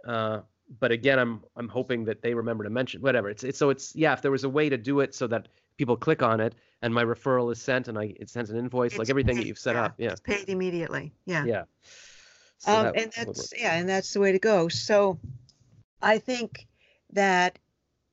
[0.07, 0.41] Uh,
[0.81, 3.29] but again, I'm I'm hoping that they remember to mention whatever.
[3.29, 4.13] It's it's so it's yeah.
[4.13, 6.95] If there was a way to do it so that people click on it and
[6.95, 9.49] my referral is sent and I it sends an invoice, it's like everything paid, that
[9.49, 11.13] you've set yeah, up, yeah, it's paid immediately.
[11.27, 11.45] Yeah.
[11.45, 11.65] Yeah.
[12.59, 14.69] So um, that, and that's yeah, and that's the way to go.
[14.69, 15.19] So,
[16.01, 16.67] I think
[17.13, 17.59] that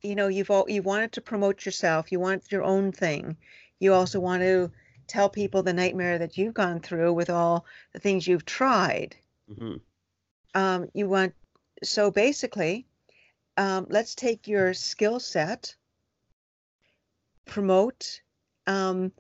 [0.02, 3.38] you know you've all you wanted to promote yourself you want your own thing.
[3.80, 4.72] You also want to
[5.08, 9.16] tell people the nightmare that you've gone through with all the things you've tried.
[9.50, 9.78] Mm-hmm.
[10.56, 11.34] um, you want
[11.84, 12.86] so basically
[13.58, 15.76] um, let's take your skill set
[17.46, 18.22] promote
[18.68, 19.12] um,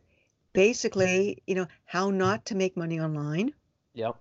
[0.54, 3.54] basically you know how not to make money online.
[3.94, 4.16] Yep.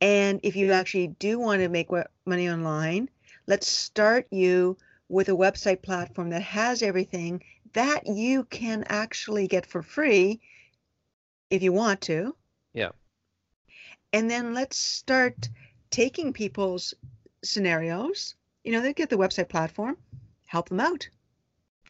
[0.00, 1.88] And if you actually do want to make
[2.26, 3.08] money online
[3.46, 4.76] let's start you
[5.08, 7.42] with a website platform that has everything
[7.72, 10.40] that you can actually get for free
[11.50, 12.34] if you want to.
[12.72, 12.90] Yeah.
[14.12, 15.48] And then let's start
[15.90, 16.94] taking people's
[17.44, 18.34] scenarios.
[18.64, 19.96] You know, they get the website platform,
[20.46, 21.08] help them out,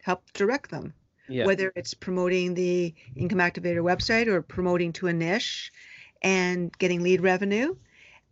[0.03, 0.93] help direct them.
[1.29, 1.45] Yeah.
[1.45, 5.71] Whether it's promoting the Income Activator website or promoting to a niche
[6.21, 7.75] and getting lead revenue.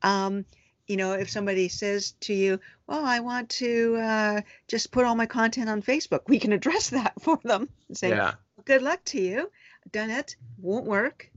[0.01, 0.45] Um,
[0.87, 5.15] you know, if somebody says to you, "Well, I want to uh, just put all
[5.15, 8.33] my content on Facebook," we can address that for them and say, yeah.
[8.65, 9.51] "Good luck to you.
[9.91, 10.35] Done it.
[10.59, 11.31] Won't work."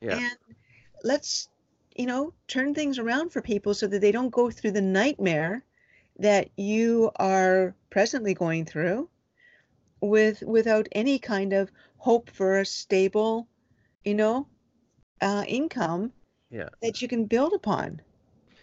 [0.00, 0.18] Yeah.
[0.18, 0.56] And
[1.02, 1.48] let's,
[1.96, 5.64] you know, turn things around for people so that they don't go through the nightmare
[6.18, 9.08] that you are presently going through
[10.00, 13.46] with without any kind of hope for a stable,
[14.04, 14.46] you know,
[15.20, 16.12] uh, income
[16.50, 16.68] yeah.
[16.82, 18.00] that you can build upon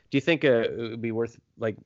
[0.09, 1.77] do you think uh, it would be worth like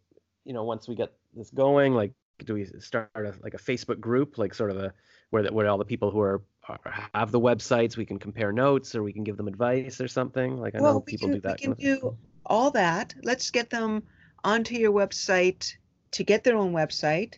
[0.45, 2.11] you know once we get this going like
[2.45, 4.93] do we start a, like a facebook group like sort of a
[5.31, 6.79] where where all the people who are, are,
[7.15, 10.57] have the websites we can compare notes or we can give them advice or something?
[10.57, 13.15] Like i well, know people can, do that we can do all that.
[13.23, 14.03] Let's get them
[14.43, 15.73] onto your website
[16.11, 17.35] to get their own website.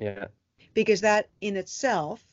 [0.00, 0.26] Yeah.
[0.74, 2.24] Because that in itself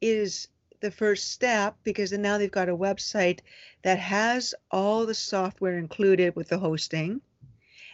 [0.00, 0.48] is
[0.80, 3.40] the first step because then now they've got a website
[3.82, 7.20] that has all the software included with the hosting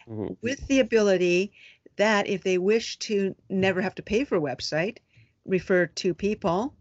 [0.07, 0.33] mm-hmm.
[0.41, 1.51] with the ability
[1.95, 4.97] that if they wish to never have to pay for a website
[5.45, 6.73] refer to people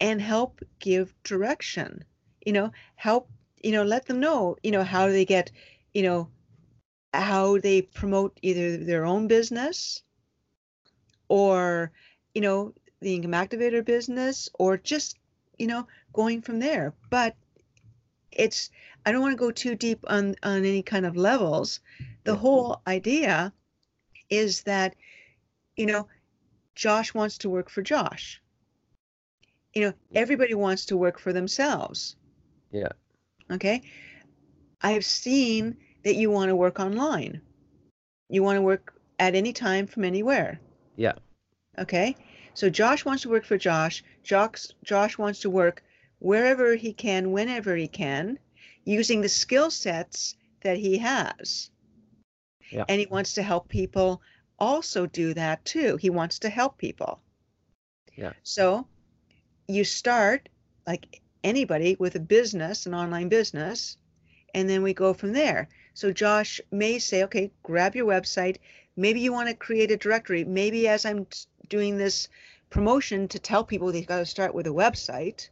[0.00, 2.04] and help give direction
[2.44, 3.28] you know help
[3.62, 5.50] you know let them know you know how they get
[5.94, 6.28] you know
[7.14, 10.02] how they promote either their own business
[11.28, 11.90] or
[12.34, 15.16] you know the income activator business or just
[15.58, 16.94] you know, going from there.
[17.10, 17.36] But
[18.32, 18.70] it's
[19.06, 21.80] I don't want to go too deep on on any kind of levels.
[22.24, 23.52] The whole idea
[24.30, 24.94] is that,
[25.76, 26.08] you know,
[26.74, 28.42] Josh wants to work for Josh.
[29.74, 32.16] you know, everybody wants to work for themselves.
[32.72, 32.92] Yeah.
[33.50, 33.82] Okay.
[34.82, 37.40] I've seen that you want to work online.
[38.28, 40.60] You want to work at any time from anywhere.
[40.96, 41.14] Yeah.
[41.78, 42.16] Okay.
[42.58, 44.02] So Josh wants to work for Josh.
[44.24, 45.84] Josh Josh wants to work
[46.18, 48.36] wherever he can, whenever he can,
[48.84, 51.70] using the skill sets that he has.
[52.72, 52.84] Yeah.
[52.88, 54.20] And he wants to help people
[54.58, 55.98] also do that too.
[55.98, 57.20] He wants to help people.
[58.16, 58.32] Yeah.
[58.42, 58.88] So
[59.68, 60.48] you start
[60.84, 63.98] like anybody with a business, an online business,
[64.52, 65.68] and then we go from there.
[65.94, 68.56] So Josh may say, okay, grab your website.
[68.98, 70.44] Maybe you want to create a directory.
[70.44, 71.28] Maybe as I'm
[71.68, 72.28] doing this
[72.68, 75.48] promotion to tell people they've got to start with a website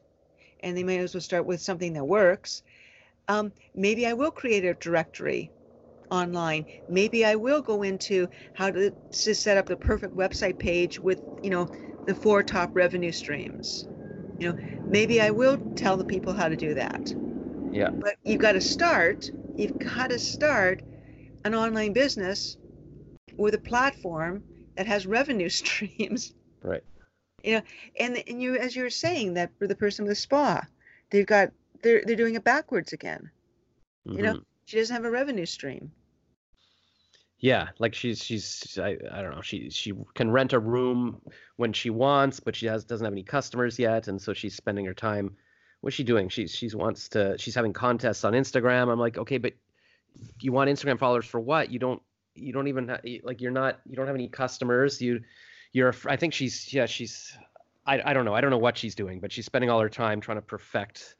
[0.61, 2.65] and they may as well start with something that works.
[3.29, 5.53] Um, maybe I will create a directory
[6.11, 6.67] online.
[6.89, 11.21] Maybe I will go into how to, to set up the perfect website page with,
[11.41, 11.69] you know,
[12.05, 13.87] the four top revenue streams.
[14.41, 14.57] You know,
[14.89, 17.15] maybe I will tell the people how to do that.
[17.71, 17.91] Yeah.
[18.01, 20.83] But you've got to start, you've got to start
[21.45, 22.57] an online business
[23.37, 24.43] with a platform
[24.77, 26.35] that has revenue streams.
[26.63, 26.83] Right.
[27.45, 27.63] You know,
[28.01, 30.67] and and you as you're saying that for the person with the spa,
[31.11, 31.53] they've got
[31.83, 33.31] they're they're doing it backwards again.
[34.05, 34.45] You know, Mhm.
[34.65, 35.93] she doesn't have a revenue stream.
[37.39, 41.21] Yeah, like she's she's I, I don't know she she can rent a room
[41.57, 44.87] when she wants, but she has doesn't have any customers yet, and so she's spending
[44.87, 45.37] her time.
[45.83, 46.31] What's she doing?
[46.31, 48.91] She's she's wants to she's having contests on Instagram.
[48.91, 49.53] I'm like, okay, but
[50.41, 51.71] you want Instagram followers for what?
[51.71, 52.01] You don't
[52.37, 55.01] you don't even ha- like you're not you don't have any customers.
[55.01, 55.21] You
[55.73, 57.37] you're I think she's yeah she's
[57.87, 59.89] I I don't know I don't know what she's doing, but she's spending all her
[59.89, 61.17] time trying to perfect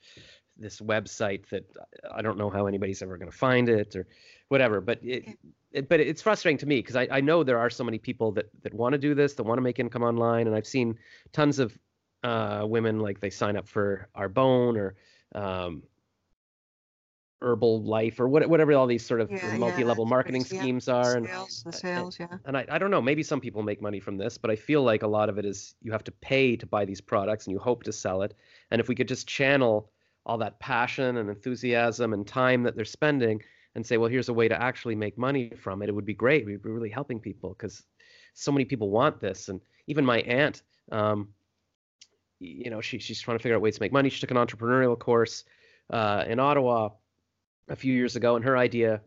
[0.59, 1.65] this website that
[2.11, 4.07] I don't know how anybody's ever going to find it or
[4.49, 4.81] whatever.
[4.81, 5.39] But it,
[5.73, 8.33] it but it's frustrating to me because I, I know there are so many people
[8.33, 10.99] that that want to do this, that want to make income online, and I've seen
[11.33, 11.77] tons of
[12.23, 14.95] uh, women like they sign up for Arbonne or
[15.35, 15.83] um,
[17.43, 20.61] Herbalife or what, whatever all these sort of Yeah, yeah, multi-level that's marketing yeah.
[20.61, 22.39] schemes are, and Sales, the sales, yeah.
[22.47, 24.83] and I, I don't know maybe some people make money from this but i feel
[24.83, 27.53] like a lot of it is you have to pay to buy these products and
[27.53, 28.35] you hope to sell it
[28.71, 29.91] and if we could just channel
[30.25, 33.43] all that passion and enthusiasm and time that they're spending
[33.75, 36.15] and say well here's a way to actually make money from it it would be
[36.15, 37.83] great we'd be really helping people because
[38.33, 41.29] so many people want this and even my aunt um,
[42.39, 44.39] you know she, she's trying to figure out ways to make money she took an
[44.39, 45.45] entrepreneurial course
[45.91, 46.89] uh, in ottawa
[47.69, 49.01] a few years ago and her idea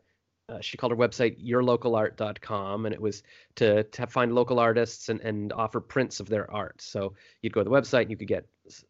[0.50, 3.24] uh, she called her website yourlocalart.com and it was
[3.56, 6.82] to, to find local artists and, and offer prints of their art.
[6.82, 8.48] So you'd go to the website and you could get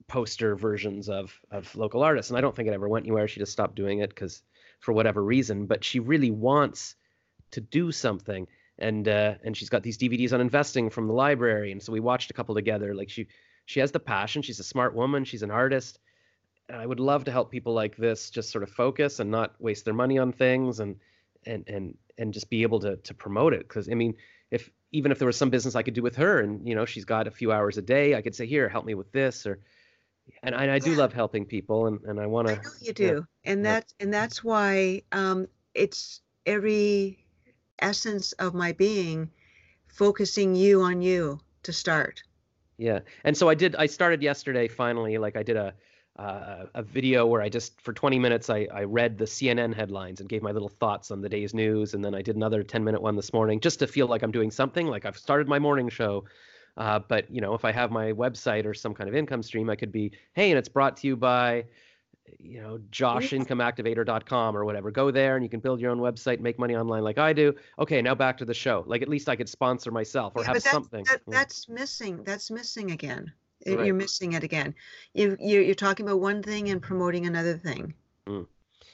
[0.07, 3.27] poster versions of of local artists and i don't think it ever went anywhere.
[3.27, 4.41] She just stopped doing it because
[4.79, 6.95] for whatever reason but she really wants
[7.51, 8.47] to do something
[8.77, 11.99] and uh, and she's got these dvds on investing from the library and so we
[11.99, 12.95] watched a couple together.
[12.95, 13.27] Like she
[13.65, 14.41] she has the passion.
[14.41, 15.25] She's a smart woman.
[15.25, 15.99] She's an artist
[16.69, 19.53] and i would love to help people like this just sort of focus and not
[19.59, 20.95] waste their money on things and
[21.45, 24.13] and and and just be able to to promote it because i mean
[24.51, 26.85] if even if there was some business i could do with her and you know
[26.85, 29.45] she's got a few hours a day i could say here help me with this
[29.45, 29.59] or
[30.43, 33.63] and i, I do love helping people and, and i want to you do, and
[33.63, 33.73] yeah.
[33.73, 37.25] that's and that's why um, it's every
[37.81, 39.29] essence of my being
[39.87, 42.23] focusing you on you to start.
[42.77, 43.75] Yeah, and so I did.
[43.75, 44.67] I started yesterday.
[44.67, 45.73] Finally, like I did a
[46.19, 50.19] uh, a video where I just for 20 minutes I I read the CNN headlines
[50.19, 52.83] and gave my little thoughts on the day's news, and then I did another 10
[52.83, 54.87] minute one this morning just to feel like I'm doing something.
[54.87, 56.25] Like I've started my morning show.
[56.77, 59.69] Uh, but you know, if I have my website or some kind of income stream,
[59.69, 61.65] I could be, hey, and it's brought to you by,
[62.37, 64.91] you know, joshincomeactivator.com or whatever.
[64.91, 67.53] Go there and you can build your own website, make money online like I do.
[67.79, 68.83] Okay, now back to the show.
[68.87, 71.03] Like at least I could sponsor myself or Yeah, have that's, something.
[71.05, 71.39] That, Yeah.
[71.39, 72.23] that's missing.
[72.23, 73.33] That's missing again.
[73.69, 73.85] Right.
[73.85, 74.75] You're missing it again.
[75.13, 77.93] You you you're talking about one thing and promoting another thing.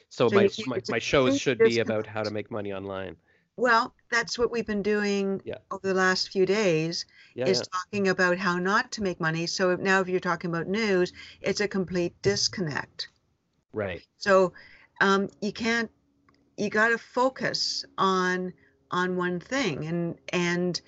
[0.08, 3.16] So, So my you my, my shows should be about how to make money online.
[3.56, 5.58] Well, that's what we've been doing Yeah.
[5.70, 7.04] over the last few days
[7.34, 7.64] Yeah, is yeah.
[7.70, 9.46] talking about how not to make money.
[9.46, 11.12] So if- now if you're talking about news,
[11.42, 13.08] it's a complete disconnect.
[13.72, 14.02] right.
[14.18, 14.52] So
[15.00, 15.90] um, you can't.
[16.56, 18.52] You got to focus on
[18.90, 20.80] on one thing, and and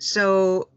[0.00, 0.68] so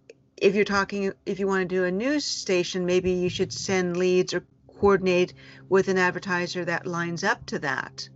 [0.41, 3.95] if you're talking, if you want to do a news station, maybe you should send
[3.95, 5.33] leads or coordinate
[5.69, 8.09] with an advertiser that lines up to that.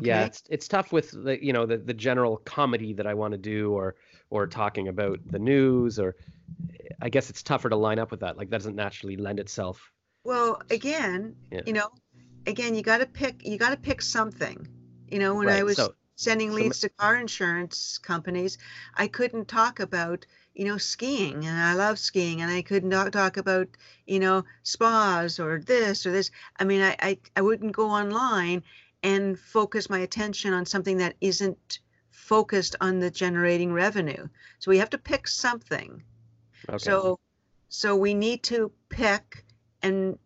[0.00, 3.32] Yeah, it's it's tough with the you know the the general comedy that I want
[3.32, 3.94] to do or
[4.30, 6.16] or talking about the news or
[7.00, 8.36] I guess it's tougher to line up with that.
[8.36, 9.92] Like that doesn't naturally lend itself.
[10.24, 11.60] Well, again, Yeah.
[11.66, 11.90] you know,
[12.46, 13.46] again, you got to pick.
[13.46, 14.66] You got to pick something.
[15.10, 18.58] You know, when I was so sending So leads to car insurance companies,
[18.96, 23.12] I couldn't talk about, you know, skiing and I love skiing and I could not
[23.12, 23.68] talk about,
[24.06, 26.30] you know, spas or this or this.
[26.58, 28.62] I mean, I, I, I wouldn't go online
[29.02, 34.28] and focus my attention on something that isn't focused on the generating revenue.
[34.60, 36.02] So we have to pick something.
[36.68, 36.78] Okay.
[36.78, 37.18] So
[37.68, 39.44] so we need to pick
[39.82, 40.18] and